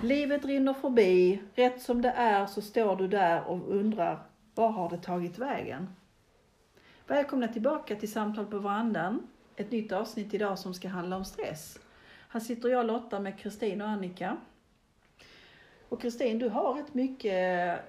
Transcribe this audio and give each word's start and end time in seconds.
Livet 0.00 0.44
rinner 0.44 0.72
förbi, 0.72 1.42
rätt 1.54 1.82
som 1.82 2.02
det 2.02 2.08
är 2.08 2.46
så 2.46 2.62
står 2.62 2.96
du 2.96 3.08
där 3.08 3.44
och 3.44 3.68
undrar, 3.68 4.22
var 4.54 4.68
har 4.68 4.90
det 4.90 4.98
tagit 4.98 5.38
vägen? 5.38 5.88
Välkomna 7.06 7.48
tillbaka 7.48 7.96
till 7.96 8.12
Samtal 8.12 8.46
på 8.46 8.58
verandan. 8.58 9.26
Ett 9.56 9.70
nytt 9.70 9.92
avsnitt 9.92 10.34
idag 10.34 10.58
som 10.58 10.74
ska 10.74 10.88
handla 10.88 11.16
om 11.16 11.24
stress. 11.24 11.78
Här 12.28 12.40
sitter 12.40 12.68
jag 12.68 12.86
Lotta 12.86 13.20
med 13.20 13.38
Kristin 13.38 13.82
och 13.82 13.88
Annika. 13.88 14.36
Och 15.88 16.00
Kristin, 16.02 16.38
du 16.38 16.48
har 16.48 16.74
rätt 16.74 16.94
mycket 16.94 17.80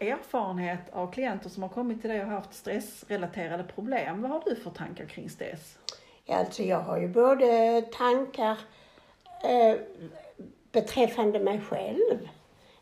erfarenhet 0.00 0.92
av 0.92 1.12
klienter 1.12 1.48
som 1.48 1.62
har 1.62 1.70
kommit 1.70 2.00
till 2.00 2.10
dig 2.10 2.22
och 2.22 2.30
haft 2.30 2.54
stressrelaterade 2.54 3.64
problem. 3.64 4.22
Vad 4.22 4.30
har 4.30 4.42
du 4.46 4.56
för 4.56 4.70
tankar 4.70 5.06
kring 5.06 5.30
stress? 5.30 5.78
Alltså 6.28 6.62
jag 6.62 6.80
har 6.80 6.98
ju 6.98 7.08
både 7.08 7.82
tankar 7.92 8.58
eh, 9.44 9.76
beträffande 10.76 11.38
mig 11.38 11.60
själv 11.60 12.28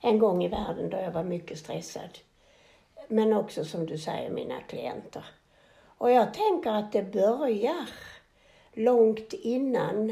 en 0.00 0.18
gång 0.18 0.44
i 0.44 0.48
världen 0.48 0.90
då 0.90 0.96
jag 0.96 1.10
var 1.10 1.22
mycket 1.22 1.58
stressad. 1.58 2.18
Men 3.08 3.32
också 3.32 3.64
som 3.64 3.86
du 3.86 3.98
säger 3.98 4.30
mina 4.30 4.60
klienter. 4.60 5.24
Och 5.98 6.10
jag 6.10 6.34
tänker 6.34 6.70
att 6.70 6.92
det 6.92 7.02
börjar 7.02 7.88
långt 8.72 9.32
innan 9.32 10.10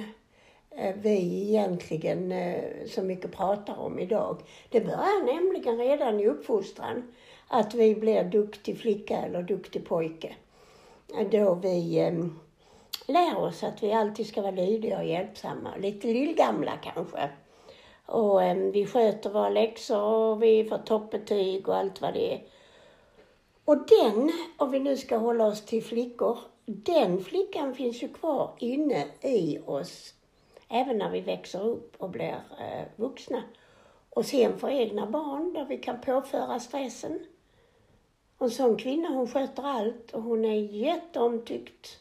eh, 0.70 0.95
vi 0.96 1.48
egentligen 1.48 2.32
eh, 2.32 2.86
så 2.86 3.02
mycket 3.02 3.32
pratar 3.32 3.78
om 3.78 3.98
idag. 3.98 4.41
Det 4.69 4.80
börjar 4.80 5.34
nämligen 5.34 5.78
redan 5.78 6.20
i 6.20 6.27
uppfostran 6.27 7.14
att 7.48 7.74
vi 7.74 7.94
blir 7.94 8.24
duktig 8.24 8.78
flicka 8.78 9.16
eller 9.16 9.42
duktig 9.42 9.88
pojke. 9.88 10.34
Då 11.30 11.55
vi 11.55 11.98
eh, 11.98 12.27
lär 13.06 13.38
oss 13.38 13.62
att 13.62 13.83
vi 13.83 13.92
alltid 13.92 14.27
ska 14.27 14.42
vara 14.42 14.50
lydiga 14.50 14.98
och 14.98 15.06
hjälpsamma. 15.06 15.77
Lite 15.77 16.06
lillgamla 16.06 16.72
kanske. 16.83 17.30
Och 18.06 18.42
eh, 18.42 18.56
vi 18.56 18.87
sköter 18.87 19.30
våra 19.30 19.48
läxor 19.48 20.02
och 20.02 20.42
vi 20.42 20.65
får 20.65 20.79
toppbetyg 20.79 21.69
och 21.69 21.77
allt 21.77 22.00
vad 22.00 22.14
det 22.14 22.34
är. 22.34 22.42
Och 23.64 23.77
den, 23.77 24.33
om 24.56 24.70
vi 24.70 24.78
nu 24.78 24.97
ska 24.97 25.17
hålla 25.17 25.47
oss 25.47 25.64
till 25.64 25.84
flickor, 25.84 26.39
den 26.67 27.25
flickan 27.25 27.75
finns 27.75 28.03
ju 28.03 28.09
kvar 28.09 28.55
inne 28.59 29.06
i 29.20 29.59
oss. 29.67 30.14
Även 30.69 30.98
när 30.98 31.11
vi 31.11 31.20
växer 31.20 31.62
upp 31.69 31.97
och 31.98 32.11
blir 32.11 32.42
eh, 32.61 32.84
vuxna. 32.97 33.42
Och 34.11 34.27
sen 34.27 34.59
får 34.59 34.70
egna 34.70 35.06
barn 35.06 35.53
där 35.53 35.64
vi 35.64 35.78
kan 35.78 36.00
påföra 36.00 36.61
stressen. 36.61 37.27
Och 38.39 38.47
en 38.47 38.50
sån 38.50 38.77
kvinna 38.77 39.09
hon 39.09 39.28
sköter 39.28 39.62
allt 39.62 40.11
och 40.11 40.22
hon 40.22 40.44
är 40.44 40.61
jätteomtyckt 40.61 41.98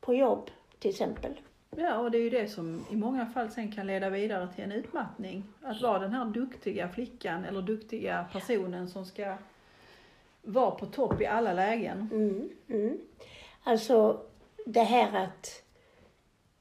på 0.00 0.14
jobb 0.14 0.50
till 0.78 0.90
exempel. 0.90 1.40
Ja, 1.76 1.98
och 1.98 2.10
det 2.10 2.18
är 2.18 2.22
ju 2.22 2.30
det 2.30 2.48
som 2.48 2.86
i 2.90 2.96
många 2.96 3.26
fall 3.26 3.50
sen 3.50 3.72
kan 3.72 3.86
leda 3.86 4.10
vidare 4.10 4.48
till 4.54 4.64
en 4.64 4.72
utmattning. 4.72 5.44
Att 5.62 5.82
vara 5.82 5.98
den 5.98 6.12
här 6.12 6.24
duktiga 6.24 6.88
flickan 6.88 7.44
eller 7.44 7.62
duktiga 7.62 8.26
personen 8.32 8.88
som 8.88 9.06
ska 9.06 9.36
vara 10.42 10.70
på 10.70 10.86
topp 10.86 11.20
i 11.20 11.26
alla 11.26 11.52
lägen. 11.52 12.08
Mm, 12.12 12.48
mm. 12.68 12.98
Alltså 13.62 14.20
det 14.66 14.82
här 14.82 15.24
att 15.24 15.62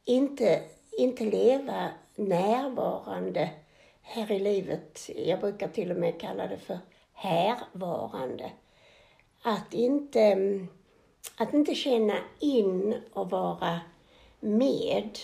inte, 0.05 0.63
inte 0.97 1.23
leva 1.23 1.89
närvarande 2.15 3.49
här 4.01 4.31
i 4.31 4.39
livet. 4.39 5.09
Jag 5.15 5.39
brukar 5.39 5.67
till 5.67 5.91
och 5.91 5.97
med 5.97 6.21
kalla 6.21 6.47
det 6.47 6.57
för 6.57 6.79
härvarande. 7.13 8.51
Att 9.41 9.73
inte, 9.73 10.37
att 11.37 11.53
inte 11.53 11.75
känna 11.75 12.17
in 12.39 13.01
och 13.13 13.29
vara 13.29 13.79
med. 14.41 15.19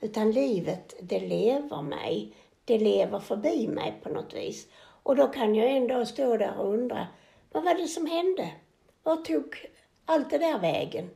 Utan 0.00 0.32
livet, 0.32 0.94
det 1.00 1.20
lever 1.20 1.82
mig. 1.82 2.32
Det 2.64 2.78
lever 2.78 3.18
förbi 3.20 3.68
mig 3.68 4.00
på 4.02 4.08
något 4.08 4.34
vis. 4.34 4.68
Och 5.02 5.16
då 5.16 5.26
kan 5.26 5.54
jag 5.54 5.70
ändå 5.70 6.06
stå 6.06 6.36
där 6.36 6.58
och 6.58 6.74
undra, 6.74 7.06
vad 7.52 7.64
var 7.64 7.74
det 7.74 7.88
som 7.88 8.06
hände? 8.06 8.52
Vad 9.02 9.24
tog 9.24 9.70
allt 10.04 10.30
det 10.30 10.38
där 10.38 10.58
vägen? 10.58 11.10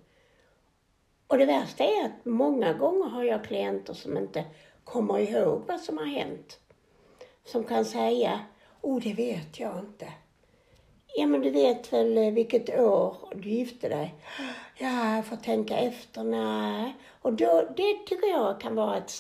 Och 1.27 1.39
det 1.39 1.47
värsta 1.47 1.85
är 1.85 2.05
att 2.05 2.25
många 2.25 2.73
gånger 2.73 3.09
har 3.09 3.25
jag 3.25 3.45
klienter 3.45 3.95
som 3.95 4.17
inte 4.17 4.45
kommer 4.85 5.19
ihåg 5.19 5.63
vad 5.69 5.81
som 5.81 5.99
har 5.99 6.07
hänt. 6.07 6.61
Som 7.45 7.65
kan 7.65 7.85
säga, 7.85 8.41
oh 8.81 9.03
det 9.03 9.15
vet 9.15 9.61
jag 9.61 9.79
inte. 9.79 10.13
Ja 11.19 11.27
men 11.27 11.41
du 11.41 11.51
vet 11.51 11.93
väl 11.93 12.19
eh, 12.19 12.33
vilket 12.33 12.79
år 12.79 13.17
du 13.35 13.49
gifte 13.49 13.89
dig? 13.89 14.15
Ja, 14.79 15.17
jag 15.17 15.27
får 15.27 15.37
tänka 15.37 15.77
efter. 15.77 16.25
Nej. 16.25 16.97
Och 17.23 17.33
då, 17.33 17.69
det 17.77 18.07
tycker 18.07 18.29
jag 18.29 18.61
kan 18.61 18.75
vara 18.75 18.97
ett 18.97 19.13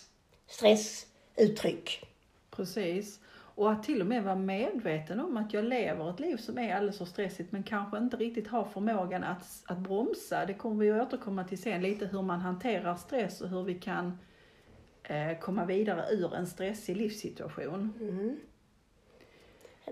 stressuttryck. 0.46 2.06
Precis. 2.50 3.20
Och 3.56 3.72
att 3.72 3.82
till 3.82 4.00
och 4.00 4.06
med 4.06 4.24
vara 4.24 4.36
medveten 4.36 5.20
om 5.20 5.36
att 5.36 5.52
jag 5.52 5.64
lever 5.64 6.10
ett 6.10 6.20
liv 6.20 6.36
som 6.36 6.58
är 6.58 6.74
alldeles 6.74 6.98
för 6.98 7.04
stressigt 7.04 7.52
men 7.52 7.62
kanske 7.62 7.98
inte 7.98 8.16
riktigt 8.16 8.48
har 8.48 8.64
förmågan 8.64 9.24
att, 9.24 9.62
att 9.66 9.78
bromsa. 9.78 10.46
Det 10.46 10.54
kommer 10.54 10.84
vi 10.84 10.90
att 10.90 11.06
återkomma 11.06 11.44
till 11.44 11.62
sen, 11.62 11.82
lite 11.82 12.06
hur 12.06 12.22
man 12.22 12.40
hanterar 12.40 12.96
stress 12.96 13.40
och 13.40 13.48
hur 13.48 13.62
vi 13.62 13.74
kan 13.74 14.18
eh, 15.02 15.38
komma 15.40 15.64
vidare 15.64 16.04
ur 16.10 16.34
en 16.34 16.46
stressig 16.46 16.96
livssituation. 16.96 17.92
Mm. 18.00 18.36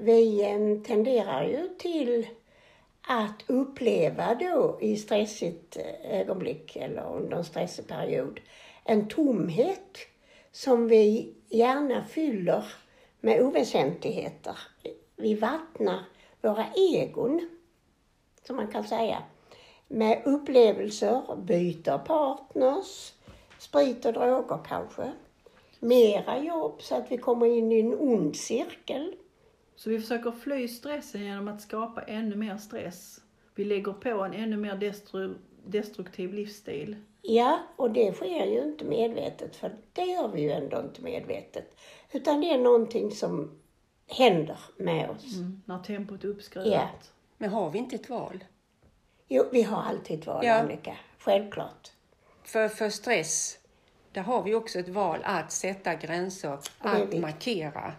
Vi 0.00 0.43
eh, 0.43 0.87
tenderar 0.87 1.44
ju 1.44 1.69
till 1.78 2.27
att 3.03 3.44
uppleva 3.47 4.34
då 4.34 4.78
i 4.81 4.97
stressigt 4.97 5.77
eh, 5.77 6.21
ögonblick 6.21 6.77
eller 6.77 7.16
under 7.16 7.37
en 7.37 7.44
stressig 7.44 7.88
period 7.88 8.41
en 8.84 9.09
tomhet 9.09 9.99
som 10.53 10.88
vi 10.88 11.34
gärna 11.49 12.04
fyller 12.04 12.65
med 13.21 13.43
oväsentligheter. 13.43 14.59
Vi 15.16 15.34
vattnar 15.34 16.04
våra 16.41 16.66
egon, 16.75 17.49
som 18.47 18.56
man 18.56 18.69
kan 18.69 18.84
säga, 18.84 19.22
med 19.88 20.22
upplevelser, 20.25 21.37
byter 21.37 21.99
partners, 21.99 23.12
sprit 23.59 24.04
och 24.04 24.12
droger 24.12 24.59
kanske. 24.69 25.12
Mera 25.81 26.38
jobb 26.38 26.83
så 26.83 26.94
att 26.94 27.12
vi 27.12 27.19
kommer 27.19 27.47
in 27.47 27.72
i 27.72 27.81
en 27.81 27.94
ond 27.94 28.37
cirkel. 28.37 29.15
Så 29.76 29.90
vi 29.90 30.00
försöker 30.00 30.30
fly 30.30 30.68
stressen 30.68 31.24
genom 31.24 31.48
att 31.48 31.60
skapa 31.60 32.02
ännu 32.02 32.36
mer 32.36 32.56
stress. 32.56 33.20
Vi 33.54 33.64
lägger 33.64 33.92
på 33.92 34.08
en 34.24 34.34
ännu 34.34 34.56
mer 34.56 34.76
destru 34.76 35.34
destruktiv 35.66 36.34
livsstil. 36.34 36.96
Ja, 37.22 37.58
och 37.76 37.90
det 37.90 38.12
sker 38.12 38.46
ju 38.46 38.62
inte 38.62 38.84
medvetet, 38.84 39.56
för 39.56 39.76
det 39.92 40.04
gör 40.04 40.28
vi 40.28 40.40
ju 40.40 40.50
ändå 40.50 40.80
inte 40.80 41.02
medvetet. 41.02 41.76
Utan 42.12 42.40
det 42.40 42.50
är 42.50 42.58
någonting 42.58 43.10
som 43.10 43.60
händer 44.06 44.58
med 44.76 45.10
oss. 45.10 45.36
Mm, 45.36 45.62
när 45.64 45.78
tempot 45.78 46.24
är 46.24 46.28
uppskruvat. 46.28 46.72
Ja. 46.72 46.88
Men 47.38 47.50
har 47.50 47.70
vi 47.70 47.78
inte 47.78 47.96
ett 47.96 48.10
val? 48.10 48.44
Jo, 49.28 49.44
vi 49.52 49.62
har 49.62 49.82
alltid 49.82 50.18
ett 50.18 50.26
val, 50.26 50.44
Ja. 50.46 50.54
Annika. 50.54 50.96
Självklart. 51.18 51.91
För, 52.42 52.68
för 52.68 52.91
stress, 52.91 53.58
där 54.12 54.22
har 54.22 54.42
vi 54.42 54.54
också 54.54 54.78
ett 54.78 54.88
val 54.88 55.20
att 55.24 55.52
sätta 55.52 55.94
gränser, 55.94 56.58
att 56.78 57.00
viktigt. 57.00 57.20
markera. 57.20 57.92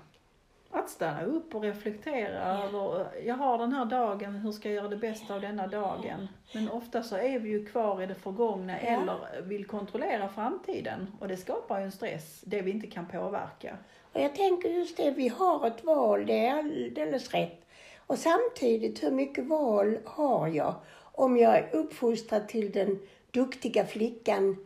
Att 0.75 0.89
stanna 0.89 1.23
upp 1.25 1.55
och 1.55 1.61
reflektera 1.61 2.63
över, 2.63 3.07
jag 3.25 3.35
har 3.35 3.57
den 3.57 3.73
här 3.73 3.85
dagen, 3.85 4.35
hur 4.35 4.51
ska 4.51 4.69
jag 4.69 4.75
göra 4.75 4.87
det 4.87 4.97
bästa 4.97 5.33
av 5.35 5.41
denna 5.41 5.67
dagen? 5.67 6.27
Men 6.53 6.69
ofta 6.69 7.03
så 7.03 7.15
är 7.17 7.39
vi 7.39 7.49
ju 7.49 7.65
kvar 7.65 8.01
i 8.01 8.05
det 8.05 8.15
förgångna 8.15 8.73
Ja. 8.81 8.87
eller 8.87 9.41
vill 9.41 9.65
kontrollera 9.65 10.29
framtiden. 10.29 11.07
Och 11.19 11.27
det 11.27 11.37
skapar 11.37 11.79
ju 11.79 11.85
en 11.85 11.91
stress, 11.91 12.41
det 12.45 12.61
vi 12.61 12.71
inte 12.71 12.87
kan 12.87 13.05
påverka. 13.07 13.77
Och 14.13 14.21
jag 14.21 14.35
tänker 14.35 14.69
just 14.69 14.97
det, 14.97 15.11
vi 15.11 15.27
har 15.27 15.67
ett 15.67 15.83
val, 15.83 16.25
det 16.25 16.45
är 16.45 16.57
alldeles 16.59 17.33
rätt. 17.33 17.61
Och 18.07 18.17
samtidigt, 18.17 19.03
hur 19.03 19.11
mycket 19.11 19.45
val 19.45 19.97
har 20.05 20.47
jag 20.47 20.75
om 20.97 21.37
jag 21.37 21.57
är 21.57 21.69
uppfostrad 21.75 22.47
till 22.47 22.71
den 22.71 22.99
duktiga 23.31 23.85
flickan 23.85 24.57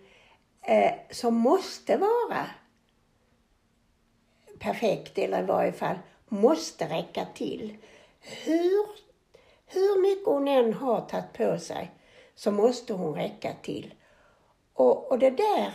eh, 0.62 0.92
som 1.12 1.36
måste 1.36 1.98
vara 1.98 2.46
perfekt, 4.60 5.18
eller 5.18 5.44
i 5.44 5.46
varje 5.46 5.72
fall 5.72 5.96
måste 6.28 6.86
räcka 6.86 7.26
till. 7.34 7.78
Hur, 8.22 8.86
hur 9.66 10.02
mycket 10.02 10.26
hon 10.26 10.48
än 10.48 10.74
har 10.74 11.02
tagit 11.02 11.34
på 11.34 11.58
sig 11.58 11.92
så 12.36 12.52
måste 12.52 12.94
hon 12.94 13.16
räcka 13.16 13.54
till. 13.62 13.94
Och, 14.74 15.12
och 15.12 15.20
det 15.20 15.30
där 15.30 15.74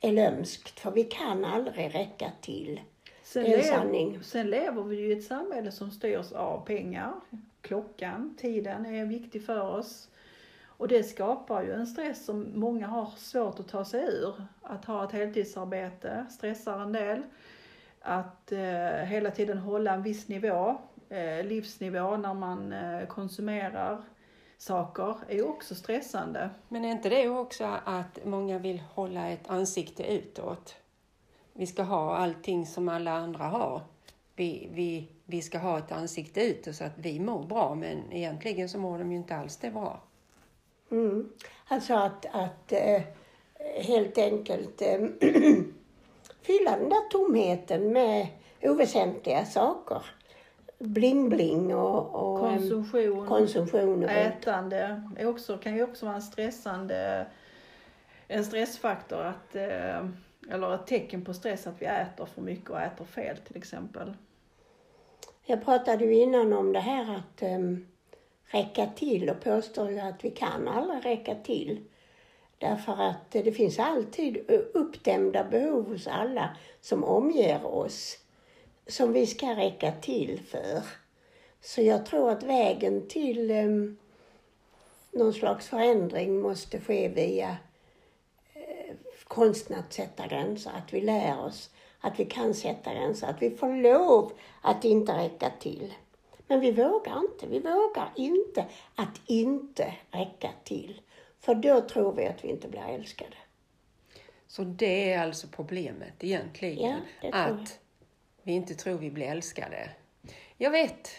är 0.00 0.12
lömskt, 0.12 0.80
för 0.80 0.90
vi 0.90 1.04
kan 1.04 1.44
aldrig 1.44 1.94
räcka 1.94 2.32
till. 2.40 2.80
Sen, 3.22 3.44
Det 3.44 3.54
är 3.54 3.58
en 3.58 3.64
sanning. 3.64 4.22
sen 4.22 4.50
lever 4.50 4.82
vi 4.82 4.96
ju 4.96 5.08
i 5.08 5.18
ett 5.18 5.24
samhälle 5.24 5.72
som 5.72 5.90
styrs 5.90 6.32
av 6.32 6.66
pengar. 6.66 7.12
Klockan, 7.60 8.34
tiden 8.40 8.86
är 8.86 9.04
viktig 9.06 9.46
för 9.46 9.60
oss. 9.60 10.08
Och 10.64 10.88
det 10.88 11.02
skapar 11.02 11.62
ju 11.62 11.72
en 11.72 11.86
stress 11.86 12.24
som 12.24 12.46
många 12.54 12.86
har 12.86 13.10
svårt 13.16 13.60
att 13.60 13.68
ta 13.68 13.84
sig 13.84 14.04
ur. 14.04 14.46
Att 14.62 14.84
ha 14.84 15.04
ett 15.04 15.12
heltidsarbete 15.12 16.26
stressar 16.30 16.78
en 16.80 16.92
del. 16.92 17.22
Att 18.02 18.52
eh, 18.52 19.04
hela 19.04 19.30
tiden 19.30 19.58
hålla 19.58 19.94
en 19.94 20.02
viss 20.02 20.28
nivå, 20.28 20.76
eh, 21.08 21.44
livsnivå 21.44 22.16
när 22.16 22.34
man 22.34 22.72
eh, 22.72 23.06
konsumerar 23.06 24.02
saker 24.58 25.16
är 25.28 25.48
också 25.48 25.74
stressande. 25.74 26.50
Men 26.68 26.84
är 26.84 26.90
inte 26.90 27.08
det 27.08 27.28
också 27.28 27.64
att 27.84 28.18
många 28.24 28.58
vill 28.58 28.80
hålla 28.80 29.28
ett 29.28 29.50
ansikte 29.50 30.12
utåt? 30.12 30.76
vi 31.52 31.66
ska 31.66 31.82
ha 31.82 32.16
allting 32.16 32.66
som 32.66 32.88
alla 32.88 33.12
andra 33.12 33.44
har. 33.44 33.80
Vi, 34.36 34.68
vi, 34.72 35.08
vi 35.24 35.42
ska 35.42 35.58
ha 35.58 35.78
ett 35.78 35.92
ansikte 35.92 36.40
utåt 36.40 36.76
så 36.76 36.84
att 36.84 36.98
vi 36.98 37.20
mår 37.20 37.42
bra, 37.42 37.74
men 37.74 38.12
egentligen 38.12 38.68
så 38.68 38.78
mår 38.78 38.98
de 38.98 39.12
ju 39.12 39.18
inte 39.18 39.36
alls 39.36 39.56
det 39.56 39.70
bra. 39.70 40.00
Mm. 40.90 41.32
Alltså 41.68 41.94
att, 41.94 42.26
att 42.32 42.72
eh, 42.72 43.02
helt 43.82 44.18
enkelt 44.18 44.82
eh, 44.82 45.00
fylla 46.42 46.76
den 46.76 46.88
där 46.88 47.08
tomheten 47.10 47.92
med 47.92 48.26
oväsentliga 48.62 49.44
saker. 49.44 50.02
Bling-bling 50.78 51.74
och, 51.74 52.14
och 52.14 52.40
Konsumtion, 52.40 53.26
konsumtion 53.26 54.04
och 54.04 54.10
ätande 54.10 55.02
är 55.16 55.26
också, 55.26 55.58
kan 55.58 55.76
ju 55.76 55.82
också 55.82 56.06
vara 56.06 56.16
en 56.16 56.22
stressande 56.22 57.26
en 58.32 58.44
stressfaktor 58.44 59.22
att, 59.22 59.56
eh, 59.56 60.06
eller 60.50 60.74
ett 60.74 60.86
tecken 60.86 61.24
på 61.24 61.34
stress 61.34 61.66
att 61.66 61.82
vi 61.82 61.86
äter 61.86 62.26
för 62.26 62.40
mycket 62.40 62.70
och 62.70 62.80
äter 62.80 63.04
fel 63.04 63.36
till 63.36 63.56
exempel. 63.56 64.14
Jag 65.44 65.64
pratade 65.64 66.04
ju 66.04 66.14
innan 66.14 66.52
om 66.52 66.72
det 66.72 66.80
här 66.80 67.16
att 67.16 67.42
um, 67.42 67.86
räcka 68.44 68.86
till 68.86 69.30
och 69.30 69.40
påstår 69.40 69.90
ju 69.90 69.98
att 69.98 70.24
vi 70.24 70.30
kan 70.30 70.68
aldrig 70.68 71.04
räcka 71.04 71.34
till. 71.34 71.84
Därför 72.62 72.92
att 72.92 73.30
det 73.30 73.52
finns 73.52 73.78
alltid 73.78 74.50
uppdämda 74.74 75.44
behov 75.44 75.88
hos 75.88 76.06
alla 76.06 76.56
som 76.80 77.04
omger 77.04 77.66
oss 77.66 78.18
som 78.86 79.12
vi 79.12 79.26
ska 79.26 79.56
räcka 79.56 79.92
till 79.92 80.40
för. 80.46 80.82
Så 81.60 81.82
jag 81.82 82.06
tror 82.06 82.30
att 82.30 82.42
vägen 82.42 83.08
till 83.08 83.50
um, 83.50 83.98
någon 85.10 85.32
slags 85.32 85.68
förändring 85.68 86.40
måste 86.40 86.80
ske 86.80 87.08
via 87.08 87.56
eh, 88.54 88.90
uh, 88.90 88.96
konsten 89.24 89.78
att 89.78 89.92
sätta 89.92 90.26
gränser, 90.26 90.70
att 90.70 90.92
vi 90.92 91.00
lär 91.00 91.44
oss 91.44 91.70
att 92.00 92.20
vi 92.20 92.24
kan 92.24 92.54
sätta 92.54 92.94
gränser, 92.94 93.26
att 93.26 93.42
vi 93.42 93.50
får 93.50 93.82
lov 93.82 94.32
att 94.60 94.84
inte 94.84 95.12
räcka 95.12 95.50
till. 95.60 95.94
Men 96.46 96.60
vi 96.60 96.72
vågar 96.72 97.18
inte, 97.18 97.46
vi 97.46 97.58
vågar 97.58 98.12
inte 98.16 98.64
att 98.94 99.20
inte 99.26 99.94
räcka 100.10 100.50
till. 100.64 101.00
För 101.44 101.54
då 101.54 101.80
tror 101.80 102.12
vi 102.12 102.26
att 102.26 102.44
vi 102.44 102.48
inte 102.48 102.68
blir 102.68 102.88
älskade. 102.88 103.36
Så 104.46 104.64
det 104.64 105.12
är 105.12 105.22
alltså 105.22 105.46
problemet 105.46 106.24
egentligen, 106.24 107.00
Ja, 107.22 107.30
att 107.32 107.78
vi 108.42 108.52
inte 108.52 108.74
tror 108.74 108.98
vi 108.98 109.10
blir 109.10 109.26
älskade. 109.26 109.90
Jag 110.56 110.70
vet, 110.70 111.10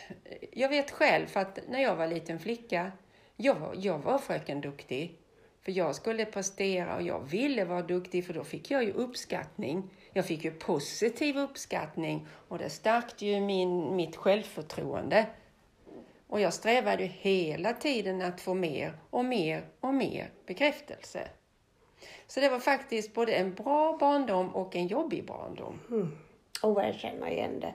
jag 0.51 0.69
vet 0.69 0.91
själv, 0.91 1.25
för 1.27 1.39
att 1.39 1.59
när 1.69 1.79
jag 1.79 1.95
var 1.95 2.07
liten 2.07 2.39
flicka, 2.39 2.91
jag 3.35 3.55
var, 3.55 3.75
jag 3.77 3.99
var 3.99 4.17
fröken 4.17 4.61
duktig. 4.61 5.19
För 5.61 5.71
jag 5.71 5.95
skulle 5.95 6.25
prestera 6.25 6.95
och 6.95 7.01
jag 7.01 7.19
ville 7.19 7.65
vara 7.65 7.81
duktig 7.81 8.25
för 8.25 8.33
då 8.33 8.43
fick 8.43 8.71
jag 8.71 8.83
ju 8.83 8.91
uppskattning. 8.91 9.89
Jag 10.13 10.25
fick 10.25 10.43
ju 10.43 10.51
positiv 10.51 11.37
uppskattning 11.37 12.27
och 12.47 12.57
det 12.57 12.69
stärkte 12.69 13.25
ju 13.25 13.41
min, 13.41 13.95
mitt 13.95 14.15
självförtroende. 14.15 15.25
Och 16.33 16.41
jag 16.41 16.53
strävade 16.53 17.03
ju 17.03 17.09
hela 17.09 17.73
tiden 17.73 18.21
att 18.21 18.41
få 18.41 18.53
mer 18.53 18.93
och 19.09 19.25
mer 19.25 19.65
och 19.79 19.93
mer 19.93 20.29
bekräftelse. 20.45 21.27
Så 22.27 22.39
det 22.39 22.49
var 22.49 22.59
faktiskt 22.59 23.13
både 23.13 23.33
en 23.33 23.53
bra 23.53 23.97
barndom 23.99 24.55
och 24.55 24.75
en 24.75 24.87
jobbig 24.87 25.25
barndom. 25.25 25.79
Och 26.61 26.75
vad 26.75 26.87
jag 26.87 26.95
känner 26.95 27.27
igen 27.27 27.59
det. 27.59 27.73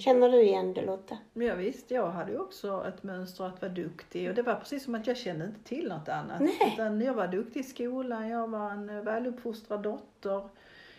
Känner 0.00 0.28
du 0.28 0.42
igen 0.42 0.74
det 0.74 0.82
Lotta? 0.86 1.18
Men 1.32 1.46
ja, 1.46 1.54
visst, 1.54 1.90
jag 1.90 2.10
hade 2.10 2.32
ju 2.32 2.38
också 2.38 2.84
ett 2.88 3.02
mönster 3.02 3.44
att 3.44 3.62
vara 3.62 3.72
duktig 3.72 4.28
och 4.28 4.34
det 4.34 4.42
var 4.42 4.54
precis 4.54 4.84
som 4.84 4.94
att 4.94 5.06
jag 5.06 5.16
kände 5.16 5.44
inte 5.44 5.64
till 5.64 5.88
något 5.88 6.08
annat. 6.08 6.40
Nej. 6.40 6.72
Utan 6.74 7.00
jag 7.00 7.14
var 7.14 7.28
duktig 7.28 7.60
i 7.60 7.64
skolan, 7.64 8.28
jag 8.28 8.48
var 8.48 8.70
en 8.70 9.04
väluppfostrad 9.04 9.82
dotter, 9.82 10.48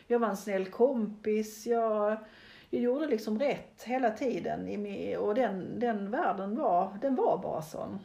jag 0.08 0.20
var 0.20 0.28
en 0.28 0.38
snäll 0.38 0.66
kompis, 0.66 1.68
jag, 1.68 2.18
jag 2.70 2.82
gjorde 2.82 3.08
liksom 3.08 3.40
rätt 3.40 3.84
hela 3.84 4.12
tiden 4.12 4.86
och 5.20 5.36
den, 5.36 5.80
den 5.80 6.12
världen 6.12 6.56
var, 6.56 6.98
den 7.02 7.16
var 7.16 7.38
bara 7.38 7.62
sån. 7.62 8.00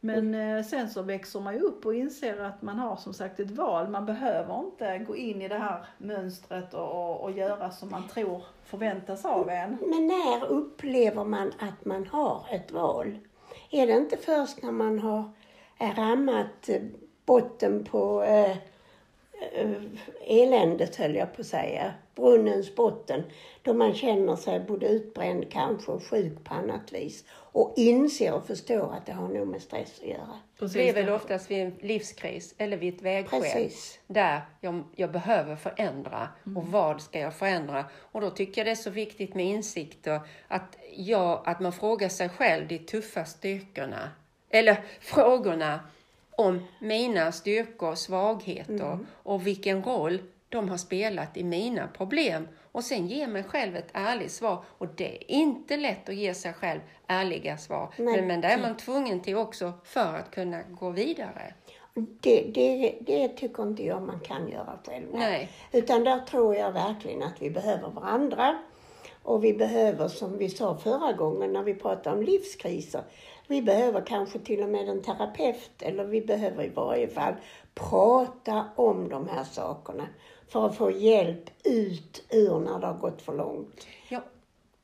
Men 0.00 0.34
eh, 0.34 0.64
sen 0.64 0.88
så 0.90 1.02
växer 1.02 1.40
man 1.40 1.54
ju 1.54 1.60
upp 1.60 1.86
och 1.86 1.94
inser 1.94 2.40
att 2.40 2.62
man 2.62 2.78
har 2.78 2.96
som 2.96 3.14
sagt 3.14 3.40
ett 3.40 3.50
val. 3.50 3.88
Man 3.88 4.06
behöver 4.06 4.58
inte 4.58 4.98
gå 4.98 5.16
in 5.16 5.42
i 5.42 5.48
det 5.48 5.58
här 5.58 5.84
mönstret 5.98 6.74
och, 6.74 7.10
och, 7.10 7.20
och 7.20 7.30
göra 7.30 7.70
som 7.70 7.90
man 7.90 8.08
tror 8.08 8.42
förväntas 8.64 9.24
av 9.24 9.50
en. 9.50 9.78
Men 9.80 10.06
när 10.06 10.46
upplever 10.46 11.24
man 11.24 11.52
att 11.58 11.84
man 11.84 12.06
har 12.06 12.46
ett 12.50 12.72
val? 12.72 13.18
Är 13.70 13.86
det 13.86 13.92
inte 13.92 14.16
först 14.16 14.62
när 14.62 14.72
man 14.72 14.98
har 14.98 15.30
eh, 15.80 15.94
rammat 15.96 16.68
botten 17.24 17.84
på 17.84 18.22
eh, 18.22 18.56
eländet, 20.26 20.96
höll 20.96 21.14
jag 21.14 21.34
på 21.34 21.40
att 21.40 21.46
säga, 21.46 21.94
brunnens 22.14 22.74
botten, 22.74 23.22
då 23.62 23.74
man 23.74 23.94
känner 23.94 24.36
sig 24.36 24.60
både 24.60 24.86
utbränd 24.86 25.50
kanske 25.50 25.92
och 25.92 26.04
sjuk 26.04 26.44
på 26.44 26.54
annat 26.54 26.92
vis 26.92 27.24
och 27.32 27.74
inser 27.76 28.32
och 28.32 28.46
förstår 28.46 28.94
att 28.94 29.06
det 29.06 29.12
har 29.12 29.28
nog 29.28 29.48
med 29.48 29.62
stress 29.62 30.00
att 30.00 30.08
göra. 30.08 30.38
Det 30.72 30.88
är 30.88 30.94
väl 30.94 31.08
oftast 31.08 31.50
vid 31.50 31.58
en 31.58 31.74
livskris 31.80 32.54
eller 32.58 32.76
vid 32.76 32.94
ett 32.94 33.02
vägskäl 33.02 33.40
Precis. 33.40 33.98
där 34.06 34.40
jag, 34.60 34.84
jag 34.96 35.12
behöver 35.12 35.56
förändra. 35.56 36.28
Och 36.56 36.66
vad 36.66 37.00
ska 37.00 37.18
jag 37.18 37.34
förändra? 37.34 37.84
Och 37.94 38.20
då 38.20 38.30
tycker 38.30 38.60
jag 38.60 38.66
det 38.66 38.70
är 38.70 38.74
så 38.74 38.90
viktigt 38.90 39.34
med 39.34 39.46
insikter 39.46 40.20
att, 40.48 40.76
jag, 40.96 41.42
att 41.44 41.60
man 41.60 41.72
frågar 41.72 42.08
sig 42.08 42.28
själv 42.28 42.68
de 42.68 42.78
tuffa 42.78 43.24
styrkorna. 43.24 44.10
Eller 44.50 44.84
frågorna 45.00 45.80
om 46.40 46.66
mina 46.78 47.32
styrkor 47.32 47.90
och 47.90 47.98
svagheter 47.98 48.98
och 49.22 49.46
vilken 49.46 49.82
roll 49.82 50.22
de 50.48 50.68
har 50.68 50.76
spelat 50.76 51.36
i 51.36 51.44
mina 51.44 51.88
problem. 51.88 52.48
Och 52.72 52.84
sen 52.84 53.06
ge 53.06 53.26
mig 53.26 53.42
själv 53.44 53.76
ett 53.76 53.90
ärligt 53.92 54.32
svar. 54.32 54.64
Och 54.78 54.86
det 54.96 55.16
är 55.16 55.30
inte 55.30 55.76
lätt 55.76 56.08
att 56.08 56.14
ge 56.14 56.34
sig 56.34 56.52
själv 56.52 56.80
ärliga 57.06 57.58
svar. 57.58 57.94
Nej. 57.96 58.16
Men, 58.16 58.26
men 58.26 58.40
det 58.40 58.48
är 58.48 58.58
man 58.58 58.76
tvungen 58.76 59.20
till 59.20 59.36
också 59.36 59.72
för 59.84 60.14
att 60.14 60.30
kunna 60.30 60.62
gå 60.62 60.90
vidare. 60.90 61.54
Det, 61.94 62.50
det, 62.54 62.94
det 63.00 63.28
tycker 63.28 63.62
inte 63.62 63.84
jag 63.84 64.02
man 64.02 64.20
kan 64.20 64.48
göra 64.48 64.78
själv. 64.86 65.06
Nej. 65.12 65.50
Utan 65.72 66.04
där 66.04 66.20
tror 66.20 66.56
jag 66.56 66.72
verkligen 66.72 67.22
att 67.22 67.42
vi 67.42 67.50
behöver 67.50 67.88
varandra. 67.88 68.58
Och 69.22 69.44
vi 69.44 69.52
behöver, 69.52 70.08
som 70.08 70.38
vi 70.38 70.48
sa 70.48 70.76
förra 70.76 71.12
gången 71.12 71.52
när 71.52 71.62
vi 71.62 71.74
pratade 71.74 72.16
om 72.16 72.22
livskriser, 72.22 73.02
vi 73.50 73.62
behöver 73.62 74.06
kanske 74.06 74.38
till 74.38 74.62
och 74.62 74.68
med 74.68 74.88
en 74.88 75.02
terapeut 75.02 75.82
eller 75.82 76.04
vi 76.04 76.20
behöver 76.20 76.64
i 76.64 76.68
varje 76.68 77.08
fall 77.08 77.34
prata 77.74 78.68
om 78.76 79.08
de 79.08 79.28
här 79.28 79.44
sakerna 79.44 80.08
för 80.48 80.66
att 80.66 80.76
få 80.76 80.90
hjälp 80.90 81.50
ut 81.64 82.24
ur 82.30 82.58
när 82.58 82.80
det 82.80 82.86
har 82.86 82.98
gått 82.98 83.22
för 83.22 83.32
långt. 83.32 83.86
Jag, 84.08 84.22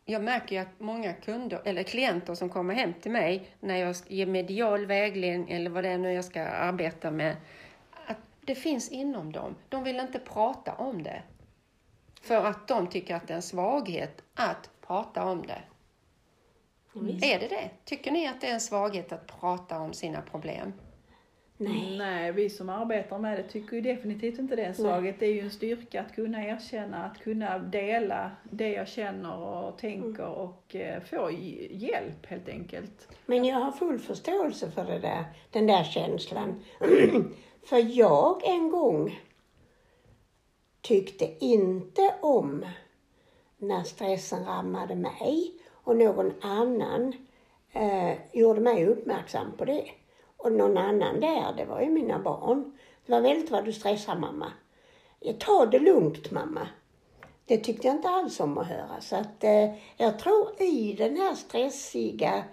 jag 0.04 0.22
märker 0.22 0.56
ju 0.56 0.62
att 0.62 0.80
många 0.80 1.12
kunder, 1.12 1.60
eller 1.64 1.82
klienter 1.82 2.34
som 2.34 2.48
kommer 2.48 2.74
hem 2.74 2.92
till 3.02 3.10
mig 3.10 3.50
när 3.60 3.76
jag 3.76 3.96
ger 4.08 4.26
medial 4.26 4.86
vägledning 4.86 5.50
eller 5.50 5.70
vad 5.70 5.84
det 5.84 5.90
är 5.90 5.98
nu 5.98 6.12
jag 6.12 6.24
ska 6.24 6.42
arbeta 6.42 7.10
med, 7.10 7.36
att 8.06 8.18
det 8.40 8.54
finns 8.54 8.88
inom 8.88 9.32
dem. 9.32 9.54
De 9.68 9.84
vill 9.84 10.00
inte 10.00 10.18
prata 10.18 10.74
om 10.74 11.02
det. 11.02 11.22
För 12.22 12.44
att 12.44 12.68
de 12.68 12.86
tycker 12.86 13.14
att 13.14 13.28
det 13.28 13.34
är 13.34 13.36
en 13.36 13.42
svaghet 13.42 14.22
att 14.34 14.70
prata 14.86 15.24
om 15.24 15.46
det. 15.46 15.62
Är 17.04 17.38
det 17.40 17.48
det? 17.48 17.70
Tycker 17.84 18.10
ni 18.10 18.26
att 18.28 18.40
det 18.40 18.46
är 18.46 18.54
en 18.54 18.60
svaghet 18.60 19.12
att 19.12 19.40
prata 19.40 19.80
om 19.80 19.92
sina 19.92 20.22
problem? 20.22 20.72
Nej. 21.58 21.96
Nej, 21.98 22.32
vi 22.32 22.50
som 22.50 22.68
arbetar 22.68 23.18
med 23.18 23.38
det 23.38 23.42
tycker 23.42 23.76
ju 23.76 23.82
definitivt 23.82 24.38
inte 24.38 24.56
det 24.56 24.62
är 24.62 24.68
en 24.68 24.74
svaghet. 24.74 25.16
Det 25.18 25.26
är 25.26 25.32
ju 25.32 25.40
en 25.40 25.50
styrka 25.50 26.00
att 26.00 26.14
kunna 26.14 26.44
erkänna, 26.44 27.04
att 27.04 27.18
kunna 27.18 27.58
dela 27.58 28.30
det 28.50 28.68
jag 28.68 28.88
känner 28.88 29.38
och 29.38 29.78
tänker 29.78 30.26
och 30.26 30.76
eh, 30.76 31.02
få 31.02 31.30
hjälp 31.70 32.26
helt 32.26 32.48
enkelt. 32.48 33.08
Men 33.26 33.44
jag 33.44 33.56
har 33.56 33.72
full 33.72 33.98
förståelse 33.98 34.70
för 34.70 34.84
det 34.84 34.98
där, 34.98 35.24
den 35.50 35.66
där 35.66 35.84
känslan. 35.84 36.62
för 37.68 37.98
jag 37.98 38.40
en 38.44 38.70
gång 38.70 39.20
tyckte 40.80 41.44
inte 41.44 42.14
om 42.22 42.66
när 43.58 43.82
stressen 43.82 44.44
rammade 44.44 44.94
mig 44.94 45.52
och 45.86 45.96
någon 45.96 46.32
annan 46.40 47.12
eh, 47.72 48.12
gjorde 48.32 48.60
mig 48.60 48.86
uppmärksam 48.86 49.52
på 49.56 49.64
det. 49.64 49.84
Och 50.36 50.52
någon 50.52 50.78
annan 50.78 51.20
där, 51.20 51.54
det 51.56 51.64
var 51.64 51.80
ju 51.80 51.90
mina 51.90 52.18
barn. 52.18 52.78
Det 53.06 53.12
var 53.12 53.20
väldigt 53.20 53.50
vad 53.50 53.64
du 53.64 53.72
stressar 53.72 54.16
mamma. 54.16 54.52
Jag 55.20 55.40
tar 55.40 55.66
det 55.66 55.78
lugnt 55.78 56.30
mamma. 56.30 56.68
Det 57.44 57.58
tyckte 57.58 57.86
jag 57.86 57.96
inte 57.96 58.08
alls 58.08 58.40
om 58.40 58.58
att 58.58 58.66
höra. 58.66 59.00
Så 59.00 59.16
att 59.16 59.44
eh, 59.44 59.74
jag 59.96 60.18
tror 60.18 60.62
i 60.62 60.92
den 60.92 61.16
här 61.16 61.34
stressiga 61.34 62.44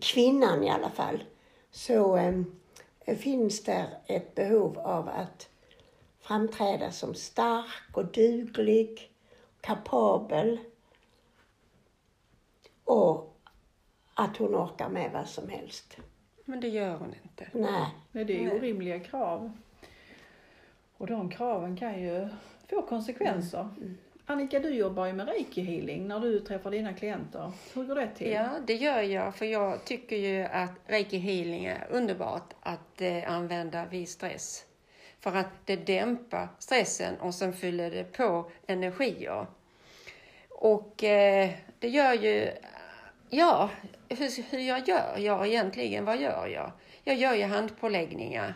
kvinnan 0.00 0.64
i 0.64 0.70
alla 0.70 0.90
fall, 0.90 1.24
så 1.70 2.16
eh, 2.16 3.16
finns 3.16 3.64
där 3.64 3.86
ett 4.06 4.34
behov 4.34 4.78
av 4.78 5.08
att 5.08 5.48
framträda 6.20 6.90
som 6.90 7.14
stark 7.14 7.96
och 7.96 8.06
duglig, 8.06 9.10
kapabel 9.60 10.58
och 12.88 13.40
att 14.14 14.36
hon 14.36 14.54
orkar 14.54 14.88
med 14.88 15.10
vad 15.12 15.28
som 15.28 15.48
helst. 15.48 15.96
Men 16.44 16.60
det 16.60 16.68
gör 16.68 16.96
hon 16.96 17.14
inte. 17.22 17.48
Nej, 17.52 17.86
Men 18.12 18.26
det 18.26 18.32
är 18.32 18.40
ju 18.40 18.48
Nej. 18.48 18.56
orimliga 18.56 19.00
krav. 19.00 19.52
Och 20.96 21.06
de 21.06 21.30
kraven 21.30 21.76
kan 21.76 22.02
ju 22.02 22.28
får 22.68 22.82
konsekvenser. 22.82 23.68
Annika, 24.26 24.58
du 24.58 24.74
jobbar 24.74 25.06
ju 25.06 25.12
med 25.12 25.28
reiki 25.28 25.60
healing 25.62 26.08
när 26.08 26.20
du 26.20 26.40
träffar 26.40 26.70
dina 26.70 26.94
klienter. 26.94 27.52
Hur 27.74 27.84
går 27.84 27.94
det 27.94 28.10
till? 28.14 28.30
Ja, 28.30 28.48
det 28.66 28.74
gör 28.74 29.02
jag 29.02 29.34
för 29.34 29.46
jag 29.46 29.84
tycker 29.84 30.16
ju 30.16 30.42
att 30.42 30.72
reiki 30.86 31.18
healing 31.18 31.64
är 31.64 31.86
underbart 31.90 32.54
att 32.60 33.00
eh, 33.00 33.32
använda 33.32 33.86
vid 33.86 34.08
stress. 34.08 34.64
För 35.20 35.36
att 35.36 35.66
det 35.66 35.76
dämpar 35.76 36.48
stressen 36.58 37.20
och 37.20 37.34
sen 37.34 37.52
fyller 37.52 37.90
det 37.90 38.04
på 38.04 38.50
energier. 38.66 39.46
Och 40.50 41.04
eh, 41.04 41.50
det 41.78 41.88
gör 41.88 42.12
ju, 42.12 42.50
ja, 43.30 43.70
hur, 44.08 44.50
hur 44.50 44.58
jag 44.58 44.88
gör 44.88 45.18
Ja, 45.18 45.46
egentligen, 45.46 46.04
vad 46.04 46.20
gör 46.20 46.46
jag? 46.46 46.72
Jag 47.04 47.16
gör 47.16 47.34
ju 47.34 47.44
handpåläggningar. 47.44 48.54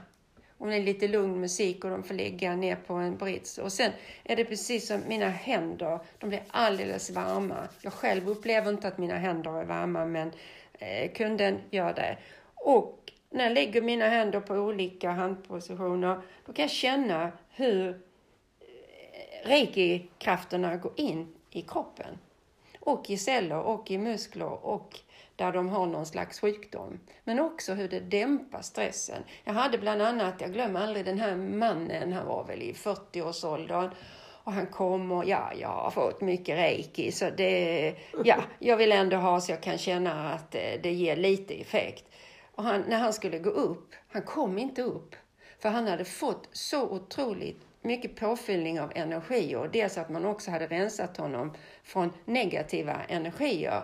Om 0.58 0.68
det 0.68 0.76
är 0.76 0.82
lite 0.82 1.08
lugn 1.08 1.40
musik 1.40 1.84
och 1.84 1.90
de 1.90 2.02
får 2.02 2.14
ligga 2.14 2.56
ner 2.56 2.76
på 2.76 2.94
en 2.94 3.16
brits. 3.16 3.58
Och 3.58 3.72
sen 3.72 3.92
är 4.24 4.36
det 4.36 4.44
precis 4.44 4.86
som 4.86 5.00
mina 5.08 5.28
händer, 5.28 5.98
de 6.18 6.28
blir 6.28 6.42
alldeles 6.48 7.10
varma. 7.10 7.68
Jag 7.80 7.92
själv 7.92 8.28
upplever 8.28 8.70
inte 8.70 8.88
att 8.88 8.98
mina 8.98 9.18
händer 9.18 9.60
är 9.60 9.64
varma, 9.64 10.06
men 10.06 10.32
eh, 10.72 11.12
kunden 11.12 11.58
gör 11.70 11.94
det. 11.94 12.16
Och 12.54 13.12
när 13.30 13.44
jag 13.44 13.52
lägger 13.52 13.82
mina 13.82 14.08
händer 14.08 14.40
på 14.40 14.54
olika 14.54 15.10
handpositioner, 15.10 16.20
då 16.46 16.52
kan 16.52 16.62
jag 16.62 16.70
känna 16.70 17.32
hur 17.50 17.88
eh, 17.88 19.48
reiki-krafterna 19.48 20.76
går 20.76 20.92
in 20.96 21.34
i 21.50 21.62
kroppen. 21.62 22.18
Och 22.84 23.10
i 23.10 23.16
celler 23.16 23.60
och 23.60 23.90
i 23.90 23.98
muskler 23.98 24.64
och 24.66 25.00
där 25.36 25.52
de 25.52 25.68
har 25.68 25.86
någon 25.86 26.06
slags 26.06 26.40
sjukdom. 26.40 27.00
Men 27.24 27.40
också 27.40 27.72
hur 27.74 27.88
det 27.88 28.00
dämpar 28.00 28.62
stressen. 28.62 29.22
Jag 29.44 29.52
hade 29.52 29.78
bland 29.78 30.02
annat, 30.02 30.40
jag 30.40 30.52
glömmer 30.52 30.80
aldrig 30.80 31.04
den 31.04 31.18
här 31.18 31.36
mannen, 31.36 32.12
han 32.12 32.26
var 32.26 32.44
väl 32.44 32.62
i 32.62 32.72
40-årsåldern. 32.72 33.90
Och 34.44 34.52
han 34.52 34.66
kom 34.66 35.12
och 35.12 35.28
ja, 35.28 35.52
jag 35.60 35.68
har 35.68 35.90
fått 35.90 36.20
mycket 36.20 36.56
reiki 36.56 37.12
så 37.12 37.30
det, 37.30 37.94
ja, 38.24 38.36
jag 38.58 38.76
vill 38.76 38.92
ändå 38.92 39.16
ha 39.16 39.40
så 39.40 39.52
jag 39.52 39.62
kan 39.62 39.78
känna 39.78 40.32
att 40.32 40.54
eh, 40.54 40.80
det 40.82 40.92
ger 40.92 41.16
lite 41.16 41.54
effekt. 41.54 42.04
Och 42.54 42.64
han, 42.64 42.80
när 42.88 42.98
han 42.98 43.12
skulle 43.12 43.38
gå 43.38 43.50
upp, 43.50 43.94
han 44.08 44.22
kom 44.22 44.58
inte 44.58 44.82
upp. 44.82 45.16
För 45.58 45.68
han 45.68 45.86
hade 45.86 46.04
fått 46.04 46.48
så 46.52 46.88
otroligt 46.88 47.60
mycket 47.82 48.16
påfyllning 48.16 48.80
av 48.80 48.92
energi 48.94 49.56
och 49.56 49.70
dels 49.70 49.98
att 49.98 50.08
man 50.08 50.24
också 50.24 50.50
hade 50.50 50.66
rensat 50.66 51.16
honom 51.16 51.52
från 51.82 52.12
negativa 52.24 53.02
energier. 53.08 53.82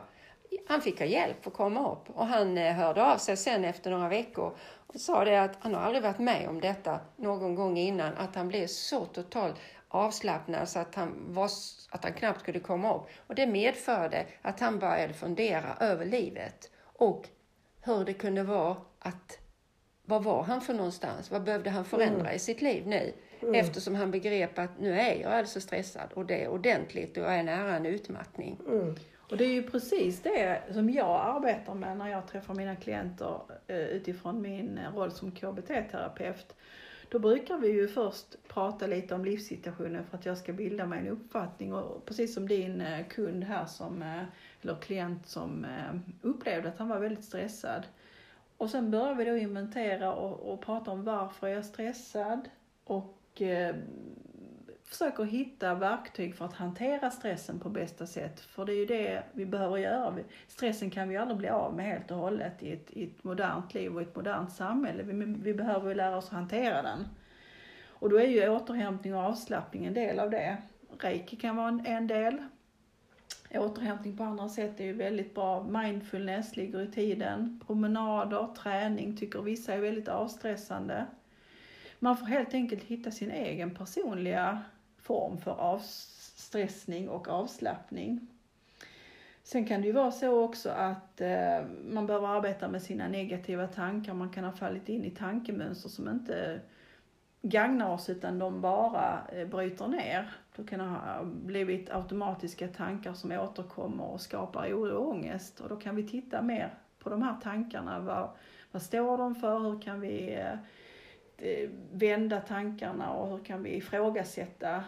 Han 0.68 0.80
fick 0.80 1.00
hjälp 1.00 1.46
att 1.46 1.52
komma 1.52 1.92
upp 1.92 2.10
och 2.16 2.26
han 2.26 2.58
eh, 2.58 2.74
hörde 2.74 3.04
av 3.04 3.16
sig 3.16 3.36
sen 3.36 3.64
efter 3.64 3.90
några 3.90 4.08
veckor 4.08 4.56
och 4.86 5.00
sa 5.00 5.24
det 5.24 5.42
att 5.42 5.56
han 5.60 5.74
har 5.74 5.82
aldrig 5.82 6.02
varit 6.02 6.18
med 6.18 6.48
om 6.48 6.60
detta 6.60 7.00
någon 7.16 7.54
gång 7.54 7.78
innan, 7.78 8.14
att 8.14 8.34
han 8.34 8.48
blev 8.48 8.66
så 8.66 9.04
totalt 9.04 9.56
avslappnad 9.88 10.68
så 10.68 10.78
att 10.78 10.94
han, 10.94 11.14
var, 11.28 11.50
att 11.90 12.04
han 12.04 12.12
knappt 12.12 12.42
kunde 12.42 12.60
komma 12.60 12.94
upp. 12.94 13.06
Och 13.26 13.34
det 13.34 13.46
medförde 13.46 14.26
att 14.42 14.60
han 14.60 14.78
började 14.78 15.14
fundera 15.14 15.76
över 15.80 16.04
livet 16.04 16.70
och 16.82 17.28
hur 17.82 18.04
det 18.04 18.14
kunde 18.14 18.42
vara 18.42 18.76
att, 18.98 19.38
vad 20.02 20.24
var 20.24 20.42
han 20.42 20.60
för 20.60 20.74
någonstans? 20.74 21.30
Vad 21.30 21.44
behövde 21.44 21.70
han 21.70 21.84
förändra 21.84 22.34
i 22.34 22.38
sitt 22.38 22.62
liv 22.62 22.86
nu? 22.86 23.12
Eftersom 23.54 23.94
han 23.94 24.10
begrep 24.10 24.58
att 24.58 24.80
nu 24.80 24.92
är 24.92 25.14
jag 25.14 25.32
alltså 25.32 25.60
stressad 25.60 26.12
och 26.14 26.26
det 26.26 26.44
är 26.44 26.48
ordentligt 26.48 27.16
och 27.16 27.22
jag 27.22 27.38
är 27.38 27.42
nära 27.42 27.76
en 27.76 27.86
utmattning. 27.86 28.58
Och 29.30 29.36
det 29.36 29.44
är 29.44 29.52
ju 29.52 29.62
precis 29.62 30.22
det 30.22 30.62
som 30.72 30.90
jag 30.90 31.36
arbetar 31.36 31.74
med 31.74 31.96
när 31.96 32.08
jag 32.08 32.26
träffar 32.28 32.54
mina 32.54 32.76
klienter 32.76 33.40
eh, 33.66 33.76
utifrån 33.76 34.42
min 34.42 34.78
eh, 34.78 34.94
roll 34.94 35.10
som 35.10 35.32
KBT-terapeut. 35.32 36.56
Då 37.10 37.18
brukar 37.18 37.56
vi 37.56 37.68
ju 37.68 37.88
först 37.88 38.48
prata 38.48 38.86
lite 38.86 39.14
om 39.14 39.24
livssituationen 39.24 40.04
för 40.04 40.18
att 40.18 40.26
jag 40.26 40.38
ska 40.38 40.52
bilda 40.52 40.86
mig 40.86 40.98
en 40.98 41.08
uppfattning 41.08 41.74
och 41.74 42.06
precis 42.06 42.34
som 42.34 42.48
din 42.48 42.80
eh, 42.80 43.06
kund 43.06 43.44
här 43.44 43.66
som, 43.66 44.04
eller 44.62 44.76
klient 44.76 45.26
som 45.26 45.66
upplevde 46.22 46.68
att 46.68 46.78
han 46.78 46.88
var 46.88 46.98
väldigt 46.98 47.24
stressad. 47.24 47.86
Och 48.56 48.70
sen 48.70 48.90
börjar 48.90 49.14
vi 49.14 49.24
då 49.24 49.36
inventera 49.36 50.14
och, 50.14 50.52
och 50.52 50.60
prata 50.60 50.90
om 50.90 51.04
varför 51.04 51.46
är 51.46 51.54
jag 51.54 51.64
stressad 51.64 52.48
och 52.84 53.17
eh, 53.42 53.76
försöker 54.84 55.24
hitta 55.24 55.74
verktyg 55.74 56.34
för 56.34 56.44
att 56.44 56.54
hantera 56.54 57.10
stressen 57.10 57.60
på 57.60 57.68
bästa 57.68 58.06
sätt. 58.06 58.40
För 58.40 58.64
det 58.64 58.72
är 58.72 58.76
ju 58.76 58.86
det 58.86 59.22
vi 59.32 59.46
behöver 59.46 59.76
göra. 59.76 60.14
Stressen 60.48 60.90
kan 60.90 61.08
vi 61.08 61.16
aldrig 61.16 61.38
bli 61.38 61.48
av 61.48 61.74
med 61.74 61.86
helt 61.86 62.10
och 62.10 62.16
hållet 62.16 62.62
i 62.62 62.72
ett, 62.72 62.90
i 62.90 63.04
ett 63.04 63.24
modernt 63.24 63.74
liv 63.74 63.94
och 63.94 64.02
ett 64.02 64.16
modernt 64.16 64.52
samhälle. 64.52 65.02
Vi, 65.02 65.24
vi 65.24 65.54
behöver 65.54 65.88
ju 65.88 65.94
lära 65.94 66.16
oss 66.16 66.26
att 66.26 66.32
hantera 66.32 66.82
den. 66.82 67.08
Och 67.88 68.10
då 68.10 68.20
är 68.20 68.26
ju 68.26 68.48
återhämtning 68.48 69.14
och 69.14 69.22
avslappning 69.22 69.84
en 69.84 69.94
del 69.94 70.18
av 70.18 70.30
det. 70.30 70.56
Reiki 70.98 71.36
kan 71.36 71.56
vara 71.56 71.68
en, 71.68 71.86
en 71.86 72.06
del. 72.06 72.36
Återhämtning 73.54 74.16
på 74.16 74.24
andra 74.24 74.48
sätt 74.48 74.80
är 74.80 74.84
ju 74.84 74.92
väldigt 74.92 75.34
bra. 75.34 75.62
Mindfulness 75.62 76.56
ligger 76.56 76.82
i 76.82 76.92
tiden. 76.92 77.60
Promenader, 77.66 78.48
träning 78.62 79.16
tycker 79.16 79.42
vissa 79.42 79.74
är 79.74 79.78
väldigt 79.78 80.08
avstressande. 80.08 81.06
Man 81.98 82.16
får 82.16 82.26
helt 82.26 82.54
enkelt 82.54 82.82
hitta 82.82 83.10
sin 83.10 83.30
egen 83.30 83.74
personliga 83.74 84.62
form 84.98 85.38
för 85.38 85.50
avstressning 85.50 87.08
och 87.08 87.28
avslappning. 87.28 88.28
Sen 89.42 89.64
kan 89.64 89.80
det 89.80 89.86
ju 89.86 89.92
vara 89.92 90.12
så 90.12 90.44
också 90.44 90.70
att 90.70 91.20
eh, 91.20 91.64
man 91.84 92.06
behöver 92.06 92.28
arbeta 92.28 92.68
med 92.68 92.82
sina 92.82 93.08
negativa 93.08 93.66
tankar. 93.66 94.14
Man 94.14 94.30
kan 94.30 94.44
ha 94.44 94.52
fallit 94.52 94.88
in 94.88 95.04
i 95.04 95.10
tankemönster 95.10 95.88
som 95.88 96.08
inte 96.08 96.60
gagnar 97.42 97.90
oss 97.94 98.10
utan 98.10 98.38
de 98.38 98.60
bara 98.60 99.20
eh, 99.32 99.48
bryter 99.48 99.88
ner. 99.88 100.30
Då 100.56 100.64
kan 100.64 100.78
det 100.78 100.84
ha 100.84 101.24
blivit 101.24 101.90
automatiska 101.90 102.68
tankar 102.68 103.12
som 103.12 103.32
återkommer 103.32 104.04
och 104.04 104.20
skapar 104.20 104.72
oro 104.72 104.96
och 104.96 105.08
ångest. 105.08 105.60
Och 105.60 105.68
då 105.68 105.76
kan 105.76 105.96
vi 105.96 106.08
titta 106.08 106.42
mer 106.42 106.74
på 106.98 107.10
de 107.10 107.22
här 107.22 107.36
tankarna. 107.42 108.00
Vad, 108.00 108.30
vad 108.72 108.82
står 108.82 109.18
de 109.18 109.34
för? 109.34 109.58
Hur 109.58 109.80
kan 109.80 110.00
vi 110.00 110.34
eh, 110.34 110.58
vända 111.92 112.40
tankarna 112.40 113.12
och 113.12 113.28
hur 113.28 113.44
kan 113.44 113.62
vi 113.62 113.70
ifrågasätta 113.70 114.84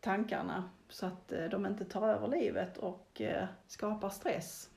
tankarna 0.00 0.70
så 0.88 1.06
att 1.06 1.32
eh, 1.32 1.44
de 1.44 1.66
inte 1.66 1.84
tar 1.84 2.08
över 2.08 2.28
livet 2.28 2.78
och 2.78 3.20
eh, 3.20 3.44
skapar 3.66 4.08
stress. 4.08 4.70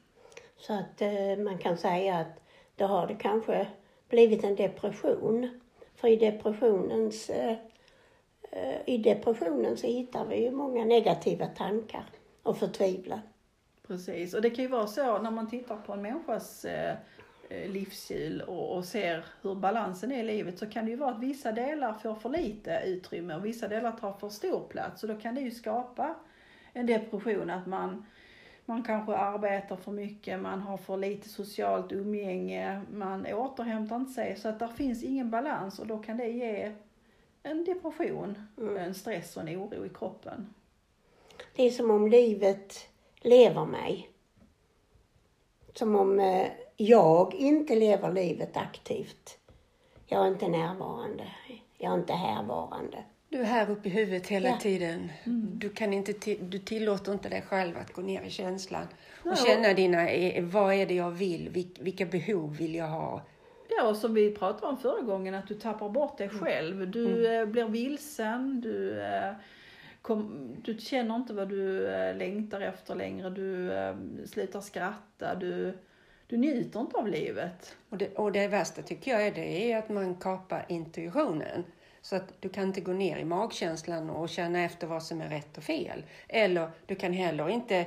Så 0.57 0.73
att 0.73 1.01
eh, 1.01 1.37
man 1.43 1.57
kan 1.57 1.77
säga 1.77 2.17
att 2.17 2.41
då 2.75 2.85
har 2.85 3.07
det 3.07 3.15
kanske 3.15 3.67
blivit 4.09 4.43
en 4.43 4.55
depression. 4.55 5.59
För 5.95 6.07
i 6.07 6.15
depressionens, 6.15 7.29
eh, 7.29 7.57
eh, 8.51 8.75
i 8.85 8.97
depressionen 8.97 9.77
så 9.77 9.87
hittar 9.87 10.25
vi 10.25 10.43
ju 10.43 10.51
många 10.51 10.85
negativa 10.85 11.45
tankar 11.47 12.05
och 12.43 12.57
förtvivlan. 12.57 13.19
Precis, 13.87 14.33
och 14.33 14.41
det 14.41 14.49
kan 14.49 14.63
ju 14.63 14.69
vara 14.69 14.87
så 14.87 15.17
när 15.21 15.31
man 15.31 15.49
tittar 15.49 15.77
på 15.77 15.93
en 15.93 16.01
människas 16.01 16.65
eh, 16.65 16.91
eh, 16.91 16.97
livsstil 17.67 18.41
och, 18.41 18.77
och 18.77 18.85
ser 18.85 19.25
hur 19.41 19.55
balansen 19.55 20.11
är 20.11 20.19
i 20.19 20.23
livet 20.23 20.59
så 20.59 20.65
kan 20.65 20.85
det 20.85 20.91
ju 20.91 20.97
vara 20.97 21.11
att 21.11 21.23
vissa 21.23 21.51
delar 21.51 21.93
får 21.93 22.15
för 22.15 22.29
lite 22.29 22.81
utrymme 22.85 23.35
och 23.35 23.45
vissa 23.45 23.67
delar 23.67 23.91
tar 23.91 24.13
för 24.13 24.29
stor 24.29 24.67
plats 24.67 25.03
och 25.03 25.09
då 25.09 25.15
kan 25.15 25.35
det 25.35 25.41
ju 25.41 25.51
skapa 25.51 26.15
en 26.73 26.85
depression 26.85 27.49
att 27.49 27.67
man 27.67 28.05
man 28.65 28.83
kanske 28.83 29.15
arbetar 29.15 29.75
för 29.75 29.91
mycket, 29.91 30.39
man 30.39 30.61
har 30.61 30.77
för 30.77 30.97
lite 30.97 31.29
socialt 31.29 31.91
umgänge, 31.91 32.81
man 32.91 33.25
återhämtar 33.25 33.95
inte 33.95 34.11
sig 34.11 34.35
så 34.35 34.49
att 34.49 34.59
där 34.59 34.67
finns 34.67 35.03
ingen 35.03 35.29
balans 35.29 35.79
och 35.79 35.87
då 35.87 35.97
kan 35.97 36.17
det 36.17 36.27
ge 36.27 36.75
en 37.43 37.65
depression, 37.65 38.47
en 38.79 38.95
stress 38.95 39.37
och 39.37 39.43
en 39.49 39.57
oro 39.57 39.85
i 39.85 39.89
kroppen. 39.89 40.53
Det 41.55 41.63
är 41.63 41.71
som 41.71 41.91
om 41.91 42.07
livet 42.07 42.89
lever 43.21 43.65
mig. 43.65 44.09
Som 45.73 45.95
om 45.95 46.19
eh, 46.19 46.51
jag 46.77 47.33
inte 47.33 47.75
lever 47.75 48.11
livet 48.11 48.57
aktivt. 48.57 49.37
Jag 50.07 50.23
är 50.23 50.27
inte 50.27 50.47
närvarande. 50.47 51.23
Jag 51.77 51.93
är 51.93 51.97
inte 51.97 52.13
härvarande. 52.13 53.03
Du 53.29 53.39
är 53.39 53.43
här 53.43 53.71
uppe 53.71 53.89
i 53.89 53.91
huvudet 53.91 54.27
hela 54.27 54.49
Ja. 54.49 54.57
tiden. 54.61 55.11
Du, 55.53 55.69
kan 55.69 55.93
inte 55.93 56.35
du 56.41 56.59
tillåter 56.59 57.11
inte 57.11 57.29
dig 57.29 57.41
själv 57.41 57.77
att 57.77 57.93
gå 57.93 58.01
ner 58.01 58.21
i 58.21 58.29
känslan 58.29 58.87
och 59.23 59.31
och- 59.31 59.37
känna 59.37 59.73
dina, 59.73 60.09
eh, 60.09 60.43
vad 60.43 60.73
är 60.73 60.85
det 60.85 60.93
jag 60.93 61.11
vill? 61.11 61.49
Vil- 61.49 61.83
Vilka 61.83 62.05
behov 62.05 62.55
vill 62.57 62.75
jag 62.75 62.87
ha? 62.87 63.21
Ja, 63.69 63.87
och 63.89 63.97
som 63.97 64.13
vi 64.13 64.31
pratade 64.31 64.67
om 64.67 64.77
förra 64.77 65.01
gången, 65.01 65.33
att 65.35 65.47
du 65.47 65.53
tappar 65.55 65.89
bort 65.89 66.17
dig 66.17 66.29
själv. 66.29 66.91
Du 66.91 67.35
eh, 67.35 67.45
blir 67.45 67.65
vilsen, 67.65 68.61
du, 68.61 69.01
eh, 69.01 69.31
kom, 70.01 70.49
du 70.63 70.77
känner 70.77 71.15
inte 71.15 71.33
vad 71.33 71.49
du 71.49 71.79
längtar 72.17 72.61
efter 72.61 72.95
längre, 72.95 73.29
du 73.29 73.71
slutar 74.27 74.61
skratta, 74.61 75.35
du, 75.35 75.77
du 76.27 76.37
njuter 76.37 76.79
inte 76.79 76.97
av 76.97 77.07
livet. 77.07 77.77
Och 77.89 77.97
det, 77.97 78.15
och 78.15 78.31
det 78.31 78.47
värsta 78.47 78.81
tycker 78.81 79.11
jag 79.11 79.27
är, 79.27 79.31
det 79.31 79.71
är 79.71 79.77
att 79.77 79.89
man 79.89 80.15
kapar 80.15 80.65
intuitionen. 80.69 81.63
Så 82.01 82.15
att 82.15 82.41
du 82.41 82.49
kan 82.49 82.63
inte 82.63 82.81
gå 82.81 82.93
ner 82.93 83.17
i 83.17 83.25
magkänslan 83.25 84.09
och 84.09 84.29
känna 84.29 84.63
efter 84.63 84.87
vad 84.87 85.03
som 85.03 85.21
är 85.21 85.29
rätt 85.29 85.57
och 85.57 85.63
fel. 85.63 86.03
Eller 86.27 86.71
du 86.85 86.95
kan 86.95 87.13
heller 87.13 87.49
inte, 87.49 87.85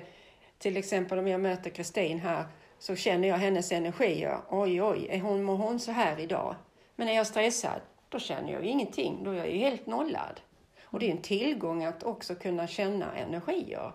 till 0.58 0.76
exempel 0.76 1.18
om 1.18 1.28
jag 1.28 1.40
möter 1.40 1.70
Kristin 1.70 2.18
här, 2.18 2.44
så 2.78 2.96
känner 2.96 3.28
jag 3.28 3.36
hennes 3.36 3.72
energier. 3.72 4.38
Oj, 4.50 4.82
oj, 4.82 5.06
är 5.10 5.20
hon, 5.20 5.42
mår 5.42 5.56
hon 5.56 5.80
så 5.80 5.92
här 5.92 6.20
idag? 6.20 6.56
Men 6.96 7.08
är 7.08 7.12
jag 7.12 7.26
stressad, 7.26 7.80
då 8.08 8.18
känner 8.18 8.52
jag 8.52 8.64
ju 8.64 8.70
ingenting. 8.70 9.24
Då 9.24 9.30
är 9.30 9.36
jag 9.36 9.50
ju 9.50 9.58
helt 9.58 9.86
nollad. 9.86 10.40
Och 10.82 10.98
det 10.98 11.06
är 11.06 11.10
en 11.10 11.22
tillgång 11.22 11.84
att 11.84 12.02
också 12.02 12.34
kunna 12.34 12.66
känna 12.66 13.16
energier. 13.16 13.92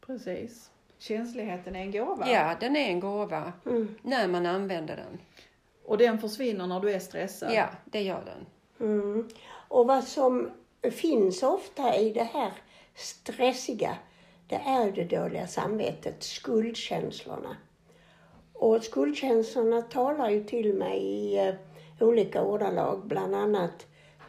Precis. 0.00 0.70
Känsligheten 0.98 1.76
är 1.76 1.80
en 1.80 1.92
gåva. 1.92 2.30
Ja, 2.30 2.56
den 2.60 2.76
är 2.76 2.88
en 2.88 3.00
gåva 3.00 3.52
Mm. 3.66 3.94
när 4.02 4.28
man 4.28 4.46
använder 4.46 4.96
den. 4.96 5.18
Och 5.84 5.98
den 5.98 6.18
försvinner 6.18 6.66
när 6.66 6.80
du 6.80 6.90
är 6.90 6.98
stressad. 6.98 7.52
Ja, 7.54 7.68
det 7.84 8.02
gör 8.02 8.22
den. 8.24 8.46
Mm. 8.88 9.28
Och 9.68 9.86
vad 9.86 10.04
som 10.04 10.50
finns 10.92 11.42
ofta 11.42 11.96
i 11.96 12.10
det 12.12 12.24
här 12.32 12.52
stressiga, 12.94 13.96
det 14.48 14.54
är 14.66 14.92
det 14.92 15.04
dåliga 15.04 15.46
samvetet, 15.46 16.22
skuldkänslorna. 16.22 17.56
Och 18.52 18.84
skuldkänslorna 18.84 19.82
talar 19.82 20.30
ju 20.30 20.44
till 20.44 20.74
mig 20.74 20.98
i 21.02 21.38
eh, 21.48 21.54
olika 22.00 22.42
ordalag, 22.42 23.06
bland 23.06 23.34
annat 23.34 23.86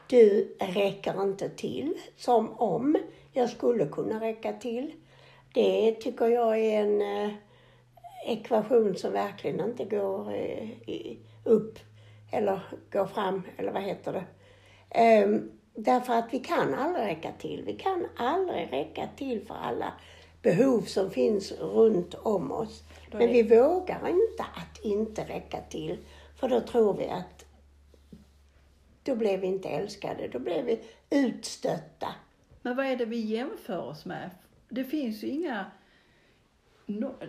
du 0.07 0.55
räcker 0.59 1.21
inte 1.21 1.49
till, 1.49 1.93
som 2.17 2.49
om 2.53 2.97
jag 3.33 3.49
skulle 3.49 3.85
kunna 3.85 4.21
räcka 4.21 4.53
till. 4.53 4.93
Det 5.53 5.91
tycker 5.91 6.25
jag 6.27 6.59
är 6.59 6.81
en 6.81 7.01
eh, 7.01 7.33
ekvation 8.25 8.95
som 8.95 9.13
verkligen 9.13 9.59
inte 9.69 9.85
går 9.85 10.31
eh, 10.33 10.69
i, 10.71 11.19
upp 11.43 11.79
eller 12.31 12.59
går 12.91 13.05
fram, 13.05 13.41
eller 13.57 13.71
vad 13.71 13.83
heter 13.83 14.13
det? 14.13 14.25
Ehm, 14.89 15.51
därför 15.75 16.13
att 16.13 16.33
vi 16.33 16.39
kan 16.39 16.73
aldrig 16.73 17.05
räcka 17.05 17.31
till. 17.39 17.63
Vi 17.65 17.73
kan 17.73 18.07
aldrig 18.17 18.73
räcka 18.73 19.09
till 19.15 19.45
för 19.45 19.55
alla 19.55 19.93
behov 20.41 20.81
som 20.81 21.11
finns 21.11 21.51
runt 21.51 22.13
om 22.13 22.51
oss. 22.51 22.83
Då 23.11 23.17
Men 23.17 23.27
det- 23.27 23.33
vi 23.33 23.43
vågar 23.57 24.07
inte 24.07 24.43
att 24.43 24.85
inte 24.85 25.23
räcka 25.23 25.57
till. 25.69 25.97
För 26.35 26.49
då 26.49 26.61
tror 26.61 26.93
vi 26.93 27.07
att 27.09 27.45
då 29.03 29.15
blev 29.15 29.39
vi 29.39 29.47
inte 29.47 29.69
älskade, 29.69 30.27
då 30.27 30.39
blev 30.39 30.65
vi 30.65 30.79
utstötta. 31.09 32.07
Men 32.61 32.75
vad 32.75 32.85
är 32.85 32.95
det 32.95 33.05
vi 33.05 33.19
jämför 33.19 33.79
oss 33.89 34.05
med? 34.05 34.29
Det 34.69 34.83
finns 34.83 35.23
ju 35.23 35.27
inga 35.27 35.65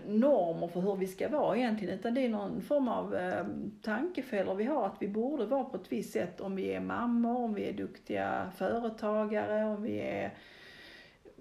normer 0.06 0.68
för 0.68 0.80
hur 0.80 0.96
vi 0.96 1.06
ska 1.06 1.28
vara 1.28 1.56
egentligen, 1.56 1.98
utan 1.98 2.14
det 2.14 2.24
är 2.24 2.28
någon 2.28 2.62
form 2.62 2.88
av 2.88 3.14
eh, 3.14 3.46
tankefällor 3.82 4.54
vi 4.54 4.64
har 4.64 4.86
att 4.86 4.96
vi 5.00 5.08
borde 5.08 5.46
vara 5.46 5.64
på 5.64 5.76
ett 5.76 5.92
visst 5.92 6.12
sätt 6.12 6.40
om 6.40 6.56
vi 6.56 6.72
är 6.72 6.80
mammor, 6.80 7.36
om 7.36 7.54
vi 7.54 7.68
är 7.68 7.72
duktiga 7.72 8.50
företagare, 8.56 9.64
om 9.64 9.82
vi 9.82 10.00
är 10.00 10.34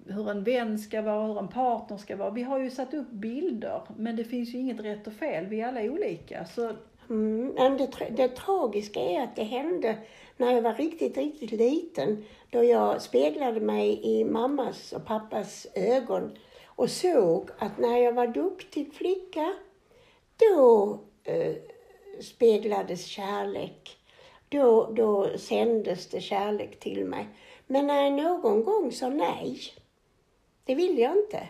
hur 0.06 0.30
en 0.30 0.44
vän 0.44 0.78
ska 0.78 1.02
vara, 1.02 1.26
hur 1.26 1.38
en 1.38 1.48
partner 1.48 1.96
ska 1.96 2.16
vara. 2.16 2.30
Vi 2.30 2.42
har 2.42 2.58
ju 2.58 2.70
satt 2.70 2.94
upp 2.94 3.10
bilder, 3.10 3.82
men 3.96 4.16
det 4.16 4.24
finns 4.24 4.54
ju 4.54 4.58
inget 4.58 4.80
rätt 4.80 5.06
och 5.06 5.12
fel. 5.12 5.46
Vi 5.46 5.60
är 5.60 5.68
alla 5.68 5.82
olika. 5.82 6.44
Så 6.44 6.72
Mm, 7.10 7.54
men 7.54 7.76
det, 7.76 7.86
tra- 7.86 8.16
det 8.16 8.28
tragiska 8.28 9.00
är 9.00 9.22
att 9.22 9.36
det 9.36 9.42
hände 9.42 9.96
när 10.36 10.52
jag 10.52 10.62
var 10.62 10.74
riktigt, 10.74 11.16
riktigt 11.16 11.50
liten. 11.50 12.24
Då 12.50 12.64
jag 12.64 13.02
speglade 13.02 13.60
mig 13.60 14.00
i 14.02 14.24
mammas 14.24 14.92
och 14.92 15.04
pappas 15.04 15.66
ögon 15.74 16.38
och 16.66 16.90
såg 16.90 17.50
att 17.58 17.78
när 17.78 17.98
jag 17.98 18.12
var 18.12 18.26
duktig 18.26 18.94
flicka, 18.94 19.54
då 20.36 20.98
eh, 21.24 21.54
speglades 22.20 23.04
kärlek. 23.04 23.98
Då, 24.48 24.90
då 24.92 25.38
sändes 25.38 26.08
det 26.08 26.20
kärlek 26.20 26.80
till 26.80 27.04
mig. 27.04 27.28
Men 27.66 27.86
när 27.86 28.02
jag 28.02 28.12
någon 28.12 28.64
gång 28.64 28.92
sa 28.92 29.08
nej, 29.08 29.58
det 30.64 30.74
vill 30.74 30.98
jag 30.98 31.16
inte. 31.16 31.48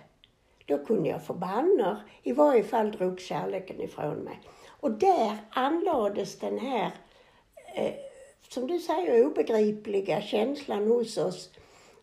Då 0.67 0.78
kunde 0.78 1.09
jag 1.09 1.26
få 1.26 1.35
bannor. 1.35 1.97
I 2.23 2.33
varje 2.33 2.64
fall 2.64 2.90
drog 2.90 3.21
kärleken 3.21 3.81
ifrån 3.81 4.17
mig. 4.17 4.40
Och 4.81 4.90
där 4.90 5.37
anlades 5.50 6.38
den 6.38 6.59
här, 6.59 6.90
eh, 7.75 7.95
som 8.49 8.67
du 8.67 8.78
säger, 8.78 9.26
obegripliga 9.26 10.21
känslan 10.21 10.87
hos 10.87 11.17
oss 11.17 11.50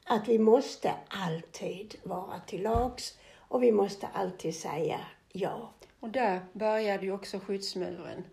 att 0.03 0.27
vi 0.27 0.39
måste 0.39 0.93
alltid 1.07 1.95
vara 2.03 2.39
till 2.39 2.63
lags 2.63 3.17
och 3.37 3.63
vi 3.63 3.71
måste 3.71 4.07
alltid 4.07 4.55
säga 4.55 4.99
ja. 5.31 5.71
Och 5.99 6.09
där 6.09 6.39
började 6.53 7.05
ju 7.05 7.11
också 7.11 7.39
skyddsmuren. 7.39 8.23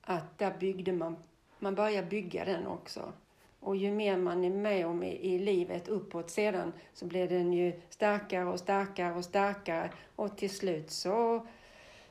Att 0.00 0.38
där 0.38 0.54
byggde 0.60 0.92
man, 0.92 1.16
man 1.58 1.74
började 1.74 2.06
bygga 2.06 2.44
den 2.44 2.66
också. 2.66 3.12
Och 3.60 3.76
ju 3.76 3.92
mer 3.92 4.16
man 4.16 4.44
är 4.44 4.50
med 4.50 4.86
om 4.86 5.02
i, 5.02 5.34
i 5.34 5.38
livet 5.38 5.88
uppåt 5.88 6.30
sedan 6.30 6.72
så 6.94 7.04
blir 7.04 7.28
den 7.28 7.52
ju 7.52 7.72
starkare 7.90 8.44
och 8.44 8.60
starkare 8.60 9.14
och 9.14 9.24
starkare. 9.24 9.90
Och 10.16 10.36
till 10.36 10.50
slut 10.50 10.90
så, 10.90 11.46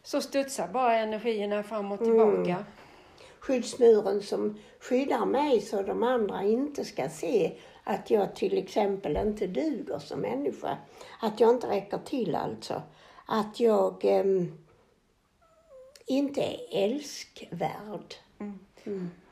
så 0.04 0.22
studsar 0.22 0.68
bara 0.68 0.98
energierna 0.98 1.64
fram 1.64 1.92
och 1.92 2.00
tillbaka. 2.00 2.66
Skyddsmuren 3.42 4.22
som 4.22 4.58
skyddar 4.80 5.26
mig 5.26 5.62
så 5.62 5.82
de 5.82 6.04
andra 6.04 6.44
inte 6.44 6.86
ska 6.86 7.10
se 7.10 7.58
att 7.84 8.10
jag 8.10 8.36
till 8.36 8.58
exempel 8.58 9.18
inte 9.18 9.48
duger 9.48 10.00
som 10.00 10.20
människa. 10.20 10.78
Att 11.22 11.40
jag 11.40 11.50
inte 11.50 11.68
räcker 11.68 11.98
till 11.98 12.36
alltså. 12.36 12.82
Att 13.26 13.60
jag 13.60 14.06
ehm, 14.06 14.58
inte 16.06 16.42
är 16.42 16.60
älskvärd. 16.72 18.16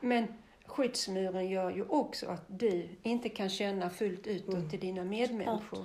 Men 0.00 0.26
skyddsmuren 0.66 1.48
gör 1.48 1.70
ju 1.70 1.84
också 1.88 2.26
att 2.26 2.44
du 2.46 2.88
inte 3.02 3.28
kan 3.28 3.48
känna 3.48 3.90
fullt 3.90 4.26
utåt 4.26 4.70
till 4.70 4.80
dina 4.80 5.04
medmänniskor. 5.04 5.84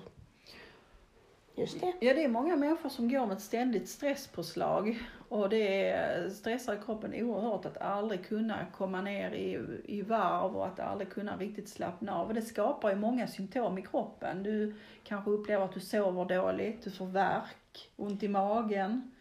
Just 1.55 1.81
det. 1.81 1.93
Ja, 1.99 2.13
det 2.13 2.23
är 2.23 2.27
många 2.27 2.55
människor 2.55 2.89
som 2.89 3.09
går 3.09 3.25
med 3.25 3.38
ett 3.38 3.43
ständigt 3.43 3.89
stresspåslag 3.89 4.99
och 5.35 5.49
det 5.49 6.33
stressar 6.33 6.77
kroppen 6.85 7.13
oerhört 7.13 7.65
att 7.65 7.77
aldrig 7.77 8.25
kunna 8.25 8.65
komma 8.73 9.01
ner 9.01 9.31
i, 9.31 9.59
i 9.85 10.01
varv 10.01 10.57
och 10.57 10.67
att 10.67 10.79
aldrig 10.79 11.09
kunna 11.09 11.37
riktigt 11.37 11.69
slappna 11.69 12.15
av. 12.15 12.27
Och 12.27 12.33
det 12.33 12.41
skapar 12.41 12.89
ju 12.89 12.95
många 12.95 13.27
symptom 13.27 13.77
i 13.77 13.81
kroppen. 13.81 14.43
Du 14.43 14.75
kanske 15.03 15.31
upplever 15.31 15.65
att 15.65 15.73
du 15.73 15.79
sover 15.79 16.25
dåligt, 16.25 16.83
du 16.83 16.91
får 16.91 17.05
värk, 17.05 17.91
ont 17.95 18.23
i 18.23 18.27
magen. 18.27 19.11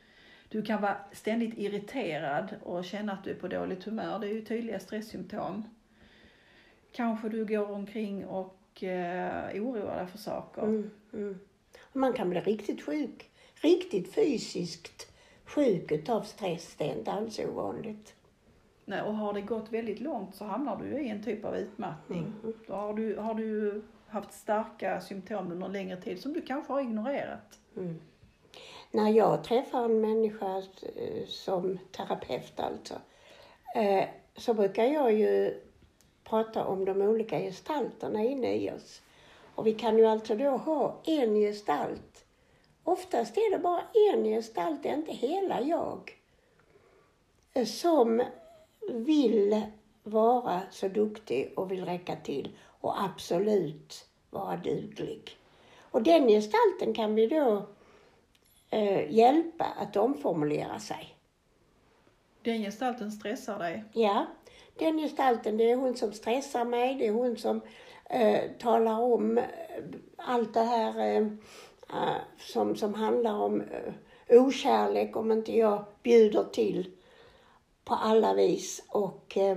Du 0.48 0.62
kan 0.62 0.83
vara 0.83 0.96
ständigt 1.12 1.59
irriterad 1.59 2.55
och 2.62 2.85
känna 2.85 3.12
att 3.12 3.24
du 3.24 3.31
är 3.31 3.35
på 3.35 3.48
dåligt 3.48 3.85
humör. 3.85 4.18
Det 4.18 4.27
är 4.27 4.35
ju 4.35 4.44
tydliga 4.44 4.81
stresssymptom. 4.81 5.64
Kanske 6.92 7.29
du 7.29 7.44
går 7.44 7.70
omkring 7.70 8.27
och 8.27 8.83
eh, 8.83 9.62
oroar 9.62 9.96
dig 9.96 10.07
för 10.07 10.18
saker. 10.18 10.62
Mm, 10.62 10.90
mm. 11.12 11.40
Man 11.92 12.12
kan 12.12 12.31
bli 12.31 12.40
riktigt 12.40 12.83
sjuk. 12.83 13.31
Riktigt 13.55 14.14
fysiskt 14.14 15.13
sjuk 15.45 15.93
utav 15.93 16.23
stress. 16.23 16.75
Det 16.79 16.85
är 16.85 16.99
inte 16.99 17.13
alls 17.13 17.39
ovanligt. 17.39 18.15
Nej, 18.85 19.03
och 19.03 19.15
har 19.15 19.33
det 19.33 19.41
gått 19.41 19.73
väldigt 19.73 20.01
långt 20.01 20.35
så 20.35 20.45
hamnar 20.45 20.77
du 20.77 20.99
i 20.99 21.09
en 21.09 21.23
typ 21.23 21.45
av 21.45 21.57
utmattning. 21.57 22.33
Då 22.67 22.75
har 22.75 22.95
du, 22.95 23.17
har 23.17 23.35
du 23.35 23.83
haft 24.07 24.33
starka 24.33 25.01
symptom 25.01 25.53
under 25.53 25.67
en 25.67 25.73
längre 25.73 25.97
tid 25.97 26.23
som 26.23 26.33
du 26.33 26.43
kanske 26.43 26.73
har 26.73 26.81
ignorerat. 26.81 27.59
Mm. 27.77 28.01
När 28.91 29.09
jag 29.11 29.45
träffar 29.45 29.85
en 29.85 30.01
människa 30.01 30.57
eh, 30.57 31.27
som 31.27 31.79
terapeut 31.93 32.61
alltså, 32.61 32.95
eh, 33.77 34.05
så 34.37 34.55
brukar 34.55 34.85
jag 34.85 35.13
ju 35.13 35.61
prata 36.25 36.65
om 36.65 36.85
de 36.85 37.03
olika 37.03 37.39
gestalterna 37.39 38.23
inne 38.23 38.55
i 38.55 38.71
oss. 38.71 39.03
Och 39.55 39.67
vi 39.67 39.75
kan 39.75 39.99
ju 39.99 40.07
alltså 40.07 40.35
då 40.35 40.51
ha 40.51 41.01
en 41.05 41.35
gestalt. 41.35 42.13
Oftast 42.85 43.37
är 43.37 43.51
det 43.51 43.59
bara 43.59 43.83
en 44.12 44.25
gestalt, 44.25 44.83
det 44.83 44.88
är 44.88 44.94
inte 44.94 45.12
hela 45.12 45.61
jag. 45.61 46.12
Som 47.66 48.23
vill 48.88 49.62
vara 50.03 50.61
så 50.70 50.88
duktig 50.88 51.53
och 51.57 51.73
vill 51.73 51.85
räcka 51.85 52.16
till 52.16 52.57
och 52.81 53.03
absolut 53.03 54.07
vara 54.31 54.57
duglig. 54.57 55.38
Och 55.90 56.03
den 56.03 56.29
gestalten 56.29 56.94
kan 56.94 57.14
vi 57.14 57.27
då 57.27 57.66
eh, 58.70 59.12
hjälpa 59.14 59.64
att 59.64 59.97
omformulera 59.97 60.81
sig. 60.81 61.16
Den 62.42 62.62
gestalten 62.62 63.12
stressar 63.12 63.59
dig. 63.59 63.85
Ja, 63.92 64.27
den 64.79 64.99
gestalten, 64.99 65.57
det 65.57 65.70
är 65.70 65.77
hon 65.77 65.97
som 65.97 66.12
stressar 66.12 66.64
mig, 66.64 66.94
det 66.94 67.07
är 67.07 67.12
hon 67.12 67.37
som 67.37 67.61
eh, 68.11 68.51
talar 68.59 69.01
om 69.01 69.38
eh, 69.38 69.44
allt 70.16 70.55
det 70.55 70.62
här 70.62 71.16
eh, 71.16 71.27
Eh, 71.92 72.16
som, 72.38 72.77
som 72.77 72.94
handlar 72.94 73.35
om 73.35 73.61
eh, 73.61 73.92
okärlek 74.42 75.16
om 75.16 75.33
inte 75.33 75.57
jag 75.57 75.85
bjuder 76.03 76.44
till 76.44 76.90
på 77.85 77.94
alla 77.94 78.35
vis. 78.35 78.85
Och 78.88 79.37
eh, 79.37 79.57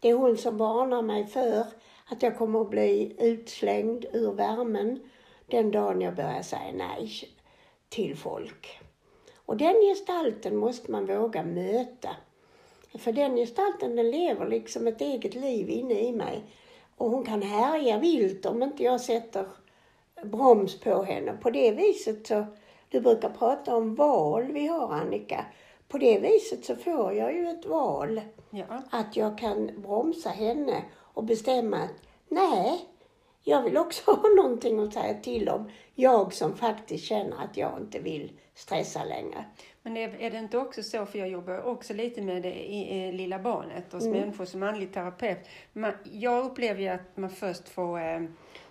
det 0.00 0.08
är 0.08 0.14
hon 0.14 0.36
som 0.36 0.56
varnar 0.56 1.02
mig 1.02 1.26
för 1.26 1.66
att 2.06 2.22
jag 2.22 2.38
kommer 2.38 2.60
att 2.60 2.70
bli 2.70 3.16
utslängd 3.18 4.06
ur 4.12 4.32
värmen 4.32 5.00
den 5.46 5.70
dagen 5.70 6.00
jag 6.00 6.16
börjar 6.16 6.42
säga 6.42 6.72
nej 6.74 7.10
till 7.88 8.16
folk. 8.16 8.80
Och 9.34 9.56
den 9.56 9.74
gestalten 9.74 10.56
måste 10.56 10.90
man 10.90 11.06
våga 11.06 11.42
möta. 11.42 12.16
För 12.98 13.12
den 13.12 13.36
gestalten 13.36 13.96
den 13.96 14.10
lever 14.10 14.48
liksom 14.48 14.86
ett 14.86 15.00
eget 15.00 15.34
liv 15.34 15.70
inne 15.70 16.00
i 16.00 16.12
mig. 16.12 16.42
Och 16.96 17.10
hon 17.10 17.24
kan 17.24 17.42
härja 17.42 17.98
vilt 17.98 18.46
om 18.46 18.62
inte 18.62 18.82
jag 18.82 19.00
sätter 19.00 19.46
broms 20.22 20.80
på 20.80 21.02
henne. 21.02 21.32
På 21.42 21.50
det 21.50 21.70
viset 21.70 22.26
så, 22.26 22.46
du 22.88 23.00
brukar 23.00 23.30
prata 23.30 23.76
om 23.76 23.94
val 23.94 24.52
vi 24.52 24.66
har 24.66 24.92
Annika. 24.92 25.44
På 25.88 25.98
det 25.98 26.18
viset 26.18 26.64
så 26.64 26.76
får 26.76 27.12
jag 27.12 27.34
ju 27.34 27.48
ett 27.48 27.66
val. 27.66 28.20
Ja. 28.50 28.64
Att 28.90 29.16
jag 29.16 29.38
kan 29.38 29.70
bromsa 29.82 30.28
henne 30.30 30.82
och 30.98 31.24
bestämma 31.24 31.76
att 31.76 31.90
Nej, 32.28 32.80
jag 33.44 33.62
vill 33.62 33.76
också 33.76 34.10
ha 34.10 34.28
någonting 34.36 34.80
att 34.80 34.94
säga 34.94 35.14
till 35.14 35.48
om. 35.48 35.70
Jag 35.94 36.32
som 36.32 36.56
faktiskt 36.56 37.04
känner 37.04 37.36
att 37.44 37.56
jag 37.56 37.80
inte 37.80 37.98
vill 37.98 38.32
stressa 38.54 39.04
längre. 39.04 39.44
Men 39.82 39.96
är, 39.96 40.30
det 40.30 40.38
inte 40.38 40.58
också 40.58 40.82
så, 40.82 41.06
för 41.06 41.18
jag 41.18 41.28
jobbar 41.28 41.62
också 41.62 41.94
lite 41.94 42.22
med 42.22 42.42
det 42.42 42.54
i, 42.54 42.98
i 42.98 43.12
lilla 43.12 43.38
barnet 43.38 43.92
hos 43.92 44.04
Mm. 44.04 44.20
människor 44.20 44.44
som 44.44 44.62
andlig 44.62 44.94
terapeut. 44.94 45.38
Man, 45.72 45.92
jag 46.12 46.44
upplever 46.44 46.80
ju 46.80 46.88
att 46.88 47.16
man 47.16 47.30
först 47.30 47.68
får 47.68 48.00
eh, 48.00 48.20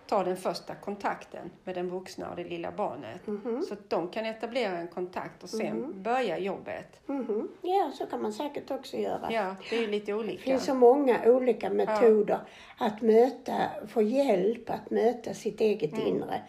ta 0.10 0.24
den 0.24 0.38
första 0.38 0.76
kontakten 0.76 1.50
med 1.64 1.76
den 1.76 1.90
vuxna 1.90 2.30
och 2.30 2.36
det 2.36 2.44
lilla 2.44 2.72
barnet. 2.72 3.28
Mhm. 3.28 3.62
Så 3.68 3.74
att 3.74 3.90
de 3.90 4.08
kan 4.08 4.26
etablera 4.26 4.78
en 4.78 4.88
kontakt 4.88 5.44
och 5.44 5.50
sen 5.50 6.04
börja 6.04 6.38
jobbet. 6.40 7.02
Mhm. 7.06 7.48
Ja, 7.62 7.92
så 7.98 8.06
kan 8.06 8.22
man 8.22 8.34
säkert 8.34 8.72
också 8.72 8.98
göra. 8.98 9.28
Ja, 9.32 9.56
det 9.70 9.76
är 9.78 9.82
ju 9.82 9.88
lite 9.88 10.06
Det 10.12 10.14
olika. 10.18 10.44
finns 10.44 10.66
så 10.66 10.74
många 10.74 11.20
olika 11.26 11.70
metoder 11.70 12.40
att 12.78 13.02
möta, 13.02 13.54
få 13.88 14.02
hjälp 14.02 14.70
att 14.70 14.90
möta 14.90 15.34
sitt 15.34 15.62
eget 15.62 15.98
inre. 15.98 16.42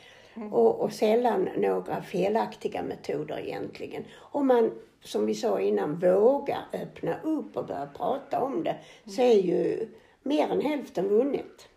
Och, 0.53 0.81
och 0.81 0.92
sällan 0.92 1.49
några 1.57 2.03
felaktiga 2.03 2.83
metoder 2.83 3.38
egentligen. 3.38 4.05
Om 4.18 4.46
man, 4.46 4.70
som 5.01 5.27
vi 5.27 5.35
sa 5.35 5.61
innan, 5.61 5.99
vågar 5.99 6.59
öppna 6.73 7.20
upp 7.23 7.57
och 7.57 7.66
börja 7.66 7.87
prata 7.96 8.40
om 8.40 8.64
det 8.64 8.77
så 9.07 9.23
är 9.23 9.35
ju 9.40 9.88
mer 10.23 10.49
än 10.49 10.61
hälften 10.61 11.09
vunnet. 11.09 11.68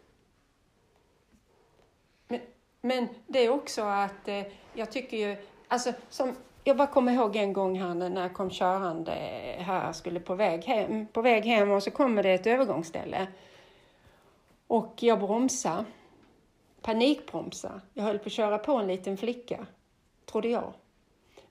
Men, 2.86 3.08
det 3.28 3.40
är 3.40 3.50
också 3.50 3.82
att 3.82 4.28
eh, 4.28 4.44
jag 4.74 4.92
tycker 4.92 5.18
ju, 5.18 5.38
alltså 5.68 5.94
som, 6.10 6.36
jag 6.64 6.78
bara 6.78 6.88
kommer 6.88 7.12
ihåg 7.12 7.36
en 7.36 7.54
gång 7.54 7.80
här 7.80 7.94
när 7.94 8.10
när 8.10 8.22
jag 8.22 8.34
kom 8.34 8.50
körande 8.50 9.12
här, 9.60 9.94
skulle 9.94 10.20
på 10.20 10.36
väg 10.36 10.64
hem, 10.64 11.08
på 11.08 11.22
väg 11.22 11.46
hem 11.46 11.72
och 11.72 11.84
så 11.84 11.92
kommer 11.92 12.24
det 12.24 12.34
ett 12.34 12.48
övergångsställe. 12.48 13.28
Och 14.68 14.94
jag 15.00 15.20
bromsar, 15.20 15.86
panikbromsar. 16.82 17.82
Jag 17.94 18.04
höll 18.04 18.20
på 18.20 18.26
att 18.26 18.32
köra 18.32 18.58
på 18.58 18.74
en 18.74 18.88
liten 18.88 19.18
flicka, 19.18 19.66
trodde 20.26 20.48
jag. 20.48 20.74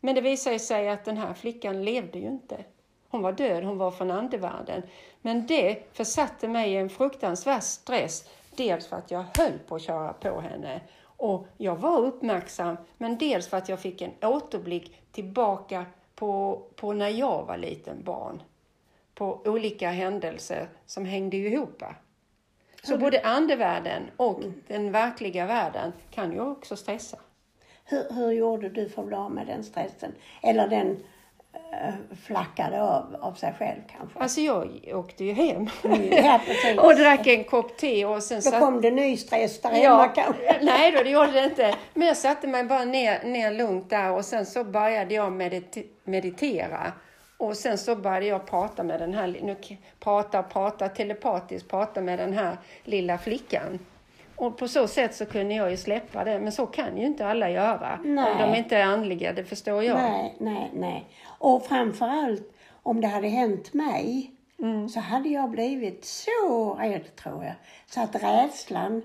Men 0.01 0.14
det 0.14 0.21
visade 0.21 0.59
sig 0.59 0.88
att 0.88 1.05
den 1.05 1.16
här 1.16 1.35
flickan 1.35 1.85
levde 1.85 2.18
ju 2.18 2.27
inte. 2.27 2.64
Hon 3.09 3.23
var 3.23 3.33
död, 3.33 3.64
hon 3.64 3.79
var 3.79 3.90
från 3.90 4.11
andevärlden. 4.11 4.83
Men 5.21 5.47
det 5.47 5.83
försatte 5.92 6.49
mig 6.49 6.73
i 6.73 6.77
en 6.77 6.90
fruktansvärd 6.90 7.62
stress. 7.62 8.29
Dels 8.57 8.87
för 8.87 8.97
att 8.97 9.11
jag 9.11 9.25
höll 9.38 9.59
på 9.68 9.75
att 9.75 9.83
köra 9.83 10.12
på 10.12 10.40
henne 10.40 10.81
och 11.22 11.46
jag 11.56 11.76
var 11.76 11.98
uppmärksam. 11.98 12.76
Men 12.98 13.18
dels 13.18 13.48
för 13.48 13.56
att 13.56 13.68
jag 13.68 13.80
fick 13.80 14.02
en 14.02 14.11
återblick 14.22 14.92
tillbaka 15.12 15.87
på, 16.14 16.62
på 16.76 16.92
när 16.92 17.08
jag 17.08 17.44
var 17.44 17.56
liten 17.56 18.04
barn. 18.04 18.42
På 19.14 19.40
olika 19.44 19.90
händelser 19.90 20.68
som 20.87 21.04
hängde 21.04 21.37
ihop. 21.37 21.82
Så 22.82 22.98
både 22.98 23.20
andevärlden 23.20 24.02
och 24.16 24.40
den 24.68 24.92
verkliga 24.92 25.46
världen 25.46 25.92
kan 26.11 26.32
ju 26.32 26.40
också 26.40 26.76
stressa. 26.76 27.18
Hur, 27.85 28.14
hur 28.14 28.30
gjorde 28.30 28.68
du 28.68 28.88
för 28.88 29.02
att 29.02 29.08
bli 29.08 29.16
av 29.16 29.30
med 29.30 29.46
den 29.46 29.64
stressen? 29.64 30.12
Eller 30.42 30.68
den 30.68 31.04
flackade 32.26 32.82
av, 32.82 33.16
av 33.20 33.32
sig 33.34 33.54
själv 33.58 33.80
kanske? 33.96 34.18
Alltså 34.18 34.40
jag 34.40 34.68
åkte 34.92 35.24
ju 35.24 35.32
hem 35.32 35.68
Ja, 36.10 36.40
precis. 36.46 36.78
och 36.78 36.94
drack 36.96 37.26
en 37.26 37.44
kopp 37.44 37.76
te 37.76 38.04
och 38.04 38.22
sen 38.22 38.36
Då 38.44 38.50
satt... 38.50 38.60
kom 38.60 38.80
det 38.80 38.90
ny 38.90 39.16
stress 39.16 39.60
där 39.60 39.70
hemma 39.70 39.82
Ja, 39.84 40.12
kanske? 40.14 40.58
nej 40.62 40.92
då, 40.92 41.02
det 41.02 41.10
gjorde 41.10 41.32
det 41.32 41.44
inte. 41.44 41.74
Men 41.94 42.08
jag 42.08 42.16
satte 42.16 42.46
mig 42.46 42.64
bara 42.64 42.84
ner, 42.84 43.24
ner 43.24 43.50
lugnt 43.52 43.90
där 43.90 44.10
och 44.10 44.24
sen 44.24 44.46
så 44.46 44.64
började 44.64 45.14
jag 45.14 45.32
medit- 45.32 45.86
meditera. 46.04 46.92
Och 47.36 47.56
sen 47.56 47.78
så 47.78 47.96
började 47.96 48.26
jag 48.26 48.46
prata 48.46 48.82
med 48.82 49.00
den 49.00 49.14
här, 49.14 49.26
nu 49.42 49.56
prata, 50.00 50.42
prata 50.42 50.88
telepatiskt, 50.88 51.68
prata 51.70 52.00
med 52.00 52.18
den 52.18 52.32
här 52.32 52.56
lilla 52.84 53.18
flickan. 53.18 53.78
Och 54.42 54.57
på 54.59 54.68
så 54.68 54.88
sätt 54.88 55.14
så 55.14 55.26
kunde 55.26 55.55
jag 55.55 55.70
ju 55.70 55.76
släppa 55.76 56.24
det, 56.24 56.38
men 56.38 56.52
så 56.52 56.66
kan 56.66 56.98
ju 56.98 57.07
inte 57.07 57.26
alla 57.26 57.50
göra. 57.50 57.98
Nej. 58.05 58.33
Om 58.33 58.38
de 58.52 58.59
inte 58.59 58.76
är 58.76 58.85
andliga, 58.85 59.33
det 59.33 59.44
förstår 59.44 59.85
jag. 59.85 59.96
Nej, 59.98 60.35
nej, 60.38 60.70
nej. 60.74 61.05
Och 61.38 61.66
framförallt 61.66 62.52
om 62.83 63.00
det 63.00 63.07
hade 63.07 63.28
hänt 63.28 63.74
mig 63.74 64.31
Mm. 64.59 64.88
så 64.88 65.00
hade 65.00 65.28
jag 65.28 65.50
blivit 65.50 66.05
så 66.05 66.74
rädd 66.81 67.16
tror 67.16 67.44
jag. 67.44 67.52
Så 67.87 68.00
att 68.00 68.22
rädslan 68.22 69.02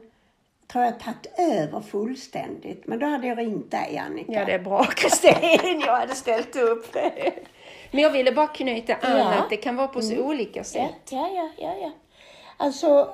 tror 0.71 0.83
jag 0.83 0.99
tagit 0.99 1.39
över 1.39 1.79
fullständigt. 1.81 2.87
Men 2.87 2.99
då 2.99 3.05
hade 3.05 3.27
jag 3.27 3.37
ringt 3.37 3.71
dig 3.71 3.97
Annika. 3.97 4.31
Ja, 4.31 4.45
det 4.45 4.51
är 4.53 4.59
bra 4.59 4.83
Kristin, 4.95 5.79
jag 5.85 5.95
hade 5.95 6.15
ställt 6.15 6.55
upp. 6.55 6.95
Men 7.91 8.01
jag 8.03 8.09
ville 8.11 8.31
bara 8.31 8.47
knyta 8.47 8.93
an 8.93 8.99
Ja. 9.01 9.09
Mm. 9.27 9.27
att 9.41 9.49
det 9.49 9.57
kan 9.57 9.75
vara 9.75 9.87
på 9.87 10.01
så 10.01 10.17
olika 10.19 10.59
Ja, 10.59 10.63
sätt. 10.63 11.09
ja, 11.11 11.29
ja, 11.35 11.49
ja. 11.57 11.73
ja. 11.81 11.91
Alltså, 12.57 13.09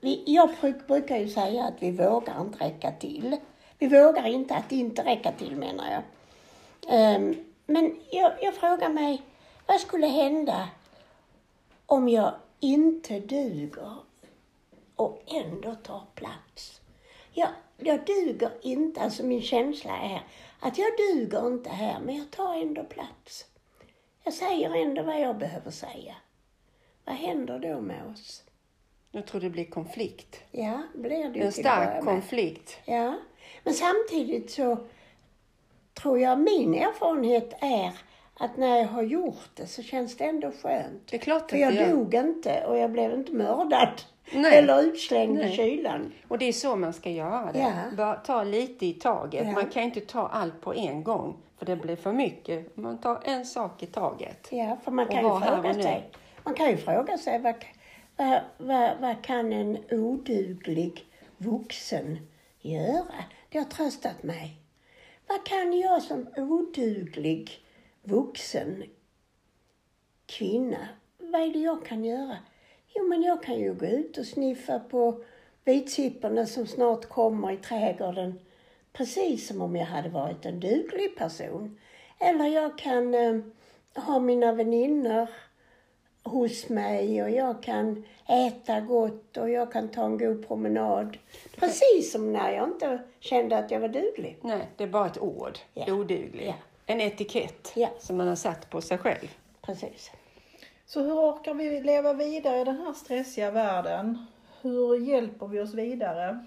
vi, 0.00 0.22
jag 0.26 0.50
brukar 0.86 1.16
ju 1.16 1.28
säga 1.28 1.64
att 1.64 1.82
vi 1.82 1.90
vågar 1.90 2.40
inte 2.40 2.64
räcka 2.64 2.92
till. 2.92 3.36
Vi 3.78 3.86
vågar 3.86 4.26
inte 4.26 4.54
att 4.54 4.72
inte 4.72 5.04
räcka 5.04 5.32
till 5.32 5.56
menar 5.56 5.84
jag. 5.90 6.02
Ehm, 6.88 7.44
men 7.66 7.96
jag, 8.10 8.32
jag 8.40 8.54
frågar 8.54 8.88
mig, 8.88 9.22
vad 9.66 9.80
skulle 9.80 10.06
hända 10.06 10.68
om 11.86 12.08
jag 12.08 12.34
inte 12.60 13.20
duger 13.20 13.94
och 14.96 15.22
ändå 15.26 15.74
tar 15.74 16.02
plats? 16.14 16.80
Jag, 17.32 17.48
jag 17.76 18.04
duger 18.04 18.50
inte, 18.62 19.00
alltså 19.00 19.22
min 19.22 19.42
känsla 19.42 19.98
är 19.98 20.22
att 20.60 20.78
jag 20.78 20.88
duger 20.96 21.46
inte 21.46 21.70
här, 21.70 22.00
men 22.00 22.16
jag 22.16 22.30
tar 22.30 22.54
ändå 22.54 22.84
plats. 22.84 23.46
Jag 24.24 24.34
säger 24.34 24.74
ändå 24.74 25.02
vad 25.02 25.20
jag 25.20 25.38
behöver 25.38 25.70
säga. 25.70 26.14
Vad 27.04 27.14
händer 27.14 27.58
då 27.58 27.80
med 27.80 28.06
oss? 28.06 28.44
Jag 29.12 29.26
tror 29.26 29.40
det 29.40 29.50
blir 29.50 29.64
konflikt. 29.64 30.40
Ja, 30.50 30.82
blir 30.94 31.28
det 31.28 31.40
En 31.40 31.52
stark 31.52 32.04
konflikt. 32.04 32.78
Ja, 32.84 33.14
men 33.64 33.74
samtidigt 33.74 34.50
så 34.50 34.78
tror 35.94 36.18
jag 36.18 36.38
min 36.38 36.74
erfarenhet 36.74 37.54
är 37.60 37.92
att 38.34 38.56
när 38.56 38.78
jag 38.78 38.88
har 38.88 39.02
gjort 39.02 39.50
det 39.54 39.66
så 39.66 39.82
känns 39.82 40.16
det 40.16 40.24
ändå 40.24 40.52
skönt. 40.62 41.08
Det 41.10 41.16
är 41.16 41.20
klart 41.20 41.42
att 41.42 41.50
För 41.50 41.58
jag 41.58 41.74
det 41.74 41.90
dog 41.90 42.14
inte 42.14 42.66
och 42.66 42.78
jag 42.78 42.90
blev 42.92 43.14
inte 43.14 43.32
mördad. 43.32 44.02
Nej. 44.32 44.58
Eller 44.58 44.82
utslängd 44.82 45.40
i 45.40 45.52
kylan. 45.52 46.12
Och 46.28 46.38
det 46.38 46.44
är 46.44 46.52
så 46.52 46.76
man 46.76 46.92
ska 46.92 47.10
göra 47.10 47.52
det. 47.52 47.58
Ja. 47.58 47.96
Bara 47.96 48.14
ta 48.14 48.42
lite 48.42 48.86
i 48.86 48.92
taget. 48.92 49.46
Ja. 49.46 49.52
Man 49.52 49.66
kan 49.66 49.82
inte 49.82 50.00
ta 50.00 50.26
allt 50.26 50.60
på 50.60 50.74
en 50.74 51.04
gång, 51.04 51.36
för 51.58 51.66
det 51.66 51.76
blir 51.76 51.96
för 51.96 52.12
mycket. 52.12 52.76
Man 52.76 53.00
tar 53.00 53.20
en 53.24 53.46
sak 53.46 53.82
i 53.82 53.86
taget. 53.86 54.48
Ja, 54.50 54.76
för 54.84 54.90
man 54.90 55.06
kan 55.06 55.24
ju 55.24 55.40
fråga 55.40 55.74
sig. 55.74 56.10
Man 56.42 56.54
kan 56.54 56.70
ju 56.70 56.76
fråga 56.76 57.18
sig 57.18 57.38
vad, 57.38 57.54
vad, 58.18 58.40
vad, 58.56 58.98
vad 59.00 59.24
kan 59.24 59.52
en 59.52 59.78
oduglig 59.90 61.04
vuxen 61.36 62.18
göra? 62.60 63.24
Det 63.48 63.58
har 63.58 63.64
tröstat 63.64 64.22
mig. 64.22 64.56
Vad 65.26 65.46
kan 65.46 65.78
jag 65.78 66.02
som 66.02 66.28
oduglig 66.36 67.50
vuxen 68.02 68.84
kvinna, 70.26 70.88
vad 71.18 71.40
är 71.40 71.52
det 71.52 71.58
jag 71.58 71.86
kan 71.86 72.04
göra? 72.04 72.36
Jo, 72.94 73.08
men 73.08 73.22
jag 73.22 73.42
kan 73.42 73.58
ju 73.58 73.74
gå 73.74 73.86
ut 73.86 74.18
och 74.18 74.26
sniffa 74.26 74.78
på 74.78 75.24
vitsipporna 75.64 76.46
som 76.46 76.66
snart 76.66 77.08
kommer 77.08 77.52
i 77.52 77.56
trädgården. 77.56 78.40
Precis 78.92 79.48
som 79.48 79.62
om 79.62 79.76
jag 79.76 79.86
hade 79.86 80.08
varit 80.08 80.46
en 80.46 80.60
duglig 80.60 81.16
person. 81.16 81.78
Eller 82.18 82.46
jag 82.46 82.78
kan 82.78 83.14
eh, 83.14 83.40
ha 83.94 84.18
mina 84.18 84.52
väninnor 84.52 85.28
hos 86.22 86.68
mig 86.68 87.22
och 87.22 87.30
jag 87.30 87.62
kan 87.62 88.04
äta 88.26 88.80
gott 88.80 89.36
och 89.36 89.50
jag 89.50 89.72
kan 89.72 89.88
ta 89.88 90.04
en 90.04 90.18
god 90.18 90.48
promenad. 90.48 91.18
Precis 91.56 92.12
som 92.12 92.32
när 92.32 92.50
jag 92.52 92.68
inte 92.68 92.98
kände 93.20 93.58
att 93.58 93.70
jag 93.70 93.80
var 93.80 93.88
duglig. 93.88 94.36
Nej, 94.42 94.68
det 94.76 94.84
är 94.84 94.88
bara 94.88 95.06
ett 95.06 95.18
ord. 95.18 95.58
Ja. 95.74 95.92
Oduglig. 95.92 96.46
Ja. 96.46 96.54
En 96.86 97.00
etikett 97.00 97.72
Ja. 97.76 97.88
som 97.98 98.16
man 98.16 98.28
har 98.28 98.36
satt 98.36 98.70
på 98.70 98.80
sig 98.80 98.98
själv. 98.98 99.28
Precis. 99.62 100.10
Så 100.86 101.00
hur 101.02 101.14
orkar 101.14 101.54
vi 101.54 101.80
leva 101.80 102.12
vidare 102.12 102.60
i 102.60 102.64
den 102.64 102.76
här 102.76 102.92
stressiga 102.92 103.50
världen? 103.50 104.26
Hur 104.60 104.96
hjälper 105.08 105.46
vi 105.46 105.60
oss 105.60 105.74
vidare 105.74 106.44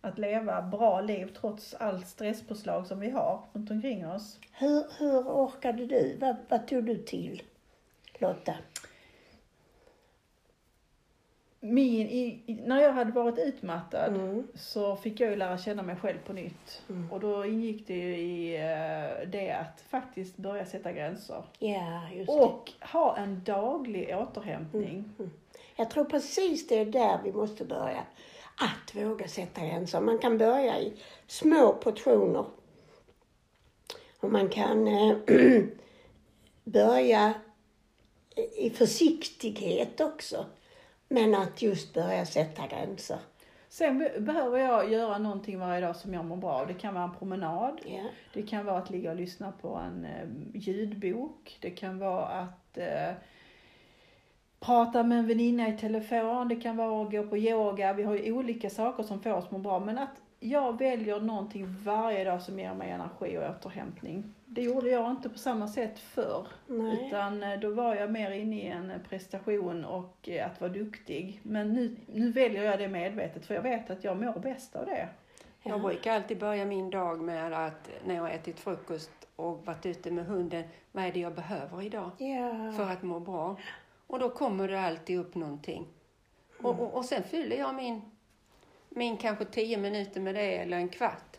att 0.00 0.18
leva 0.18 0.62
bra 0.62 1.00
liv 1.00 1.32
trots 1.40 1.74
all 1.74 2.04
stresspåslag 2.04 2.86
som 2.86 3.00
vi 3.00 3.10
har 3.10 3.40
runt 3.52 3.70
omkring 3.70 4.06
oss? 4.06 4.38
Hur, 4.52 4.84
hur 4.98 5.20
orkade 5.22 5.86
du? 5.86 6.16
Vad, 6.20 6.36
vad 6.48 6.68
tog 6.68 6.84
du 6.84 6.96
till, 6.98 7.42
Lotta? 8.18 8.54
Min, 11.66 12.06
i, 12.08 12.42
när 12.66 12.82
jag 12.82 12.92
hade 12.92 13.12
varit 13.12 13.38
utmattad 13.38 14.14
Mm. 14.14 14.46
så 14.54 14.96
fick 14.96 15.20
jag 15.20 15.30
ju 15.30 15.36
lära 15.36 15.58
känna 15.58 15.82
mig 15.82 15.96
själv 15.96 16.18
på 16.26 16.32
nytt. 16.32 16.82
Och 17.10 17.20
då 17.20 17.44
ingick 17.44 17.86
det 17.86 17.94
ju 17.94 18.16
i 18.16 18.56
eh, 18.56 19.28
det 19.28 19.50
att 19.50 19.80
faktiskt 19.88 20.36
börja 20.36 20.66
sätta 20.66 20.92
gränser. 20.92 21.42
Ja, 21.58 22.08
just 22.12 22.26
det. 22.32 22.38
Och 22.38 22.72
ha 22.80 23.16
en 23.16 23.44
daglig 23.44 24.16
återhämtning. 24.16 25.04
Jag 25.76 25.90
tror 25.90 26.04
precis 26.04 26.66
det 26.68 26.78
är 26.78 26.84
där 26.86 27.20
vi 27.24 27.32
måste 27.32 27.64
börja. 27.64 28.04
Att 28.56 28.94
våga 28.94 29.28
sätta 29.28 29.60
gränser. 29.66 30.00
Man 30.00 30.18
kan 30.18 30.38
börja 30.38 30.80
i 30.80 30.92
små 31.26 31.72
portioner. 31.72 32.44
Och 34.20 34.32
man 34.32 34.48
kan 34.48 34.88
eh, 34.88 35.16
börja 36.64 37.34
i 38.56 38.70
försiktighet 38.70 40.00
också. 40.00 40.46
Men 41.14 41.34
att 41.34 41.62
just 41.62 41.94
börja 41.94 42.26
sätta 42.26 42.66
gränser. 42.66 43.18
Sen 43.68 43.98
be- 43.98 44.20
behöver 44.20 44.58
jag 44.58 44.92
göra 44.92 45.18
någonting 45.18 45.58
varje 45.58 45.80
dag 45.80 45.96
som 45.96 46.14
jag 46.14 46.24
mår 46.24 46.36
bra 46.36 46.52
av. 46.52 46.66
Det 46.66 46.74
kan 46.74 46.94
vara 46.94 47.04
en 47.04 47.14
promenad. 47.14 47.80
Ja. 47.84 48.02
Det 48.34 48.42
kan 48.42 48.66
vara 48.66 48.78
att 48.78 48.90
ligga 48.90 49.10
och 49.10 49.16
lyssna 49.16 49.52
på 49.52 49.76
en 49.76 50.04
eh, 50.04 50.28
ljudbok. 50.54 51.58
Det 51.60 51.70
kan 51.70 51.98
vara 51.98 52.26
att 52.26 52.78
eh, 52.78 53.12
prata 54.60 55.02
med 55.02 55.18
en 55.18 55.26
väninna 55.26 55.68
i 55.68 55.78
telefon. 55.78 56.48
Det 56.48 56.56
kan 56.56 56.76
vara 56.76 57.02
att 57.02 57.10
gå 57.10 57.22
på 57.22 57.36
yoga. 57.38 57.92
Vi 57.92 58.02
har 58.02 58.14
ju 58.14 58.32
olika 58.32 58.70
saker 58.70 59.02
som 59.02 59.20
får 59.20 59.32
oss 59.32 59.50
må 59.50 59.58
bra. 59.58 59.80
Men 59.80 59.98
att 59.98 60.20
jag 60.40 60.78
väljer 60.78 61.20
någonting 61.20 61.66
varje 61.84 62.24
dag 62.24 62.42
som 62.42 62.58
ger 62.58 62.74
mig 62.74 62.90
energi 62.90 63.38
och 63.38 63.50
återhämtning. 63.50 64.34
Det 64.54 64.62
gjorde 64.62 64.90
jag 64.90 65.10
inte 65.10 65.28
på 65.28 65.38
samma 65.38 65.68
sätt 65.68 65.98
förr. 65.98 66.46
Nej. 66.66 67.06
Utan 67.06 67.42
eh, 67.42 67.60
då 67.60 67.70
var 67.70 67.94
jag 67.94 68.10
mer 68.12 68.30
inne 68.30 68.56
i 68.56 68.66
en 68.66 68.92
prestation 69.08 69.84
och 69.84 70.28
eh, 70.28 70.46
att 70.46 70.60
vara 70.60 70.70
duktig. 70.72 71.40
Men 71.42 71.72
nu, 71.72 71.96
nu 72.06 72.32
väljer 72.32 72.62
jag 72.64 72.78
det 72.78 72.88
medvetet 72.88 73.46
för 73.46 73.54
jag 73.54 73.62
vet 73.62 73.90
att 73.90 74.04
jag 74.04 74.16
mår 74.16 74.38
bäst 74.38 74.76
av 74.76 74.86
det. 74.86 75.08
Jag 75.62 75.82
brukar 75.82 76.12
alltid 76.14 76.38
börja 76.38 76.64
min 76.64 76.90
dag 76.90 77.20
med 77.20 77.66
att 77.66 77.90
när 78.06 78.14
jag 78.14 78.22
har 78.22 78.30
ätit 78.30 78.60
frukost 78.60 79.10
och 79.36 79.66
varit 79.66 79.86
ute 79.86 80.10
med 80.10 80.26
hunden, 80.26 80.64
vad 80.92 81.04
är 81.04 81.12
det 81.12 81.20
jag 81.20 81.34
behöver 81.34 81.82
idag 81.82 82.10
Ja. 82.18 82.72
för 82.76 82.90
att 82.92 83.02
må 83.02 83.20
bra? 83.20 83.56
Och 84.06 84.18
då 84.18 84.30
kommer 84.30 84.68
det 84.68 84.80
alltid 84.80 85.18
upp 85.18 85.34
någonting. 85.34 85.86
Och, 86.62 86.80
och, 86.80 86.94
och 86.94 87.04
sen 87.04 87.22
fyller 87.22 87.56
jag 87.56 87.74
min, 87.74 88.02
min 88.88 89.16
kanske 89.16 89.44
tio 89.44 89.76
minuter 89.78 90.20
med 90.20 90.34
det 90.34 90.56
eller 90.58 90.76
en 90.76 90.88
kvart. 90.88 91.36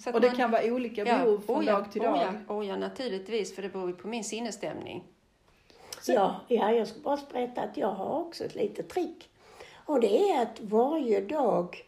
Så 0.00 0.08
att 0.08 0.14
Och 0.14 0.20
det 0.20 0.26
man- 0.26 0.36
kan 0.36 0.50
vara 0.50 0.64
olika 0.64 1.04
behov 1.04 1.40
från 1.46 1.58
oh 1.60 1.64
ja, 1.64 1.72
dag 1.72 1.92
till 1.92 2.02
oh 2.02 2.12
dag. 2.12 2.34
ja, 2.48 2.54
oh 2.54 2.66
ja, 2.66 2.76
naturligtvis, 2.76 3.54
för 3.54 3.62
det 3.62 3.68
beror 3.68 3.88
ju 3.88 3.96
på 3.96 4.08
min 4.08 4.24
sinnesstämning. 4.24 5.04
Ja, 6.06 6.40
ja, 6.48 6.72
jag 6.72 6.88
ska 6.88 7.00
bara 7.00 7.18
berätta 7.32 7.60
att 7.60 7.76
jag 7.76 7.90
har 7.90 8.20
också 8.20 8.44
ett 8.44 8.54
litet 8.54 8.88
trick. 8.88 9.28
Och 9.86 10.00
det 10.00 10.30
är 10.30 10.42
att 10.42 10.60
varje 10.60 11.20
dag 11.20 11.84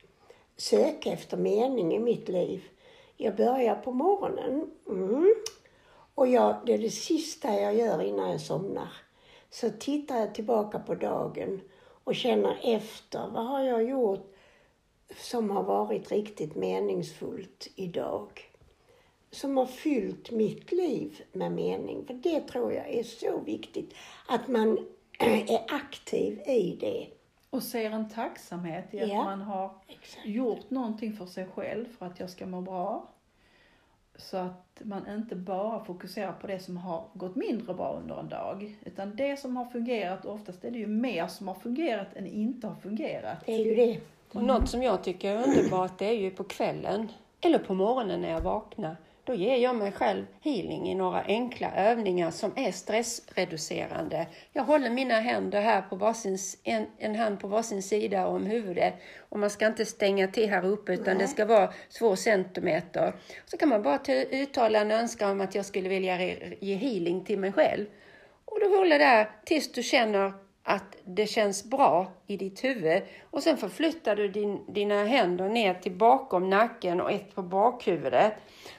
söka 0.57 1.11
efter 1.12 1.37
mening 1.37 1.94
i 1.94 1.99
mitt 1.99 2.29
liv. 2.29 2.64
Jag 3.16 3.37
börjar 3.37 3.75
på 3.75 3.92
morgonen. 3.92 4.70
Mm. 4.88 5.35
Och 6.14 6.27
jag, 6.27 6.57
det 6.66 6.75
är 6.75 6.79
det 6.79 6.90
sista 6.90 7.55
jag 7.55 7.75
gör 7.75 8.03
innan 8.03 8.31
jag 8.31 8.40
somnar. 8.40 8.88
Så 9.51 9.70
tittar 9.70 10.16
jag 10.16 10.35
tillbaka 10.35 10.79
på 10.79 10.94
dagen 10.94 11.61
och 12.05 12.14
känner 12.14 12.59
efter. 12.62 13.29
Vad 13.29 13.46
har 13.46 13.61
jag 13.61 13.83
gjort 13.83 14.36
som 15.16 15.51
har 15.51 15.62
varit 15.62 16.12
riktigt 16.12 16.55
meningsfullt 16.55 17.69
idag? 17.77 18.29
som 19.31 19.57
har 19.57 19.66
fyllt 19.66 20.31
mitt 20.31 20.73
liv 20.73 21.21
med 21.33 21.53
mening. 21.53 22.05
För 22.07 22.14
det 22.14 22.40
tror 22.40 22.73
jag 22.73 22.88
är 22.88 23.03
så 23.03 23.38
viktigt, 23.40 23.95
att 24.29 24.49
man 24.49 24.79
är 25.19 25.75
aktiv 25.75 26.40
i 26.47 26.77
det. 26.81 27.07
Och 27.51 27.62
ser 27.62 27.90
en 27.90 28.09
tacksamhet 28.11 28.95
i 28.95 29.01
att 29.01 29.09
Ja. 29.09 29.25
man 29.25 29.40
har 29.40 29.71
Exakt. 29.88 30.27
gjort 30.27 30.71
någonting 30.71 31.12
för 31.16 31.27
sig 31.27 31.47
själv 31.47 31.97
för 31.99 32.07
att 32.07 32.21
jag 32.21 32.31
ska 32.31 32.47
må 32.47 32.61
bra. 32.61 33.09
Så 34.16 34.37
att 34.37 34.81
man 34.85 35.11
inte 35.11 35.37
bara 35.37 35.85
fokuserar 35.85 36.33
på 36.33 36.47
det 36.47 36.59
som 36.59 36.77
har 36.77 37.05
gått 37.14 37.37
mindre 37.37 37.75
bra 37.75 37.99
under 38.03 38.21
en 38.21 38.29
dag. 38.29 38.77
Utan 38.85 39.16
det 39.16 39.37
som 39.40 39.57
har 39.57 39.64
fungerat, 39.64 40.25
oftast 40.27 40.64
är 40.64 40.71
det 40.71 40.79
ju 40.79 40.87
mer 40.87 41.27
som 41.27 41.49
har 41.49 41.55
fungerat 41.55 42.09
än 42.16 42.27
inte 42.27 42.66
har 42.66 42.75
fungerat. 42.77 43.38
Det 43.47 43.53
är 43.55 43.64
ju 43.64 43.75
det. 43.75 44.01
Och 44.33 44.43
något 44.43 44.69
som 44.69 44.83
jag 44.83 45.05
tycker 45.05 45.33
är 45.33 45.43
underbart 45.43 45.99
det 45.99 46.07
är 46.07 46.12
ju 46.12 46.31
på 46.31 46.45
kvällen 46.45 47.12
eller 47.41 47.59
på 47.59 47.75
morgonen 47.75 48.21
när 48.21 48.31
jag 48.31 48.41
vaknar. 48.41 48.97
Då 49.27 49.35
ger 49.35 49.57
jag 49.57 49.77
mig 49.77 49.93
själv 49.93 50.27
healing 50.41 50.89
i 50.89 50.95
några 50.95 51.23
enkla 51.23 51.73
övningar 51.77 52.31
som 52.31 52.53
är 52.57 52.73
stressreducerande. 52.73 54.27
Jag 54.53 54.65
håller 54.65 54.91
mina 54.91 55.15
händer 55.15 55.61
här 55.61 55.83
på 55.83 55.97
varsin, 55.97 56.39
en, 56.62 56.87
en 56.99 57.15
hand 57.15 57.41
på 57.41 57.49
varsin 57.49 57.83
sida 57.83 58.27
om 58.27 58.47
huvudet. 58.47 58.95
Och 59.29 59.39
man 59.39 59.51
ska 59.51 59.67
inte 59.67 59.87
stänga 59.87 60.29
till 60.29 60.51
här 60.51 60.67
uppe 60.67 60.93
utan 60.93 61.19
det 61.19 61.29
ska 61.29 61.45
vara 61.45 61.73
två 61.99 62.17
centimeter. 62.17 63.15
Så 63.47 63.57
kan 63.57 63.69
man 63.69 63.83
bara 63.83 63.99
ta, 63.99 64.12
uttala 64.12 64.81
en 64.81 64.91
önskan 64.91 65.31
om 65.31 65.41
att 65.41 65.55
jag 65.55 65.67
skulle 65.67 65.89
vilja 65.89 66.23
ge 66.61 66.75
healing 66.75 67.25
till 67.25 67.39
mig 67.39 67.53
själv. 67.53 67.87
Och 68.45 68.61
du 68.61 68.77
håller 68.77 68.99
där 68.99 69.31
tills 69.45 69.73
du 69.73 69.83
känner 69.83 70.33
att 70.68 70.96
det 71.05 71.26
känns 71.26 71.64
bra 71.64 72.12
i 72.26 72.37
ditt 72.37 72.64
huvud. 72.64 73.02
Och 73.31 73.42
sen 73.42 73.57
förflyttar 73.57 74.16
du 74.16 74.29
din, 74.29 74.72
dina 74.74 75.05
händer 75.05 75.48
ner 75.48 75.74
till 75.74 75.92
bakom 75.92 76.50
nacken 76.50 77.00
och 77.00 77.12
ett 77.12 77.35
på 77.35 77.42
bakhuvudet. 77.42 78.33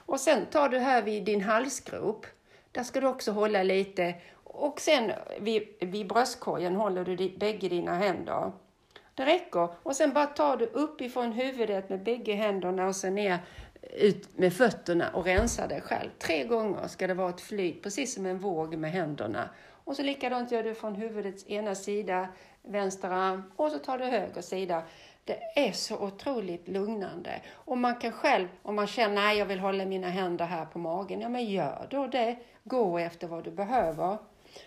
Och 0.05 0.19
sen 0.19 0.45
tar 0.45 0.69
du 0.69 0.77
här 0.79 1.01
vid 1.01 1.23
din 1.23 1.41
halsgrop. 1.41 2.25
Där 2.71 2.83
ska 2.83 3.01
du 3.01 3.07
också 3.07 3.31
hålla 3.31 3.63
lite. 3.63 4.15
Och 4.43 4.81
sen 4.81 5.11
vid, 5.39 5.63
vid 5.79 6.07
bröstkorgen 6.07 6.75
håller 6.75 7.05
du 7.05 7.15
di, 7.15 7.37
bägge 7.37 7.69
dina 7.69 7.95
händer. 7.95 8.51
Det 9.15 9.25
räcker. 9.25 9.69
Och 9.83 9.95
sen 9.95 10.13
bara 10.13 10.25
tar 10.25 10.57
du 10.57 10.65
uppifrån 10.65 11.31
huvudet 11.31 11.89
med 11.89 12.03
bägge 12.03 12.33
händerna 12.33 12.87
och 12.87 12.95
sen 12.95 13.15
ner 13.15 13.39
ut 13.81 14.37
med 14.37 14.53
fötterna 14.53 15.09
och 15.09 15.25
rensar 15.25 15.67
dig 15.67 15.81
själv. 15.81 16.09
Tre 16.19 16.43
gånger 16.43 16.87
ska 16.87 17.07
det 17.07 17.13
vara 17.13 17.29
ett 17.29 17.41
flyt, 17.41 17.83
precis 17.83 18.13
som 18.13 18.25
en 18.25 18.39
våg 18.39 18.77
med 18.77 18.91
händerna. 18.91 19.49
Och 19.87 19.95
så 19.95 20.03
likadant 20.03 20.51
gör 20.51 20.63
du 20.63 20.73
från 20.73 20.95
huvudets 20.95 21.49
ena 21.49 21.75
sida, 21.75 22.27
vänster 22.63 23.09
arm, 23.09 23.43
och 23.55 23.71
så 23.71 23.79
tar 23.79 23.97
du 23.97 24.05
höger 24.05 24.41
sida. 24.41 24.81
Det 25.23 25.37
är 25.55 25.71
så 25.71 25.97
otroligt 25.97 26.67
lugnande. 26.67 27.41
Och 27.53 27.77
man 27.77 27.95
kan 27.95 28.11
själv, 28.11 28.47
om 28.63 28.75
man 28.75 28.87
känner 28.87 29.15
nej 29.15 29.37
jag 29.37 29.45
vill 29.45 29.59
hålla 29.59 29.85
mina 29.85 30.09
händer 30.09 30.45
här 30.45 30.65
på 30.65 30.79
magen, 30.79 31.21
ja 31.21 31.29
men 31.29 31.45
gör 31.45 31.87
då 31.89 32.07
det. 32.07 32.35
Gå 32.63 32.97
efter 32.97 33.27
vad 33.27 33.43
du 33.43 33.51
behöver. 33.51 34.17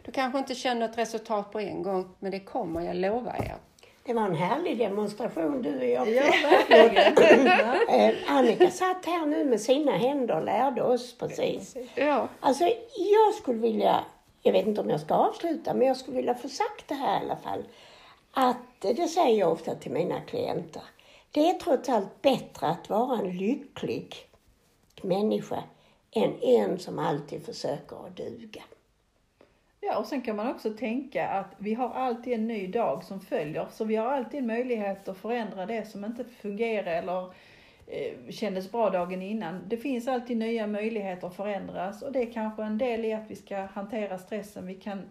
Du 0.05 0.13
kanske 0.13 0.39
inte 0.39 0.55
känner 0.55 0.89
ett 0.89 0.99
resultat 0.99 1.53
på 1.53 1.61
en 1.61 1.83
gång, 1.83 2.15
men 2.19 2.31
det 2.31 2.41
kommer, 2.41 2.81
jag 2.81 2.97
lovar 2.97 3.35
er. 3.35 3.55
Det 4.05 4.15
var 4.15 4.23
en 4.23 4.35
härlig 4.35 4.79
demonstration 4.79 5.63
du 5.63 5.79
och 5.79 5.85
jag 5.85 6.09
Ja, 6.09 6.23
verkligen. 6.69 7.47
Eh, 7.89 8.15
Annika 8.29 8.71
satt 8.71 9.07
här 9.07 9.27
nu 9.27 9.45
med 9.45 9.61
sina 9.61 9.93
händer 9.93 10.37
och 10.37 10.45
lärde 10.45 10.83
oss 10.83 11.19
precis. 11.19 11.77
Ja, 11.95 12.29
Alltså, 12.41 12.65
jag 12.97 13.35
skulle 13.35 13.59
vilja, 13.59 14.01
jag 14.43 14.53
vet 14.53 14.67
inte 14.67 14.81
om 14.81 14.91
jag 14.91 15.01
ska 15.01 15.15
avsluta, 15.15 15.75
men 15.75 15.87
jag 15.87 15.97
skulle 15.97 16.17
vilja 16.17 16.35
få 16.35 16.49
sagt 16.49 16.89
det 16.89 16.95
här 16.95 17.21
i 17.21 17.25
alla 17.25 17.37
fall. 17.37 17.65
Att, 18.33 18.85
eh, 18.85 18.95
det 18.97 19.09
säger 19.09 19.39
jag 19.39 19.53
ofta 19.53 19.75
till 19.75 19.93
mina 19.93 20.21
klienter, 20.21 20.83
det 21.31 21.51
är 21.51 21.55
trots 21.55 21.89
allt 21.89 22.23
bättre 22.23 22.67
att 22.67 22.89
vara 22.89 23.19
en 23.19 23.37
lycklig 23.37 24.15
människa 25.03 25.63
än 26.11 26.43
en 26.43 26.79
som 26.79 26.99
alltid 26.99 27.47
försöker 27.47 28.07
att 28.07 28.17
duga. 28.17 28.63
Ja, 29.81 29.99
och 29.99 30.07
sen 30.07 30.23
kan 30.23 30.37
man 30.37 30.51
också 30.51 30.71
tänka 30.71 31.29
att 31.29 31.55
vi 31.59 31.75
har 31.75 31.91
alltid 31.91 32.33
en 32.33 32.47
ny 32.47 32.67
dag 32.67 33.05
som 33.05 33.21
följer. 33.21 33.67
Så 33.71 33.85
vi 33.85 33.97
har 33.97 34.13
alltid 34.13 34.45
möjlighet 34.45 35.09
att 35.09 35.19
förändra 35.19 35.67
det 35.67 35.91
som 35.91 36.05
inte 36.05 36.25
fungerar 36.25 36.93
eller 36.93 37.33
kändes 38.31 38.73
bra 38.73 38.91
dagen 38.91 39.23
innan. 39.23 39.69
Det 39.69 39.77
finns 39.77 40.09
alltid 40.09 40.37
nya 40.37 40.67
möjligheter 40.67 41.27
att 41.27 41.37
förändras 41.37 42.03
och 42.03 42.13
det 42.13 42.23
är 42.23 42.33
kanske 42.33 42.63
en 42.63 42.79
del 42.79 43.05
i 43.05 43.13
att 43.13 43.31
vi 43.31 43.37
ska 43.37 43.57
hantera 43.57 44.19
stressen. 44.19 44.67
Vi 44.67 44.75
kan 44.75 44.99
eh, 44.99 45.05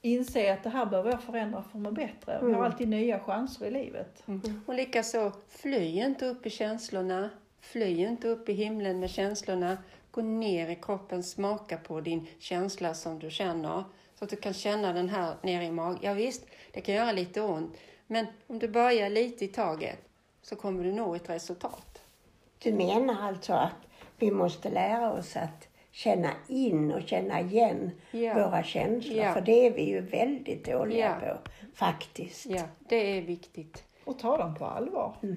inse 0.00 0.52
att 0.52 0.62
det 0.62 0.70
här 0.70 0.86
behöver 0.86 1.10
jag 1.10 1.22
förändra 1.22 1.62
för 1.62 1.78
att 1.78 1.82
må 1.82 1.90
bättre. 1.90 2.40
Vi 2.42 2.52
har 2.52 2.64
alltid 2.64 2.88
nya 2.88 3.20
chanser 3.20 3.66
i 3.66 3.70
livet. 3.70 4.22
Och 4.66 4.74
likaså, 4.74 5.32
fly 5.48 6.00
inte 6.00 6.26
upp 6.26 6.46
i 6.46 6.50
känslorna. 6.50 7.30
Fly 7.60 7.98
inte 7.98 8.28
upp 8.28 8.48
i 8.48 8.52
himlen 8.52 9.00
med 9.00 9.10
känslorna. 9.10 9.78
Gå 10.10 10.22
ner 10.22 10.68
i 10.68 10.76
kroppen, 10.76 11.22
smaka 11.22 11.76
på 11.76 12.00
din 12.00 12.26
känsla 12.38 12.94
som 12.94 13.18
du 13.18 13.30
känner. 13.30 13.84
Så 14.14 14.24
att 14.24 14.30
du 14.30 14.36
kan 14.36 14.52
känna 14.52 14.92
den 14.92 15.08
här 15.08 15.34
nere 15.42 15.64
i 15.64 15.70
magen. 15.70 15.98
Ja, 16.02 16.12
visst, 16.12 16.46
det 16.72 16.80
kan 16.80 16.94
göra 16.94 17.12
lite 17.12 17.40
ont. 17.40 17.76
Men 18.06 18.26
om 18.46 18.58
du 18.58 18.68
börjar 18.68 19.10
lite 19.10 19.44
i 19.44 19.48
taget 19.48 19.98
så 20.44 20.56
kommer 20.56 20.84
du 20.84 20.92
nå 20.92 21.14
ett 21.14 21.30
resultat. 21.30 22.02
Du 22.58 22.72
menar 22.72 23.22
alltså 23.28 23.52
att 23.52 23.76
vi 24.18 24.30
måste 24.30 24.70
lära 24.70 25.12
oss 25.12 25.36
att 25.36 25.68
känna 25.90 26.30
in 26.48 26.92
och 26.92 27.02
känna 27.02 27.40
igen 27.40 27.90
Ja. 28.10 28.34
våra 28.34 28.62
känslor, 28.62 29.16
Ja. 29.18 29.32
för 29.34 29.40
det 29.40 29.66
är 29.66 29.70
vi 29.70 29.82
ju 29.90 30.00
väldigt 30.00 30.64
dåliga 30.66 31.18
Ja. 31.26 31.34
på, 31.34 31.50
faktiskt. 31.74 32.46
Ja, 32.46 32.62
det 32.78 32.96
är 33.18 33.22
viktigt. 33.22 33.84
Och 34.04 34.18
ta 34.18 34.36
dem 34.36 34.54
på 34.54 34.64
allvar. 34.66 35.16
Mm. 35.22 35.36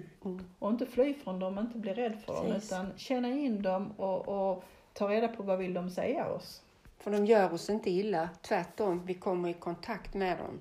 Och 0.59 0.69
inte 0.69 0.85
fly 0.85 1.13
från 1.13 1.39
dem, 1.39 1.59
inte 1.59 1.77
bli 1.77 1.93
rädd 1.93 2.17
för 2.25 2.33
dem. 2.33 2.45
Precis. 2.45 2.71
Utan 2.71 2.93
känna 2.97 3.29
in 3.29 3.61
dem 3.61 3.91
och, 3.97 4.27
och 4.27 4.63
ta 4.93 5.09
reda 5.09 5.27
på 5.27 5.43
vad 5.43 5.57
vill 5.57 5.73
de 5.73 5.89
säga 5.89 6.27
oss. 6.29 6.61
För 6.99 7.11
de 7.11 7.25
gör 7.25 7.53
oss 7.53 7.69
inte 7.69 7.89
illa. 7.89 8.29
Tvärtom, 8.41 9.05
vi 9.05 9.13
kommer 9.13 9.49
i 9.49 9.53
kontakt 9.53 10.13
med 10.13 10.37
dem. 10.37 10.59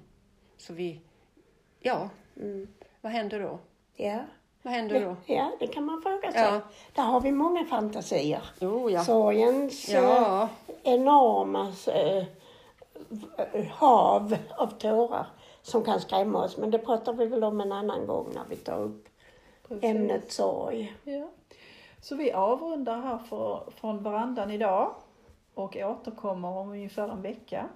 Så 0.56 0.72
vi, 0.72 1.00
ja, 1.80 2.08
Mm. 2.40 2.66
vad 3.00 3.12
händer 3.12 3.40
då? 3.40 3.58
Ja. 3.96 4.18
Vad 4.62 4.74
händer 4.74 5.00
då? 5.04 5.16
ja, 5.34 5.52
det 5.60 5.66
kan 5.66 5.84
man 5.84 6.02
fråga 6.02 6.32
sig. 6.32 6.40
Ja. 6.42 6.60
Där 6.92 7.02
har 7.02 7.20
vi 7.20 7.32
många 7.32 7.64
fantasier. 7.64 8.42
Jo, 8.60 8.90
ja. 8.90 9.04
Sorgens 9.04 9.88
Ja, 9.88 10.42
eh, 10.42 10.92
enorma 10.94 11.72
eh, 11.86 12.24
hav 13.70 14.36
av 14.56 14.66
tårar 14.66 15.26
som 15.62 15.84
kan 15.84 16.00
skrämma 16.00 16.44
oss. 16.44 16.56
Men 16.56 16.70
det 16.70 16.78
pratar 16.78 17.12
vi 17.12 17.26
väl 17.26 17.44
om 17.44 17.60
en 17.60 17.72
annan 17.72 18.06
gång 18.06 18.28
när 18.34 18.44
vi 18.48 18.56
tar 18.56 18.78
upp 18.78 19.08
Precis. 19.68 19.84
ämnet 19.84 20.32
sorg. 20.32 20.96
Ja. 21.04 21.28
Så 22.00 22.16
vi 22.16 22.32
avrundar 22.32 23.00
här 23.00 23.18
för, 23.18 23.70
från 23.80 24.02
verandan 24.02 24.50
idag 24.50 24.94
och 25.54 25.76
återkommer 25.76 26.48
om 26.48 26.70
ungefär 26.70 27.08
en 27.08 27.22
vecka. 27.22 27.68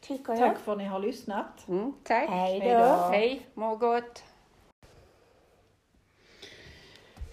Tycker 0.00 0.32
jag. 0.32 0.38
Tack 0.38 0.58
för 0.58 0.72
att 0.72 0.78
ni 0.78 0.84
har 0.84 0.98
lyssnat. 0.98 1.68
mm, 1.68 1.92
tack. 2.04 2.28
Hej 2.30 2.60
då. 2.60 3.08
Hej, 3.10 3.46
må 3.54 3.76
gott. 3.76 4.24